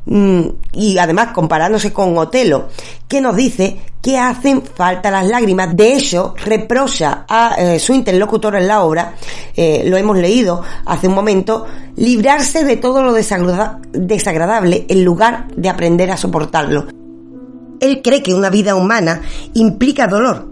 Mm, 0.06 0.40
y 0.72 0.98
además 0.98 1.28
comparándose 1.32 1.92
con 1.92 2.16
Otelo, 2.16 2.68
que 3.06 3.20
nos 3.20 3.36
dice 3.36 3.76
que 4.02 4.16
hacen 4.16 4.62
falta 4.62 5.10
las 5.10 5.26
lágrimas. 5.26 5.76
De 5.76 5.94
hecho, 5.94 6.34
reprocha 6.42 7.26
a 7.28 7.54
eh, 7.58 7.78
su 7.78 7.92
interlocutor 7.92 8.56
en 8.56 8.66
la 8.66 8.82
obra, 8.82 9.14
eh, 9.54 9.82
lo 9.86 9.96
hemos 9.96 10.16
leído 10.16 10.62
hace 10.86 11.08
un 11.08 11.14
momento, 11.14 11.66
librarse 11.96 12.64
de 12.64 12.76
todo 12.76 13.02
lo 13.02 13.12
desagradable 13.12 14.86
en 14.88 15.04
lugar 15.04 15.48
de 15.54 15.68
aprender 15.68 16.10
a 16.10 16.16
soportarlo. 16.16 16.86
Él 17.78 18.00
cree 18.02 18.22
que 18.22 18.34
una 18.34 18.50
vida 18.50 18.74
humana 18.74 19.20
implica 19.54 20.06
dolor. 20.06 20.48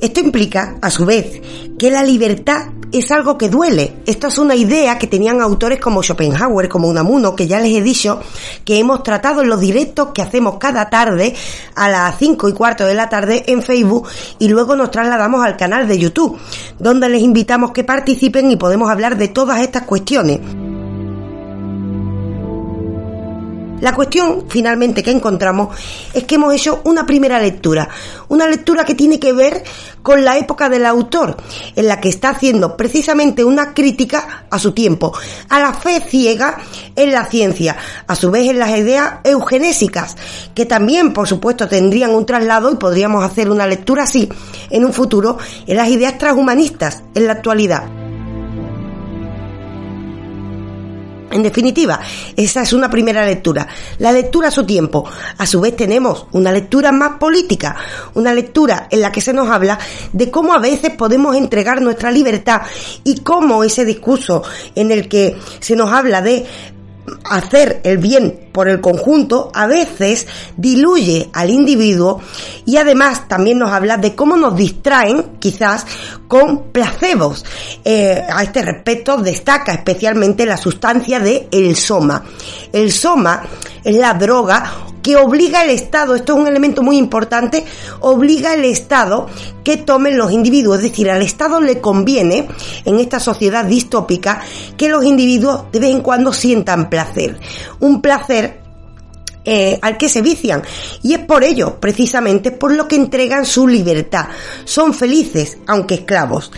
Esto 0.00 0.20
implica, 0.20 0.76
a 0.82 0.90
su 0.90 1.06
vez, 1.06 1.40
que 1.78 1.90
la 1.90 2.02
libertad 2.02 2.66
es 2.92 3.10
algo 3.10 3.38
que 3.38 3.48
duele. 3.48 3.96
Esto 4.06 4.28
es 4.28 4.38
una 4.38 4.54
idea 4.54 4.98
que 4.98 5.06
tenían 5.06 5.40
autores 5.40 5.80
como 5.80 6.02
Schopenhauer, 6.02 6.68
como 6.68 6.88
Unamuno, 6.88 7.34
que 7.34 7.46
ya 7.46 7.60
les 7.60 7.74
he 7.76 7.82
dicho 7.82 8.20
que 8.64 8.78
hemos 8.78 9.02
tratado 9.02 9.42
en 9.42 9.48
los 9.48 9.60
directos 9.60 10.08
que 10.14 10.22
hacemos 10.22 10.58
cada 10.58 10.90
tarde 10.90 11.34
a 11.74 11.88
las 11.88 12.18
5 12.18 12.48
y 12.48 12.52
cuarto 12.52 12.84
de 12.84 12.94
la 12.94 13.08
tarde 13.08 13.44
en 13.46 13.62
Facebook 13.62 14.08
y 14.38 14.48
luego 14.48 14.76
nos 14.76 14.90
trasladamos 14.90 15.44
al 15.44 15.56
canal 15.56 15.88
de 15.88 15.98
YouTube, 15.98 16.38
donde 16.78 17.08
les 17.08 17.22
invitamos 17.22 17.72
que 17.72 17.84
participen 17.84 18.50
y 18.50 18.56
podemos 18.56 18.90
hablar 18.90 19.16
de 19.16 19.28
todas 19.28 19.60
estas 19.60 19.82
cuestiones. 19.82 20.40
La 23.82 23.96
cuestión 23.96 24.44
finalmente 24.48 25.02
que 25.02 25.10
encontramos 25.10 25.76
es 26.14 26.22
que 26.22 26.36
hemos 26.36 26.54
hecho 26.54 26.82
una 26.84 27.04
primera 27.04 27.40
lectura, 27.40 27.88
una 28.28 28.46
lectura 28.46 28.84
que 28.84 28.94
tiene 28.94 29.18
que 29.18 29.32
ver 29.32 29.64
con 30.04 30.24
la 30.24 30.38
época 30.38 30.68
del 30.68 30.86
autor, 30.86 31.36
en 31.74 31.88
la 31.88 32.00
que 32.00 32.08
está 32.08 32.28
haciendo 32.28 32.76
precisamente 32.76 33.44
una 33.44 33.74
crítica 33.74 34.46
a 34.48 34.60
su 34.60 34.70
tiempo, 34.70 35.12
a 35.48 35.58
la 35.58 35.74
fe 35.74 36.00
ciega 36.00 36.58
en 36.94 37.10
la 37.10 37.26
ciencia, 37.26 37.76
a 38.06 38.14
su 38.14 38.30
vez 38.30 38.48
en 38.50 38.60
las 38.60 38.70
ideas 38.70 39.14
eugenésicas, 39.24 40.16
que 40.54 40.64
también, 40.64 41.12
por 41.12 41.26
supuesto, 41.26 41.66
tendrían 41.66 42.14
un 42.14 42.24
traslado 42.24 42.70
y 42.70 42.76
podríamos 42.76 43.24
hacer 43.24 43.50
una 43.50 43.66
lectura 43.66 44.04
así 44.04 44.28
en 44.70 44.84
un 44.84 44.92
futuro 44.92 45.38
en 45.66 45.76
las 45.76 45.88
ideas 45.88 46.18
transhumanistas 46.18 47.02
en 47.16 47.26
la 47.26 47.32
actualidad. 47.32 48.01
En 51.32 51.42
definitiva, 51.42 52.00
esa 52.36 52.62
es 52.62 52.72
una 52.72 52.90
primera 52.90 53.24
lectura. 53.24 53.66
La 53.98 54.12
lectura 54.12 54.48
a 54.48 54.50
su 54.50 54.64
tiempo. 54.64 55.04
A 55.38 55.46
su 55.46 55.60
vez 55.60 55.76
tenemos 55.76 56.26
una 56.32 56.52
lectura 56.52 56.92
más 56.92 57.18
política, 57.18 57.76
una 58.14 58.32
lectura 58.32 58.86
en 58.90 59.00
la 59.00 59.10
que 59.10 59.20
se 59.20 59.32
nos 59.32 59.48
habla 59.48 59.78
de 60.12 60.30
cómo 60.30 60.52
a 60.52 60.58
veces 60.58 60.92
podemos 60.92 61.34
entregar 61.36 61.80
nuestra 61.80 62.10
libertad 62.10 62.62
y 63.04 63.20
cómo 63.20 63.64
ese 63.64 63.84
discurso 63.84 64.42
en 64.74 64.90
el 64.90 65.08
que 65.08 65.36
se 65.60 65.76
nos 65.76 65.92
habla 65.92 66.22
de 66.22 66.46
hacer 67.24 67.80
el 67.84 67.98
bien 67.98 68.48
por 68.52 68.68
el 68.68 68.80
conjunto 68.80 69.50
a 69.54 69.66
veces 69.66 70.26
diluye 70.56 71.30
al 71.32 71.50
individuo 71.50 72.20
y 72.66 72.76
además 72.76 73.26
también 73.28 73.58
nos 73.58 73.70
habla 73.70 73.96
de 73.96 74.14
cómo 74.14 74.36
nos 74.36 74.56
distraen 74.56 75.38
quizás 75.38 75.86
con 76.28 76.64
placebos. 76.72 77.44
Eh, 77.84 78.22
a 78.28 78.42
este 78.42 78.62
respecto 78.62 79.16
destaca 79.16 79.72
especialmente 79.72 80.46
la 80.46 80.56
sustancia 80.56 81.18
de 81.18 81.48
el 81.50 81.76
soma. 81.76 82.24
El 82.72 82.92
soma 82.92 83.42
es 83.84 83.96
la 83.96 84.14
droga 84.14 84.86
que 85.02 85.16
obliga 85.16 85.60
al 85.60 85.70
Estado, 85.70 86.14
esto 86.14 86.34
es 86.34 86.38
un 86.40 86.46
elemento 86.46 86.82
muy 86.82 86.96
importante, 86.96 87.64
obliga 88.00 88.52
al 88.52 88.64
Estado 88.64 89.26
que 89.64 89.76
tomen 89.76 90.16
los 90.16 90.32
individuos, 90.32 90.76
es 90.76 90.84
decir, 90.84 91.10
al 91.10 91.22
Estado 91.22 91.60
le 91.60 91.80
conviene 91.80 92.46
en 92.84 93.00
esta 93.00 93.18
sociedad 93.18 93.64
distópica 93.64 94.40
que 94.76 94.88
los 94.88 95.04
individuos 95.04 95.64
de 95.72 95.80
vez 95.80 95.90
en 95.90 96.02
cuando 96.02 96.32
sientan 96.32 96.88
placer, 96.88 97.38
un 97.80 98.00
placer 98.00 98.62
eh, 99.44 99.76
al 99.82 99.96
que 99.96 100.08
se 100.08 100.22
vician. 100.22 100.62
Y 101.02 101.14
es 101.14 101.20
por 101.20 101.42
ello, 101.42 101.80
precisamente, 101.80 102.52
por 102.52 102.72
lo 102.72 102.86
que 102.86 102.94
entregan 102.94 103.44
su 103.44 103.66
libertad. 103.66 104.26
Son 104.64 104.94
felices, 104.94 105.58
aunque 105.66 105.94
esclavos. 105.94 106.52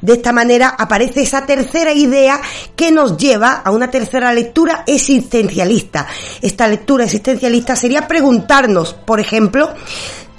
De 0.00 0.14
esta 0.14 0.32
manera 0.32 0.68
aparece 0.78 1.22
esa 1.22 1.44
tercera 1.44 1.92
idea 1.92 2.40
que 2.74 2.90
nos 2.90 3.16
lleva 3.16 3.62
a 3.64 3.70
una 3.70 3.90
tercera 3.90 4.32
lectura 4.32 4.84
existencialista. 4.86 6.06
Esta 6.40 6.66
lectura 6.68 7.04
existencialista 7.04 7.76
sería 7.76 8.08
preguntarnos, 8.08 8.94
por 8.94 9.20
ejemplo, 9.20 9.74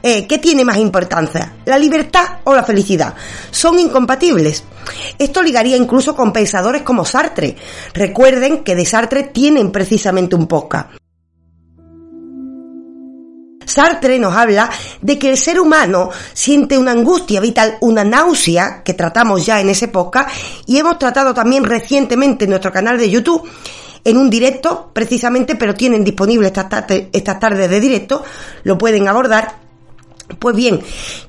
eh, 0.03 0.25
¿qué 0.25 0.39
tiene 0.39 0.65
más 0.65 0.77
importancia? 0.77 1.53
¿La 1.65 1.77
libertad 1.77 2.39
o 2.43 2.55
la 2.55 2.63
felicidad? 2.63 3.13
Son 3.51 3.77
incompatibles. 3.79 4.63
Esto 5.19 5.43
ligaría 5.43 5.77
incluso 5.77 6.15
con 6.15 6.33
pensadores 6.33 6.81
como 6.81 7.05
Sartre. 7.05 7.55
Recuerden 7.93 8.63
que 8.63 8.75
de 8.75 8.85
Sartre 8.85 9.23
tienen 9.23 9.71
precisamente 9.71 10.35
un 10.35 10.47
podcast. 10.47 11.00
Sartre 13.71 14.19
nos 14.19 14.35
habla 14.35 14.69
de 15.01 15.17
que 15.17 15.29
el 15.29 15.37
ser 15.37 15.59
humano 15.59 16.09
siente 16.33 16.77
una 16.77 16.91
angustia 16.91 17.39
vital, 17.39 17.77
una 17.79 18.03
náusea, 18.03 18.83
que 18.83 18.93
tratamos 18.93 19.45
ya 19.45 19.61
en 19.61 19.69
esa 19.69 19.85
época, 19.85 20.27
y 20.65 20.77
hemos 20.77 20.99
tratado 20.99 21.33
también 21.33 21.63
recientemente 21.63 22.43
en 22.43 22.49
nuestro 22.49 22.71
canal 22.71 22.97
de 22.97 23.09
YouTube, 23.09 23.49
en 24.03 24.17
un 24.17 24.29
directo, 24.29 24.91
precisamente, 24.91 25.55
pero 25.55 25.73
tienen 25.73 26.03
disponible 26.03 26.47
estas 26.47 27.39
tardes 27.39 27.69
de 27.69 27.79
directo, 27.79 28.23
lo 28.63 28.77
pueden 28.77 29.07
abordar 29.07 29.70
pues 30.39 30.55
bien, 30.55 30.81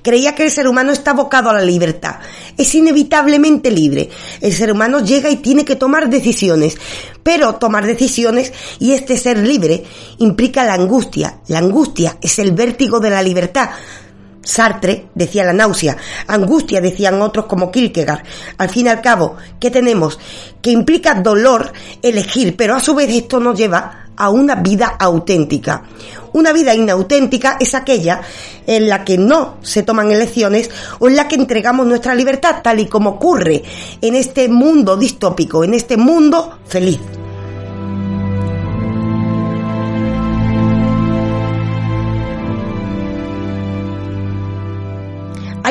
creía 0.03 0.35
que 0.35 0.45
el 0.45 0.51
ser 0.51 0.69
humano 0.69 0.93
está 0.93 1.13
abocado 1.13 1.51
a 1.51 1.55
la 1.55 1.63
libertad. 1.63 2.17
Es 2.57 2.75
inevitablemente 2.75 3.71
libre. 3.71 4.09
El 4.41 4.53
ser 4.53 4.73
humano 4.73 5.01
llega 5.01 5.31
y 5.31 5.37
tiene 5.37 5.65
que 5.65 5.77
tomar 5.77 6.11
decisiones. 6.11 6.77
Pero 7.23 7.55
tomar 7.57 7.87
decisiones 7.87 8.53
y 8.79 8.93
este 8.93 9.17
ser 9.17 9.39
libre 9.39 9.85
implica 10.19 10.65
la 10.65 10.75
angustia. 10.75 11.39
La 11.49 11.59
angustia 11.59 12.19
es 12.21 12.39
el 12.39 12.53
vértigo 12.53 13.01
de 13.01 13.11
la 13.11 13.23
libertad. 13.23 13.71
Sartre 14.45 15.09
decía 15.14 15.45
la 15.45 15.53
náusea, 15.53 15.97
angustia 16.26 16.80
decían 16.80 17.20
otros 17.22 17.47
como 17.47 17.70
Kierkegaard. 17.70 18.22
Al 18.59 18.68
fin 18.68 18.86
y 18.86 18.88
al 18.90 19.01
cabo, 19.01 19.36
¿qué 19.61 19.70
tenemos? 19.70 20.18
Que 20.61 20.70
implica 20.70 21.14
dolor 21.14 21.72
elegir, 22.03 22.57
pero 22.57 22.74
a 22.74 22.80
su 22.80 22.95
vez 22.95 23.09
esto 23.11 23.38
nos 23.38 23.57
lleva 23.57 24.03
a 24.16 24.30
una 24.30 24.57
vida 24.57 24.97
auténtica. 24.99 25.82
Una 26.32 26.53
vida 26.53 26.74
inauténtica 26.74 27.57
es 27.61 27.74
aquella 27.74 28.20
en 28.66 28.88
la 28.88 29.05
que 29.05 29.18
no 29.18 29.59
se 29.62 29.82
toman 29.82 30.11
elecciones 30.11 30.70
o 30.99 31.09
en 31.09 31.16
la 31.16 31.28
que 31.28 31.34
entregamos 31.34 31.86
nuestra 31.86 32.14
libertad, 32.14 32.57
tal 32.62 32.80
y 32.80 32.86
como 32.86 33.11
ocurre 33.11 33.62
en 34.01 34.14
este 34.14 34.49
mundo 34.49 34.97
distópico, 34.97 35.62
en 35.64 35.74
este 35.74 35.97
mundo 35.97 36.59
feliz. 36.66 37.01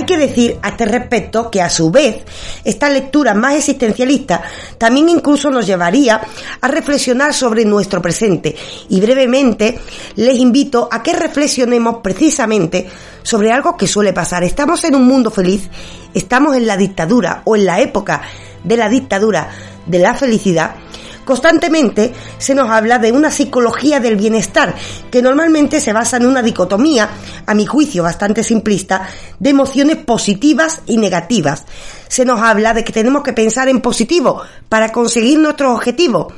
Hay 0.01 0.07
que 0.07 0.17
decir 0.17 0.57
a 0.63 0.69
este 0.69 0.85
respecto 0.85 1.51
que 1.51 1.61
a 1.61 1.69
su 1.69 1.91
vez 1.91 2.23
esta 2.63 2.89
lectura 2.89 3.35
más 3.35 3.53
existencialista 3.53 4.41
también 4.79 5.09
incluso 5.09 5.51
nos 5.51 5.67
llevaría 5.67 6.19
a 6.59 6.67
reflexionar 6.67 7.35
sobre 7.35 7.65
nuestro 7.65 8.01
presente 8.01 8.55
y 8.89 8.99
brevemente 8.99 9.77
les 10.15 10.39
invito 10.39 10.89
a 10.91 11.03
que 11.03 11.13
reflexionemos 11.13 11.97
precisamente 12.01 12.89
sobre 13.21 13.51
algo 13.51 13.77
que 13.77 13.85
suele 13.85 14.11
pasar. 14.11 14.43
Estamos 14.43 14.83
en 14.85 14.95
un 14.95 15.05
mundo 15.05 15.29
feliz, 15.29 15.69
estamos 16.15 16.55
en 16.55 16.65
la 16.65 16.77
dictadura 16.77 17.43
o 17.45 17.55
en 17.55 17.67
la 17.67 17.79
época 17.79 18.23
de 18.63 18.77
la 18.77 18.89
dictadura 18.89 19.51
de 19.85 19.99
la 19.99 20.15
felicidad 20.15 20.77
Constantemente 21.25 22.13
se 22.37 22.55
nos 22.55 22.69
habla 22.69 22.97
de 22.97 23.11
una 23.11 23.31
psicología 23.31 23.99
del 23.99 24.15
bienestar, 24.15 24.75
que 25.11 25.21
normalmente 25.21 25.79
se 25.79 25.93
basa 25.93 26.17
en 26.17 26.25
una 26.25 26.41
dicotomía, 26.41 27.09
a 27.45 27.53
mi 27.53 27.65
juicio 27.65 28.03
bastante 28.03 28.43
simplista, 28.43 29.07
de 29.39 29.49
emociones 29.49 29.97
positivas 29.97 30.81
y 30.87 30.97
negativas. 30.97 31.65
Se 32.07 32.25
nos 32.25 32.41
habla 32.41 32.73
de 32.73 32.83
que 32.83 32.93
tenemos 32.93 33.23
que 33.23 33.33
pensar 33.33 33.69
en 33.69 33.81
positivo 33.81 34.41
para 34.67 34.91
conseguir 34.91 35.39
nuestros 35.39 35.75
objetivos. 35.75 36.33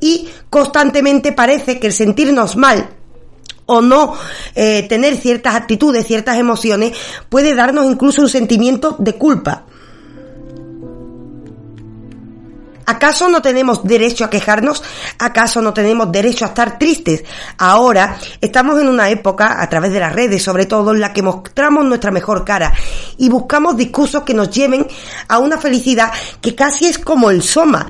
Y 0.00 0.28
constantemente 0.50 1.32
parece 1.32 1.78
que 1.78 1.88
el 1.88 1.92
sentirnos 1.92 2.56
mal 2.56 2.88
o 3.66 3.80
no 3.80 4.14
eh, 4.54 4.86
tener 4.88 5.16
ciertas 5.16 5.54
actitudes, 5.54 6.06
ciertas 6.06 6.38
emociones, 6.38 6.96
puede 7.28 7.54
darnos 7.54 7.86
incluso 7.86 8.22
un 8.22 8.28
sentimiento 8.28 8.96
de 8.98 9.14
culpa. 9.14 9.66
¿Acaso 12.86 13.28
no 13.28 13.42
tenemos 13.42 13.84
derecho 13.84 14.24
a 14.24 14.30
quejarnos? 14.30 14.82
¿Acaso 15.18 15.62
no 15.62 15.72
tenemos 15.72 16.10
derecho 16.10 16.44
a 16.44 16.48
estar 16.48 16.78
tristes? 16.78 17.24
Ahora 17.58 18.16
estamos 18.40 18.80
en 18.80 18.88
una 18.88 19.10
época, 19.10 19.60
a 19.60 19.68
través 19.68 19.92
de 19.92 20.00
las 20.00 20.12
redes 20.12 20.42
sobre 20.42 20.66
todo, 20.66 20.92
en 20.92 21.00
la 21.00 21.12
que 21.12 21.22
mostramos 21.22 21.84
nuestra 21.84 22.10
mejor 22.10 22.44
cara 22.44 22.72
y 23.18 23.28
buscamos 23.28 23.76
discursos 23.76 24.22
que 24.22 24.34
nos 24.34 24.50
lleven 24.50 24.86
a 25.28 25.38
una 25.38 25.58
felicidad 25.58 26.12
que 26.40 26.54
casi 26.54 26.86
es 26.86 26.98
como 26.98 27.30
el 27.30 27.42
soma 27.42 27.88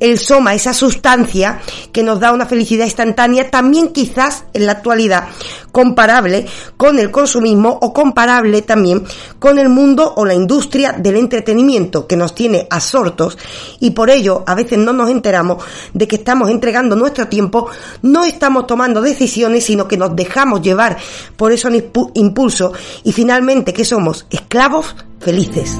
el 0.00 0.18
soma, 0.18 0.54
esa 0.54 0.74
sustancia 0.74 1.60
que 1.92 2.02
nos 2.02 2.20
da 2.20 2.32
una 2.32 2.46
felicidad 2.46 2.84
instantánea, 2.84 3.50
también 3.50 3.88
quizás 3.92 4.44
en 4.52 4.66
la 4.66 4.72
actualidad 4.72 5.28
comparable 5.72 6.46
con 6.76 6.98
el 6.98 7.10
consumismo 7.10 7.78
o 7.80 7.92
comparable 7.92 8.62
también 8.62 9.04
con 9.38 9.58
el 9.58 9.68
mundo 9.68 10.12
o 10.16 10.24
la 10.24 10.34
industria 10.34 10.92
del 10.92 11.16
entretenimiento 11.16 12.06
que 12.06 12.16
nos 12.16 12.34
tiene 12.34 12.66
absortos 12.68 13.38
y 13.78 13.90
por 13.90 14.10
ello 14.10 14.42
a 14.46 14.54
veces 14.54 14.78
no 14.78 14.92
nos 14.92 15.10
enteramos 15.10 15.62
de 15.94 16.08
que 16.08 16.16
estamos 16.16 16.50
entregando 16.50 16.96
nuestro 16.96 17.28
tiempo, 17.28 17.68
no 18.02 18.24
estamos 18.24 18.66
tomando 18.66 19.00
decisiones, 19.00 19.64
sino 19.64 19.86
que 19.86 19.96
nos 19.96 20.16
dejamos 20.16 20.60
llevar 20.62 20.96
por 21.36 21.52
esos 21.52 21.70
impulso 22.14 22.72
y 23.04 23.12
finalmente 23.12 23.72
que 23.72 23.84
somos 23.84 24.26
esclavos 24.30 24.96
felices. 25.20 25.78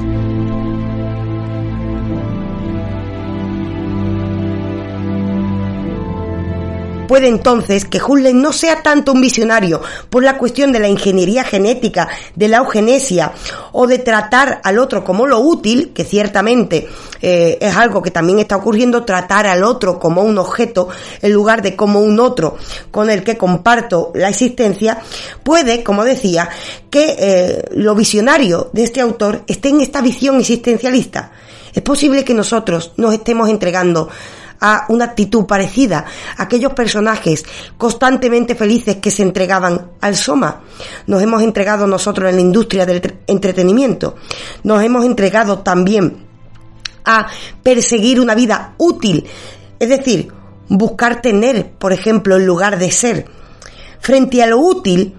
Puede 7.11 7.27
entonces 7.27 7.87
que 7.87 8.01
Huxley 8.01 8.33
no 8.35 8.53
sea 8.53 8.85
tanto 8.85 9.11
un 9.11 9.21
visionario 9.21 9.83
por 10.11 10.23
la 10.23 10.39
cuestión 10.39 10.71
de 10.71 10.79
la 10.79 10.87
ingeniería 10.87 11.43
genética, 11.43 12.09
de 12.37 12.47
la 12.47 12.59
eugenesia 12.59 13.33
o 13.73 13.89
de 13.89 13.99
tratar 13.99 14.61
al 14.63 14.79
otro 14.79 15.03
como 15.03 15.27
lo 15.27 15.41
útil, 15.41 15.91
que 15.93 16.05
ciertamente 16.05 16.87
eh, 17.21 17.59
es 17.61 17.77
algo 17.77 18.01
que 18.01 18.13
también 18.13 18.39
está 18.39 18.55
ocurriendo, 18.55 19.05
tratar 19.05 19.49
al 19.49 19.65
otro 19.65 19.99
como 19.99 20.23
un 20.23 20.39
objeto 20.39 20.89
en 21.21 21.33
lugar 21.33 21.63
de 21.63 21.75
como 21.75 21.99
un 21.99 22.21
otro 22.21 22.57
con 22.93 23.11
el 23.11 23.25
que 23.25 23.37
comparto 23.37 24.13
la 24.15 24.29
existencia, 24.29 25.03
puede, 25.43 25.83
como 25.83 26.05
decía, 26.05 26.49
que 26.91 27.17
eh, 27.19 27.65
lo 27.73 27.97
visionario 27.97 28.71
de 28.73 28.85
este 28.85 29.01
autor 29.01 29.43
esté 29.49 29.71
en 29.71 29.81
esta 29.81 30.01
visión 30.01 30.39
existencialista. 30.39 31.33
Es 31.75 31.83
posible 31.83 32.25
que 32.25 32.35
nosotros 32.35 32.93
nos 32.99 33.15
estemos 33.15 33.49
entregando 33.49 34.09
a 34.61 34.87
una 34.89 35.07
actitud 35.07 35.47
parecida 35.47 36.05
aquellos 36.37 36.73
personajes 36.73 37.45
constantemente 37.77 38.55
felices 38.55 38.97
que 38.97 39.11
se 39.11 39.23
entregaban 39.23 39.93
al 40.01 40.17
Soma. 40.17 40.63
Nos 41.07 41.23
hemos 41.23 41.43
entregado 41.43 41.87
nosotros 41.87 42.29
en 42.29 42.37
la 42.37 42.43
industria 42.43 42.87
del 42.87 43.21
entretenimiento. 43.27 44.17
Nos 44.65 44.83
hemos 44.83 45.05
entregado 45.05 45.61
también 45.61 46.27
a 47.05 47.27
perseguir 47.63 48.21
una 48.21 48.35
vida 48.35 48.75
útil, 48.79 49.27
es 49.79 49.89
decir, 49.89 50.31
buscar 50.69 51.21
tener, 51.21 51.73
por 51.73 51.93
ejemplo, 51.93 52.37
en 52.37 52.47
lugar 52.47 52.79
de 52.79 52.91
ser. 52.91 53.27
Frente 54.01 54.43
a 54.43 54.47
lo 54.47 54.59
útil, 54.59 55.15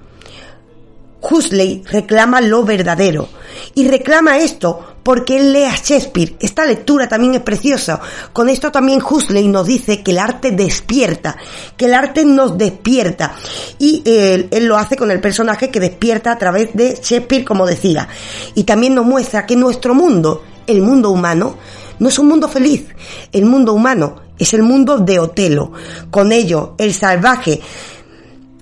Huxley 1.22 1.84
reclama 1.89 2.42
lo 2.42 2.64
verdadero. 2.64 3.30
Y 3.76 3.88
reclama 3.88 4.38
esto 4.39 4.91
porque 5.04 5.38
él 5.38 5.54
lee 5.54 5.64
a 5.64 5.76
Shakespeare. 5.76 6.36
Esta 6.39 6.66
lectura 6.66 7.08
también 7.08 7.36
es 7.36 7.41
preciosa. 7.41 7.99
Con 8.34 8.49
esto 8.49 8.72
también 8.72 9.02
Huxley 9.02 9.47
nos 9.47 9.68
dice 9.68 10.04
que 10.04 10.12
el 10.12 10.20
arte 10.20 10.52
despierta, 10.52 11.38
que 11.78 11.86
el 11.86 11.93
arte 11.93 12.26
nos 12.26 12.58
despierta. 12.58 13.34
Y 13.80 14.02
él, 14.06 14.47
él, 14.52 14.66
lo 14.66 14.78
hace 14.78 14.95
con 14.95 15.12
el 15.12 15.20
personaje 15.20 15.70
que 15.70 15.80
despierta 15.80 16.32
a 16.32 16.38
través 16.38 16.74
de 16.74 16.99
Shakespeare, 17.02 17.45
como 17.45 17.66
decía. 17.66 18.08
Y 18.56 18.64
también 18.64 18.95
nos 18.95 19.06
muestra 19.06 19.45
que 19.45 19.56
nuestro 19.56 19.93
mundo, 19.93 20.43
el 20.68 20.82
mundo 20.82 21.10
humano, 21.10 21.58
no 21.99 22.10
es 22.10 22.18
un 22.20 22.28
mundo 22.28 22.47
feliz. 22.47 22.86
El 23.32 23.45
mundo 23.45 23.74
humano 23.74 24.16
es 24.38 24.54
el 24.54 24.64
mundo 24.64 24.97
de 24.97 25.20
Otelo. 25.20 25.72
Con 26.10 26.32
ello, 26.32 26.76
el 26.78 26.93
salvaje 26.93 27.62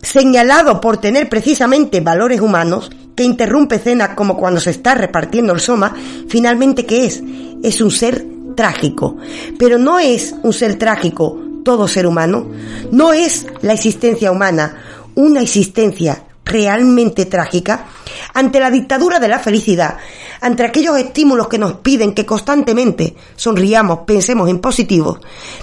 señalado 0.02 0.80
por 0.80 0.98
tener 0.98 1.30
precisamente 1.30 2.02
valores 2.02 2.42
humanos, 2.42 2.90
que 3.20 3.26
interrumpe 3.26 3.76
escenas 3.76 4.16
como 4.16 4.38
cuando 4.38 4.62
se 4.62 4.70
está 4.70 4.96
repartiendo 4.96 5.52
el 5.52 5.60
soma, 5.60 5.94
finalmente 6.30 6.86
¿qué 6.86 7.06
es? 7.06 7.22
Es 7.62 7.82
un 7.82 7.92
ser 7.92 8.26
trágico. 8.56 9.18
Pero 9.58 9.78
no 9.78 10.00
es 10.00 10.34
un 10.42 10.54
ser 10.54 10.76
trágico 10.76 11.38
todo 11.66 11.90
ser 11.90 12.08
humano, 12.08 12.48
no 12.94 13.12
es 13.12 13.46
la 13.62 13.74
existencia 13.74 14.32
humana 14.32 14.78
una 15.16 15.42
existencia 15.42 16.24
realmente 16.50 17.26
trágica, 17.26 17.86
ante 18.34 18.60
la 18.60 18.72
dictadura 18.72 19.20
de 19.20 19.28
la 19.28 19.40
felicidad, 19.40 19.98
ante 20.42 20.64
aquellos 20.64 20.98
estímulos 20.98 21.48
que 21.48 21.60
nos 21.60 21.74
piden 21.76 22.14
que 22.14 22.26
constantemente 22.26 23.16
sonriamos, 23.36 24.00
pensemos 24.00 24.50
en 24.50 24.60
positivo, 24.60 25.20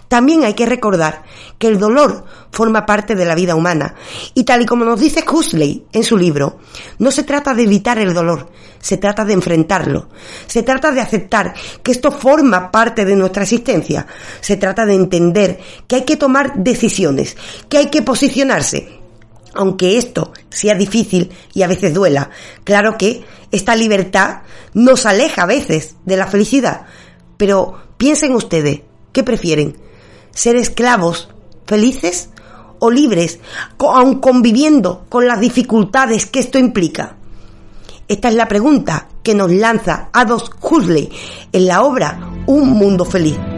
también 0.09 0.45
hay 0.45 0.55
que 0.55 0.67
recordar 0.67 1.23
que 1.59 1.67
el 1.69 1.79
dolor 1.79 2.25
forma 2.53 2.87
parte 2.87 3.15
de 3.15 3.25
la 3.25 3.35
vida 3.35 3.55
humana. 3.55 3.95
Y 4.35 4.45
tal 4.45 4.63
y 4.63 4.67
como 4.67 4.85
nos 4.85 5.01
dice 5.01 5.25
Huxley 5.29 5.85
en 5.93 6.05
su 6.05 6.17
libro, 6.17 6.59
no 6.99 7.11
se 7.11 7.25
trata 7.25 7.55
de 7.55 7.65
evitar 7.65 7.99
el 7.99 8.15
dolor, 8.15 8.51
se 8.79 8.99
trata 8.99 9.25
de 9.25 9.33
enfrentarlo. 9.33 10.09
Se 10.47 10.63
trata 10.63 10.93
de 10.93 11.01
aceptar 11.01 11.55
que 11.83 11.93
esto 11.93 12.13
forma 12.13 12.71
parte 12.71 13.05
de 13.05 13.17
nuestra 13.17 13.43
existencia. 13.43 14.07
Se 14.41 14.57
trata 14.57 14.87
de 14.87 14.95
entender 14.95 15.59
que 15.89 15.97
hay 15.97 16.05
que 16.05 16.17
tomar 16.17 16.55
decisiones, 16.57 17.37
que 17.69 17.79
hay 17.79 17.87
que 17.87 18.03
posicionarse 18.03 19.06
aunque 19.57 19.99
esto 19.99 20.33
sea 20.49 20.75
difícil 20.75 21.31
y 21.55 21.63
a 21.63 21.69
veces 21.69 21.95
duela, 21.95 22.31
claro 22.65 22.97
que 22.99 23.25
esta 23.51 23.75
libertad 23.77 24.43
nos 24.75 25.07
aleja 25.07 25.43
a 25.43 25.47
veces 25.47 25.97
de 26.05 26.17
la 26.17 26.27
felicidad. 26.27 26.87
Pero 27.37 27.79
piensen 27.97 28.35
ustedes, 28.35 28.81
¿qué 29.13 29.23
prefieren? 29.23 29.77
¿Ser 30.31 30.57
esclavos 30.57 31.29
felices 31.67 32.31
o 32.79 32.91
libres, 32.91 33.41
aun 33.79 34.21
conviviendo 34.21 35.07
con 35.09 35.27
las 35.27 35.41
dificultades 35.41 36.27
que 36.27 36.41
esto 36.41 36.59
implica? 36.59 37.17
Esta 38.09 38.29
es 38.29 38.35
la 38.35 38.47
pregunta 38.47 39.09
que 39.23 39.35
nos 39.35 39.51
lanza 39.51 40.11
Adolf 40.13 40.51
Huxley 40.61 41.11
en 41.53 41.67
la 41.67 41.83
obra 41.83 42.31
Un 42.47 42.71
Mundo 42.71 43.05
Feliz. 43.05 43.56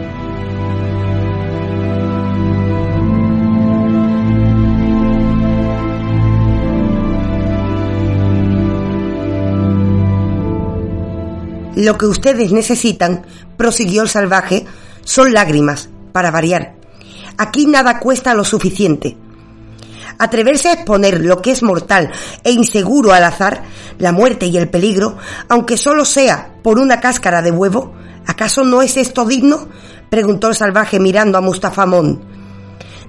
Lo 11.79 11.97
que 11.97 12.07
ustedes 12.07 12.51
necesitan, 12.51 13.25
prosiguió 13.55 14.01
el 14.01 14.09
salvaje, 14.09 14.65
son 15.05 15.31
lágrimas, 15.31 15.87
para 16.11 16.29
variar. 16.29 16.75
Aquí 17.37 17.67
nada 17.67 17.99
cuesta 17.99 18.33
lo 18.33 18.43
suficiente. 18.43 19.15
Atreverse 20.17 20.67
a 20.67 20.73
exponer 20.73 21.21
lo 21.21 21.41
que 21.41 21.51
es 21.51 21.63
mortal 21.63 22.11
e 22.43 22.51
inseguro 22.51 23.13
al 23.13 23.23
azar, 23.23 23.63
la 23.97 24.11
muerte 24.11 24.47
y 24.47 24.57
el 24.57 24.67
peligro, 24.67 25.15
aunque 25.47 25.77
solo 25.77 26.03
sea 26.03 26.51
por 26.63 26.79
una 26.79 26.99
cáscara 26.99 27.41
de 27.41 27.51
huevo, 27.51 27.93
¿acaso 28.27 28.65
no 28.65 28.81
es 28.81 28.97
esto 28.97 29.23
digno? 29.23 29.69
preguntó 30.09 30.49
el 30.49 30.55
salvaje 30.55 30.99
mirando 30.99 31.37
a 31.37 31.41
Mustafa 31.41 31.85
Mon. 31.85 32.19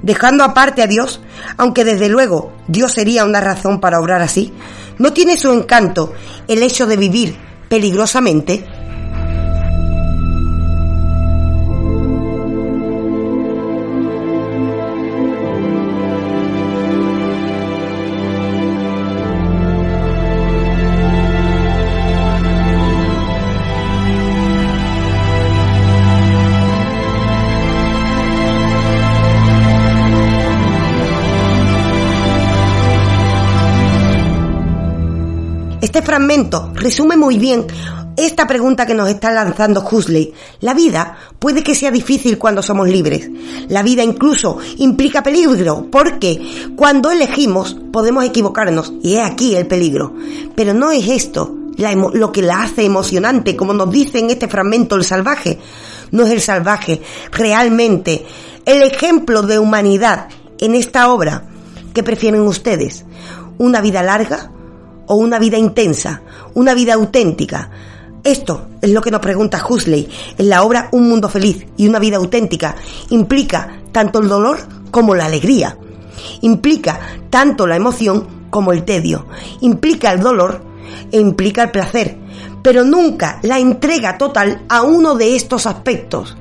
Dejando 0.01 0.45
aparte 0.45 0.81
a 0.81 0.87
Dios, 0.87 1.21
aunque 1.57 1.85
desde 1.85 2.09
luego 2.09 2.53
Dios 2.69 2.93
sería 2.93 3.25
una 3.25 3.41
razón 3.41 3.81
para 3.81 3.99
obrar 3.99 4.23
así, 4.23 4.53
¿no 4.99 5.13
tiene 5.13 5.37
su 5.37 5.51
encanto 5.51 6.13
el 6.47 6.63
hecho 6.63 6.87
de 6.87 6.97
vivir 6.97 7.50
peligrosamente 7.71 8.65
Este 35.91 36.03
fragmento 36.03 36.71
resume 36.73 37.17
muy 37.17 37.37
bien 37.37 37.67
esta 38.17 38.47
pregunta 38.47 38.87
que 38.87 38.95
nos 38.95 39.11
está 39.11 39.33
lanzando 39.33 39.81
Huxley. 39.81 40.33
La 40.61 40.73
vida 40.73 41.19
puede 41.41 41.65
que 41.65 41.75
sea 41.75 41.91
difícil 41.91 42.39
cuando 42.39 42.63
somos 42.63 42.89
libres. 42.89 43.29
La 43.67 43.83
vida 43.83 44.05
incluso 44.05 44.59
implica 44.77 45.25
peligro, 45.25 45.89
porque 45.91 46.71
cuando 46.77 47.11
elegimos 47.11 47.77
podemos 47.93 48.25
equivocarnos 48.25 48.93
y 49.03 49.17
es 49.17 49.25
aquí 49.25 49.57
el 49.57 49.67
peligro. 49.67 50.15
Pero 50.55 50.75
no 50.75 50.93
es 50.93 51.09
esto 51.09 51.57
lo 51.77 52.31
que 52.31 52.43
la 52.43 52.63
hace 52.63 52.85
emocionante, 52.85 53.57
como 53.57 53.73
nos 53.73 53.91
dice 53.91 54.21
en 54.21 54.31
este 54.31 54.47
fragmento 54.47 54.95
el 54.95 55.03
salvaje. 55.03 55.59
No 56.13 56.25
es 56.25 56.31
el 56.31 56.41
salvaje, 56.41 57.03
realmente 57.33 58.25
el 58.65 58.83
ejemplo 58.85 59.43
de 59.43 59.59
humanidad 59.59 60.29
en 60.61 60.77
esta 60.77 61.13
obra. 61.13 61.49
¿Qué 61.93 62.05
prefieren 62.05 62.43
ustedes? 62.43 63.05
¿Una 63.59 63.81
vida 63.81 64.05
larga? 64.05 64.53
O 65.11 65.17
una 65.17 65.41
vida 65.41 65.59
intensa, 65.59 66.23
una 66.55 66.73
vida 66.73 66.95
auténtica. 66.95 67.69
Esto 68.23 68.69
es 68.81 68.91
lo 68.91 69.01
que 69.03 69.11
nos 69.11 69.21
pregunta 69.21 69.65
Huxley 69.69 70.09
en 70.39 70.49
la 70.49 70.63
obra 70.63 70.89
Un 70.93 71.09
mundo 71.09 71.29
feliz 71.29 71.67
y 71.77 71.89
una 71.89 71.99
vida 71.99 72.19
auténtica. 72.19 72.77
Implica 73.09 73.81
tanto 73.91 74.21
el 74.21 74.29
dolor 74.29 74.59
como 74.93 75.17
la 75.17 75.27
alegría. 75.27 75.77
Implica 76.43 77.01
tanto 77.29 77.67
la 77.67 77.75
emoción 77.75 78.47
como 78.51 78.73
el 78.73 78.85
tedio. 78.85 79.27
Implica 79.63 80.13
el 80.13 80.21
dolor 80.21 80.63
e 81.11 81.19
implica 81.19 81.65
el 81.65 81.73
placer. 81.73 82.17
Pero 82.63 82.85
nunca 82.85 83.41
la 83.43 83.59
entrega 83.59 84.17
total 84.17 84.63
a 84.69 84.83
uno 84.83 85.17
de 85.17 85.35
estos 85.35 85.67
aspectos. 85.67 86.37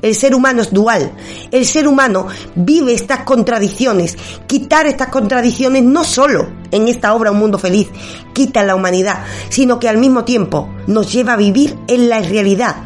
El 0.00 0.14
ser 0.14 0.34
humano 0.34 0.62
es 0.62 0.72
dual. 0.72 1.12
El 1.50 1.66
ser 1.66 1.86
humano 1.86 2.26
vive 2.54 2.94
estas 2.94 3.20
contradicciones. 3.20 4.16
Quitar 4.46 4.86
estas 4.86 5.08
contradicciones 5.08 5.82
no 5.82 6.04
solo 6.04 6.48
en 6.70 6.88
esta 6.88 7.14
obra 7.14 7.30
Un 7.30 7.38
Mundo 7.38 7.58
Feliz 7.58 7.88
quita 8.32 8.62
la 8.62 8.74
humanidad, 8.74 9.24
sino 9.48 9.78
que 9.78 9.88
al 9.88 9.98
mismo 9.98 10.24
tiempo 10.24 10.68
nos 10.86 11.12
lleva 11.12 11.34
a 11.34 11.36
vivir 11.36 11.76
en 11.86 12.08
la 12.08 12.20
realidad. 12.20 12.76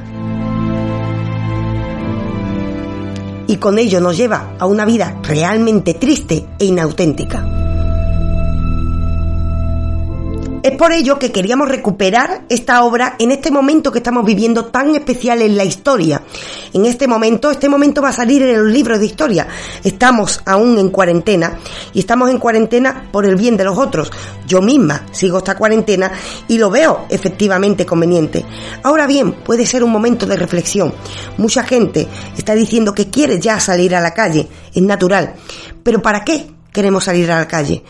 Y 3.48 3.56
con 3.56 3.78
ello 3.78 4.00
nos 4.00 4.16
lleva 4.16 4.54
a 4.58 4.66
una 4.66 4.84
vida 4.84 5.20
realmente 5.22 5.94
triste 5.94 6.46
e 6.58 6.64
inauténtica. 6.64 7.65
Es 10.66 10.76
por 10.76 10.90
ello 10.90 11.16
que 11.16 11.30
queríamos 11.30 11.68
recuperar 11.68 12.42
esta 12.48 12.82
obra 12.82 13.14
en 13.20 13.30
este 13.30 13.52
momento 13.52 13.92
que 13.92 13.98
estamos 14.00 14.24
viviendo 14.24 14.64
tan 14.64 14.96
especial 14.96 15.40
en 15.42 15.56
la 15.56 15.62
historia. 15.62 16.22
En 16.72 16.86
este 16.86 17.06
momento, 17.06 17.52
este 17.52 17.68
momento 17.68 18.02
va 18.02 18.08
a 18.08 18.12
salir 18.12 18.42
en 18.42 18.64
los 18.64 18.72
libros 18.72 18.98
de 18.98 19.06
historia. 19.06 19.46
Estamos 19.84 20.40
aún 20.44 20.76
en 20.78 20.90
cuarentena 20.90 21.56
y 21.92 22.00
estamos 22.00 22.30
en 22.30 22.38
cuarentena 22.38 23.06
por 23.12 23.26
el 23.26 23.36
bien 23.36 23.56
de 23.56 23.62
los 23.62 23.78
otros. 23.78 24.10
Yo 24.44 24.60
misma 24.60 25.06
sigo 25.12 25.38
esta 25.38 25.56
cuarentena 25.56 26.10
y 26.48 26.58
lo 26.58 26.68
veo 26.68 27.06
efectivamente 27.10 27.86
conveniente. 27.86 28.44
Ahora 28.82 29.06
bien, 29.06 29.34
puede 29.44 29.66
ser 29.66 29.84
un 29.84 29.92
momento 29.92 30.26
de 30.26 30.34
reflexión. 30.34 30.92
Mucha 31.38 31.62
gente 31.62 32.08
está 32.36 32.56
diciendo 32.56 32.92
que 32.92 33.08
quiere 33.08 33.38
ya 33.38 33.60
salir 33.60 33.94
a 33.94 34.00
la 34.00 34.12
calle, 34.12 34.48
es 34.74 34.82
natural. 34.82 35.32
Pero 35.84 36.02
¿para 36.02 36.24
qué 36.24 36.44
queremos 36.72 37.04
salir 37.04 37.30
a 37.30 37.38
la 37.38 37.46
calle? 37.46 37.84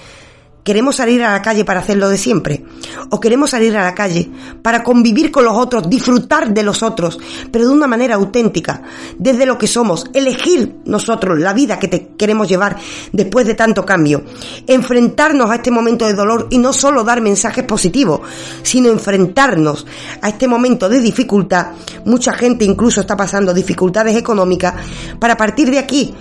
¿Queremos 0.66 0.96
salir 0.96 1.22
a 1.22 1.30
la 1.30 1.42
calle 1.42 1.64
para 1.64 1.78
hacerlo 1.78 2.08
de 2.08 2.18
siempre? 2.18 2.64
¿O 3.10 3.20
queremos 3.20 3.50
salir 3.50 3.76
a 3.76 3.84
la 3.84 3.94
calle 3.94 4.28
para 4.62 4.82
convivir 4.82 5.30
con 5.30 5.44
los 5.44 5.56
otros, 5.56 5.88
disfrutar 5.88 6.52
de 6.52 6.64
los 6.64 6.82
otros, 6.82 7.20
pero 7.52 7.68
de 7.68 7.72
una 7.72 7.86
manera 7.86 8.16
auténtica, 8.16 8.82
desde 9.16 9.46
lo 9.46 9.58
que 9.58 9.68
somos, 9.68 10.06
elegir 10.12 10.78
nosotros 10.84 11.38
la 11.38 11.52
vida 11.52 11.78
que 11.78 11.86
te 11.86 12.08
queremos 12.18 12.48
llevar 12.48 12.76
después 13.12 13.46
de 13.46 13.54
tanto 13.54 13.86
cambio, 13.86 14.24
enfrentarnos 14.66 15.48
a 15.48 15.54
este 15.54 15.70
momento 15.70 16.04
de 16.04 16.14
dolor 16.14 16.48
y 16.50 16.58
no 16.58 16.72
solo 16.72 17.04
dar 17.04 17.20
mensajes 17.20 17.62
positivos, 17.62 18.22
sino 18.64 18.88
enfrentarnos 18.88 19.86
a 20.20 20.30
este 20.30 20.48
momento 20.48 20.88
de 20.88 20.98
dificultad? 20.98 21.68
Mucha 22.06 22.32
gente 22.32 22.64
incluso 22.64 23.02
está 23.02 23.16
pasando 23.16 23.54
dificultades 23.54 24.16
económicas 24.16 24.74
para 25.20 25.36
partir 25.36 25.70
de 25.70 25.78
aquí 25.78 26.12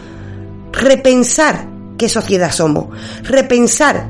repensar 0.71 1.67
qué 1.97 2.07
sociedad 2.07 2.51
somos, 2.51 2.89
repensar 3.23 4.07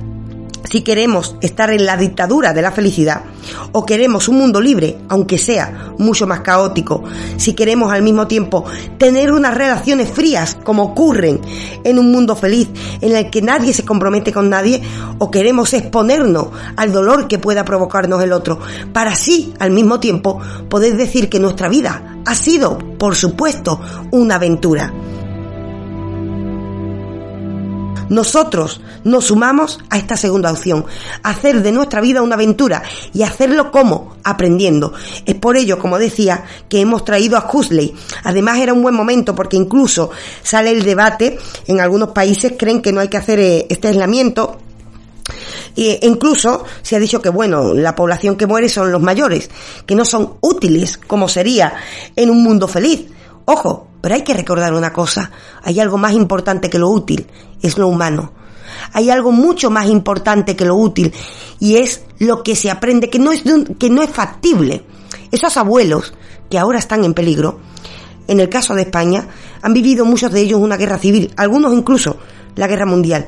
si 0.70 0.82
queremos 0.82 1.36
estar 1.42 1.70
en 1.72 1.86
la 1.86 1.98
dictadura 1.98 2.54
de 2.54 2.62
la 2.62 2.72
felicidad 2.72 3.24
o 3.72 3.86
queremos 3.86 4.28
un 4.28 4.38
mundo 4.38 4.60
libre, 4.60 4.98
aunque 5.10 5.38
sea 5.38 5.94
mucho 5.98 6.28
más 6.28 6.42
caótico, 6.42 7.04
si 7.38 7.54
queremos 7.54 7.92
al 7.92 8.02
mismo 8.02 8.28
tiempo 8.28 8.66
tener 8.98 9.32
unas 9.32 9.56
relaciones 9.56 10.10
frías 10.10 10.58
como 10.64 10.84
ocurren 10.84 11.40
en 11.84 12.00
un 12.00 12.12
mundo 12.12 12.36
feliz 12.36 12.70
en 13.02 13.16
el 13.16 13.30
que 13.30 13.42
nadie 13.42 13.74
se 13.74 13.86
compromete 13.86 14.32
con 14.32 14.50
nadie 14.50 14.82
o 15.20 15.32
queremos 15.32 15.74
exponernos 15.74 16.48
al 16.76 16.92
dolor 16.92 17.28
que 17.28 17.40
pueda 17.40 17.66
provocarnos 17.66 18.22
el 18.22 18.34
otro, 18.34 18.60
para 18.94 19.12
así 19.12 19.54
al 19.60 19.72
mismo 19.72 20.00
tiempo 20.00 20.40
poder 20.70 20.98
decir 20.98 21.30
que 21.30 21.40
nuestra 21.40 21.70
vida 21.70 22.20
ha 22.26 22.36
sido, 22.36 22.78
por 22.98 23.16
supuesto, 23.16 23.80
una 24.12 24.36
aventura. 24.36 24.94
Nosotros 28.10 28.82
nos 29.04 29.26
sumamos 29.26 29.80
a 29.90 29.98
esta 29.98 30.18
segunda 30.18 30.52
opción, 30.52 30.86
hacer 31.24 31.62
de 31.64 31.72
nuestra 31.72 32.02
vida 32.02 32.22
una 32.22 32.36
aventura 32.36 32.84
y 33.14 33.24
hacerlo 33.24 33.72
como 33.72 34.16
aprendiendo. 34.24 34.94
Es 35.26 35.36
por 35.36 35.58
ello, 35.58 35.80
como 35.80 35.98
decía, 35.98 36.44
que 36.70 36.82
hemos 36.82 37.04
traído 37.06 37.38
a 37.38 37.50
Huxley. 37.52 37.96
Además 38.24 38.60
era 38.60 38.74
un 38.74 38.84
buen 38.84 38.96
momento 38.96 39.36
porque 39.36 39.58
incluso 39.58 40.12
sale 40.44 40.72
el 40.72 40.84
debate, 40.84 41.38
en 41.68 41.80
algunos 41.80 42.10
países 42.10 42.54
creen 42.58 42.82
que 42.82 42.92
no 42.92 43.02
hay 43.02 43.08
que 43.08 43.18
hacer 43.18 43.40
eh, 43.40 43.66
este 43.70 43.88
aislamiento 43.88 44.60
e 45.76 46.00
incluso 46.04 46.64
se 46.82 46.96
ha 46.96 47.00
dicho 47.00 47.22
que, 47.22 47.30
bueno, 47.30 47.74
la 47.74 47.96
población 47.96 48.38
que 48.38 48.48
muere 48.48 48.70
son 48.70 48.92
los 48.92 49.02
mayores, 49.02 49.50
que 49.86 49.96
no 49.96 50.06
son 50.06 50.36
útiles 50.42 50.98
como 50.98 51.28
sería 51.28 51.74
en 52.16 52.30
un 52.30 52.44
mundo 52.44 52.68
feliz. 52.68 53.08
Ojo, 53.46 53.88
pero 54.02 54.16
hay 54.16 54.24
que 54.24 54.34
recordar 54.34 54.74
una 54.74 54.92
cosa, 54.92 55.32
hay 55.64 55.80
algo 55.80 55.98
más 55.98 56.14
importante 56.14 56.70
que 56.70 56.80
lo 56.80 56.90
útil, 56.90 57.28
es 57.62 57.78
lo 57.78 57.88
humano. 57.88 58.32
Hay 58.94 59.10
algo 59.10 59.32
mucho 59.32 59.70
más 59.70 59.88
importante 59.88 60.56
que 60.56 60.66
lo 60.66 60.76
útil 60.76 61.14
y 61.60 61.78
es 61.78 62.04
lo 62.20 62.44
que 62.44 62.56
se 62.56 62.70
aprende 62.70 63.10
que 63.10 63.20
no 63.20 63.32
es, 63.32 63.44
que 63.80 63.90
no 63.90 64.02
es 64.02 64.10
factible. 64.10 64.84
Esos 65.32 65.58
abuelos 65.58 66.14
que 66.50 66.58
ahora 66.58 66.80
están 66.80 67.04
en 67.04 67.14
peligro, 67.14 67.60
en 68.28 68.40
el 68.40 68.50
caso 68.50 68.74
de 68.74 68.84
España, 68.84 69.28
han 69.62 69.74
vivido 69.74 70.06
muchos 70.06 70.32
de 70.32 70.42
ellos 70.42 70.60
una 70.60 70.78
guerra 70.78 70.98
civil, 70.98 71.32
algunos 71.38 71.74
incluso 71.74 72.18
la 72.56 72.68
guerra 72.68 72.86
mundial. 72.86 73.28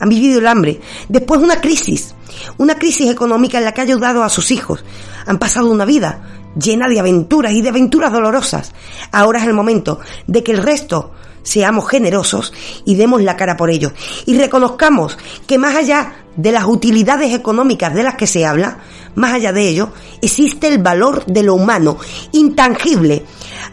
Han 0.00 0.08
vivido 0.08 0.38
el 0.38 0.46
hambre, 0.46 0.80
después 1.08 1.40
una 1.40 1.60
crisis, 1.60 2.14
una 2.58 2.74
crisis 2.74 3.10
económica 3.10 3.58
en 3.58 3.64
la 3.64 3.72
que 3.72 3.80
ha 3.80 3.84
ayudado 3.84 4.22
a 4.22 4.28
sus 4.28 4.50
hijos. 4.50 4.84
Han 5.26 5.38
pasado 5.38 5.70
una 5.70 5.84
vida 5.84 6.22
llena 6.60 6.88
de 6.88 7.00
aventuras 7.00 7.52
y 7.52 7.62
de 7.62 7.68
aventuras 7.68 8.12
dolorosas. 8.12 8.72
Ahora 9.12 9.40
es 9.40 9.46
el 9.46 9.54
momento 9.54 10.00
de 10.26 10.42
que 10.42 10.52
el 10.52 10.62
resto 10.62 11.12
seamos 11.42 11.88
generosos 11.88 12.52
y 12.84 12.96
demos 12.96 13.22
la 13.22 13.36
cara 13.36 13.56
por 13.56 13.70
ello. 13.70 13.92
Y 14.26 14.36
reconozcamos 14.36 15.16
que 15.46 15.58
más 15.58 15.76
allá 15.76 16.24
de 16.36 16.52
las 16.52 16.64
utilidades 16.64 17.32
económicas 17.32 17.94
de 17.94 18.02
las 18.02 18.16
que 18.16 18.26
se 18.26 18.44
habla, 18.44 18.78
más 19.14 19.32
allá 19.32 19.52
de 19.52 19.68
ello, 19.68 19.90
existe 20.20 20.68
el 20.68 20.82
valor 20.82 21.24
de 21.26 21.42
lo 21.42 21.54
humano, 21.54 21.98
intangible, 22.32 23.24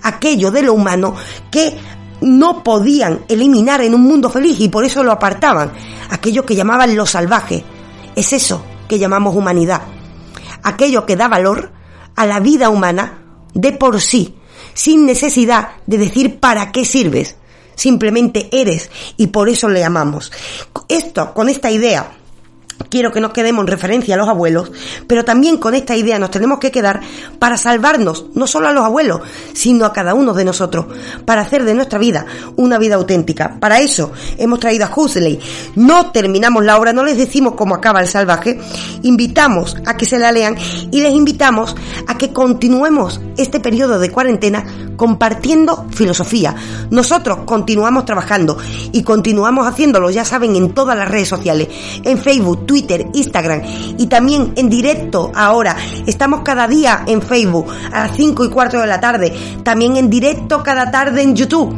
aquello 0.04 0.52
de 0.52 0.62
lo 0.62 0.74
humano 0.74 1.16
que 1.52 1.76
no 2.22 2.64
podían 2.64 3.26
eliminar 3.28 3.82
en 3.82 3.94
un 3.94 4.02
mundo 4.02 4.30
feliz 4.30 4.60
y 4.60 4.70
por 4.70 4.86
eso 4.86 5.04
lo 5.04 5.12
apartaban, 5.12 5.74
aquello 6.10 6.46
que 6.46 6.56
llamaban 6.56 6.96
lo 6.96 7.06
salvaje. 7.06 7.64
Es 8.16 8.32
eso 8.34 8.64
que 8.88 9.00
llamamos 9.00 9.36
humanidad, 9.36 9.82
aquello 10.62 11.06
que 11.06 11.16
da 11.16 11.28
valor 11.28 11.72
a 12.16 12.26
la 12.26 12.40
vida 12.40 12.70
humana 12.70 13.20
de 13.54 13.72
por 13.72 14.02
sí, 14.02 14.36
sin 14.74 15.06
necesidad 15.06 15.78
de 15.86 15.98
decir 15.98 16.40
para 16.40 16.72
qué 16.72 16.86
sirves. 16.86 17.36
Simplemente 17.76 18.50
eres 18.52 18.92
y 19.18 19.28
por 19.28 19.50
eso 19.50 19.68
le 19.68 19.84
amamos. 19.84 20.32
Esto, 20.88 21.34
con 21.34 21.50
esta 21.50 21.72
idea 21.72 22.18
quiero 22.90 23.12
que 23.12 23.22
nos 23.22 23.34
quedemos 23.34 23.64
en 23.64 23.68
referencia 23.68 24.16
a 24.16 24.18
los 24.18 24.28
abuelos, 24.28 24.72
pero 25.08 25.26
también 25.26 25.58
con 25.58 25.76
esta 25.76 25.96
idea 25.96 26.20
nos 26.20 26.32
tenemos 26.32 26.60
que 26.60 26.72
quedar 26.72 27.02
para 27.40 27.58
salvarnos, 27.58 28.28
no 28.34 28.48
solo 28.48 28.68
a 28.68 28.74
los 28.74 28.86
abuelos, 28.86 29.22
sino 29.54 29.86
a 29.86 29.94
cada 29.94 30.14
uno 30.14 30.34
de 30.34 30.46
nosotros, 30.46 30.86
para 31.26 31.42
hacer 31.42 31.64
de 31.64 31.74
nuestra 31.74 32.00
vida 32.00 32.26
una 32.56 32.78
vida 32.78 32.96
auténtica. 32.96 33.58
Para 33.60 33.80
eso 33.80 34.12
hemos 34.38 34.60
traído 34.60 34.86
a 34.86 34.92
Huxley. 34.96 35.40
No 35.76 36.12
terminamos 36.12 36.64
la 36.64 36.78
obra, 36.78 36.94
no 36.94 37.04
les 37.04 37.18
decimos 37.18 37.54
cómo 37.56 37.76
acaba 37.76 38.02
el 38.02 38.08
salvaje, 38.08 38.60
invitamos 39.02 39.76
a 39.86 39.98
que 39.98 40.06
se 40.06 40.20
la 40.20 40.32
lean 40.32 40.56
y 40.92 41.02
les 41.02 41.14
invitamos 41.14 41.76
a 42.08 42.18
que 42.18 42.32
continuemos 42.32 43.22
este 43.38 43.60
periodo 43.60 44.00
de 44.00 44.12
cuarentena 44.12 44.66
compartiendo 44.96 45.88
filosofía. 45.90 46.56
Nosotros 46.90 47.40
continuamos 47.46 48.06
trabajando 48.06 48.58
y 48.92 49.04
continuamos 49.04 49.68
haciéndolo, 49.68 50.10
ya 50.10 50.26
saben, 50.26 50.56
en 50.56 50.74
todas 50.74 50.98
las 50.98 51.10
redes 51.10 51.28
sociales, 51.28 51.68
en 52.04 52.18
Facebook, 52.18 52.66
Twitter, 52.74 53.06
Instagram 53.14 53.62
y 54.00 54.08
también 54.08 54.54
en 54.56 54.68
directo 54.68 55.32
ahora. 55.36 55.78
Estamos 56.08 56.42
cada 56.44 56.68
día 56.68 57.04
en 57.06 57.22
Facebook 57.22 57.68
a 57.92 58.08
las 58.08 58.18
5 58.18 58.46
y 58.46 58.50
cuarto 58.50 58.80
de 58.80 58.88
la 58.88 59.00
tarde, 59.00 59.32
también 59.64 59.96
en 59.96 60.10
directo 60.10 60.64
cada 60.64 60.90
tarde 60.90 61.22
en 61.22 61.36
YouTube. 61.36 61.76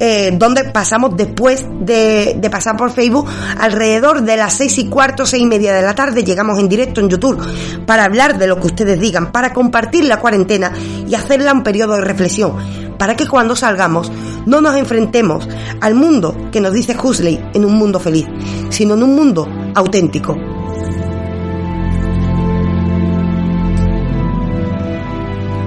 Eh, 0.00 0.30
donde 0.38 0.62
pasamos 0.62 1.16
después 1.16 1.66
de, 1.80 2.36
de, 2.38 2.50
pasar 2.50 2.76
por 2.76 2.92
Facebook 2.92 3.28
alrededor 3.58 4.22
de 4.22 4.36
las 4.36 4.54
seis 4.54 4.78
y 4.78 4.88
cuarto, 4.88 5.26
seis 5.26 5.42
y 5.42 5.46
media 5.46 5.74
de 5.74 5.82
la 5.82 5.92
tarde, 5.92 6.22
llegamos 6.22 6.56
en 6.60 6.68
directo 6.68 7.00
en 7.00 7.08
YouTube 7.08 7.44
para 7.84 8.04
hablar 8.04 8.38
de 8.38 8.46
lo 8.46 8.60
que 8.60 8.68
ustedes 8.68 9.00
digan, 9.00 9.32
para 9.32 9.52
compartir 9.52 10.04
la 10.04 10.20
cuarentena 10.20 10.72
y 11.04 11.16
hacerla 11.16 11.52
un 11.52 11.64
periodo 11.64 11.94
de 11.94 12.02
reflexión, 12.02 12.52
para 12.98 13.16
que 13.16 13.26
cuando 13.26 13.56
salgamos 13.56 14.12
no 14.44 14.60
nos 14.60 14.76
enfrentemos 14.76 15.48
al 15.80 15.94
mundo 15.94 16.36
que 16.52 16.60
nos 16.60 16.72
dice 16.72 16.96
Huxley 16.96 17.42
en 17.54 17.64
un 17.64 17.74
mundo 17.74 18.00
feliz, 18.00 18.26
sino 18.70 18.94
en 18.94 19.02
un 19.02 19.14
mundo 19.14 19.48
auténtico. 19.74 20.36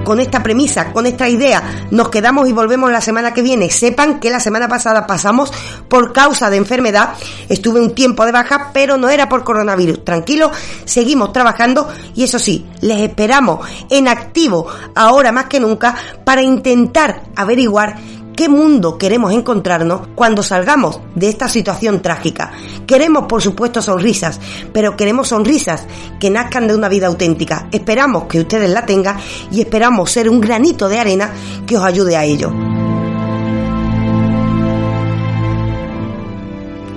Con 0.04 0.20
esta 0.20 0.42
premisa, 0.42 0.92
con 0.92 1.06
esta 1.06 1.28
idea, 1.28 1.86
nos 1.90 2.08
quedamos 2.08 2.48
y 2.48 2.52
volvemos 2.52 2.90
la 2.90 3.00
semana 3.00 3.32
que 3.32 3.42
viene. 3.42 3.70
Sepan 3.70 4.20
que 4.20 4.30
la 4.30 4.40
semana 4.40 4.68
pasada 4.68 5.06
pasamos 5.06 5.52
por 5.88 6.12
causa 6.12 6.50
de 6.50 6.56
enfermedad, 6.56 7.14
estuve 7.48 7.80
un 7.80 7.94
tiempo 7.94 8.24
de 8.24 8.32
baja, 8.32 8.70
pero 8.72 8.96
no 8.96 9.08
era 9.08 9.28
por 9.28 9.44
coronavirus. 9.44 10.04
Tranquilo, 10.04 10.50
seguimos 10.84 11.32
trabajando 11.32 11.88
y 12.14 12.24
eso 12.24 12.38
sí, 12.38 12.66
les 12.80 13.00
esperamos 13.00 13.66
en 13.90 14.08
activo 14.08 14.66
ahora 14.94 15.32
más 15.32 15.46
que 15.46 15.60
nunca 15.60 15.94
para 16.24 16.42
intentar 16.42 17.22
averiguar 17.36 17.96
qué 18.36 18.48
mundo 18.48 18.98
queremos 18.98 19.32
encontrarnos 19.32 20.08
cuando 20.14 20.42
salgamos 20.42 21.00
de 21.14 21.28
esta 21.28 21.48
situación 21.48 22.02
trágica. 22.02 22.52
Queremos, 22.86 23.24
por 23.26 23.42
supuesto, 23.42 23.82
sonrisas, 23.82 24.40
pero 24.72 24.96
queremos 24.96 25.28
sonrisas 25.28 25.86
que 26.20 26.30
nazcan 26.30 26.68
de 26.68 26.74
una 26.74 26.88
vida 26.88 27.06
auténtica. 27.06 27.68
Esperamos 27.72 28.24
que 28.24 28.40
ustedes 28.40 28.70
la 28.70 28.86
tengan 28.86 29.16
y 29.50 29.60
esperamos 29.60 30.10
ser 30.10 30.28
un 30.28 30.40
granito 30.40 30.88
de 30.88 30.98
arena 30.98 31.30
que 31.66 31.76
os 31.76 31.84
ayude 31.84 32.16
a 32.16 32.24
ello. 32.24 32.52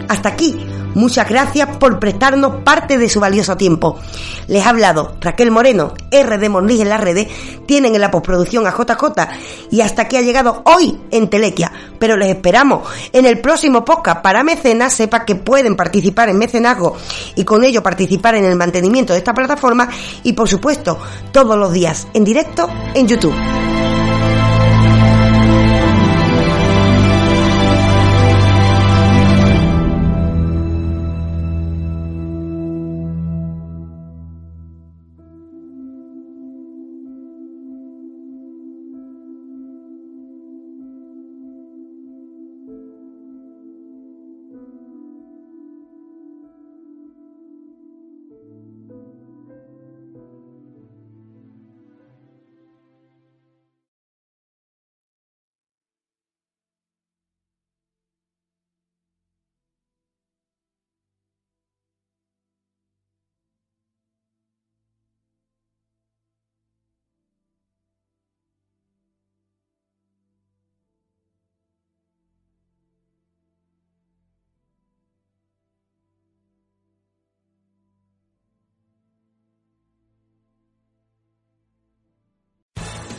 Hasta 0.08 0.30
aquí 0.30 0.75
Muchas 0.96 1.30
gracias 1.30 1.76
por 1.78 2.00
prestarnos 2.00 2.64
parte 2.64 2.98
de 2.98 3.10
su 3.10 3.20
valioso 3.20 3.58
tiempo. 3.58 4.00
Les 4.48 4.66
ha 4.66 4.70
hablado 4.70 5.18
Raquel 5.20 5.52
Moreno, 5.52 5.94
RD 6.10 6.50
Monlis 6.50 6.80
en 6.80 6.90
la 6.90 6.98
redes, 6.98 7.28
tienen 7.68 7.96
en 7.96 8.02
la 8.02 8.12
postproducción 8.12 8.66
a 8.66 8.72
JJ 8.72 9.06
y 9.72 9.82
hasta 9.82 10.04
aquí 10.04 10.16
ha 10.16 10.22
llegado 10.22 10.64
hoy 10.66 10.98
en 11.12 11.30
Telequia. 11.30 11.72
Pero 12.00 12.16
les 12.16 12.30
esperamos 12.30 12.88
en 13.12 13.26
el 13.26 13.42
próximo 13.42 13.84
podcast 13.84 14.22
para 14.22 14.44
mecenas, 14.44 14.94
sepa 14.94 15.26
que 15.26 15.36
pueden 15.36 15.76
participar 15.76 16.30
en 16.30 16.38
mecenazgo 16.38 16.96
y 17.36 17.44
con 17.44 17.66
ello 17.66 17.84
participar 17.84 18.36
en 18.36 18.46
el 18.46 18.56
mantenimiento 18.56 19.12
de 19.12 19.20
esta 19.20 19.34
plataforma 19.34 19.90
y 20.24 20.32
por 20.32 20.48
supuesto 20.48 20.98
todos 21.34 21.58
los 21.58 21.74
días 21.74 22.08
en 22.14 22.24
directo 22.24 22.70
en 22.94 23.06
YouTube. 23.06 23.75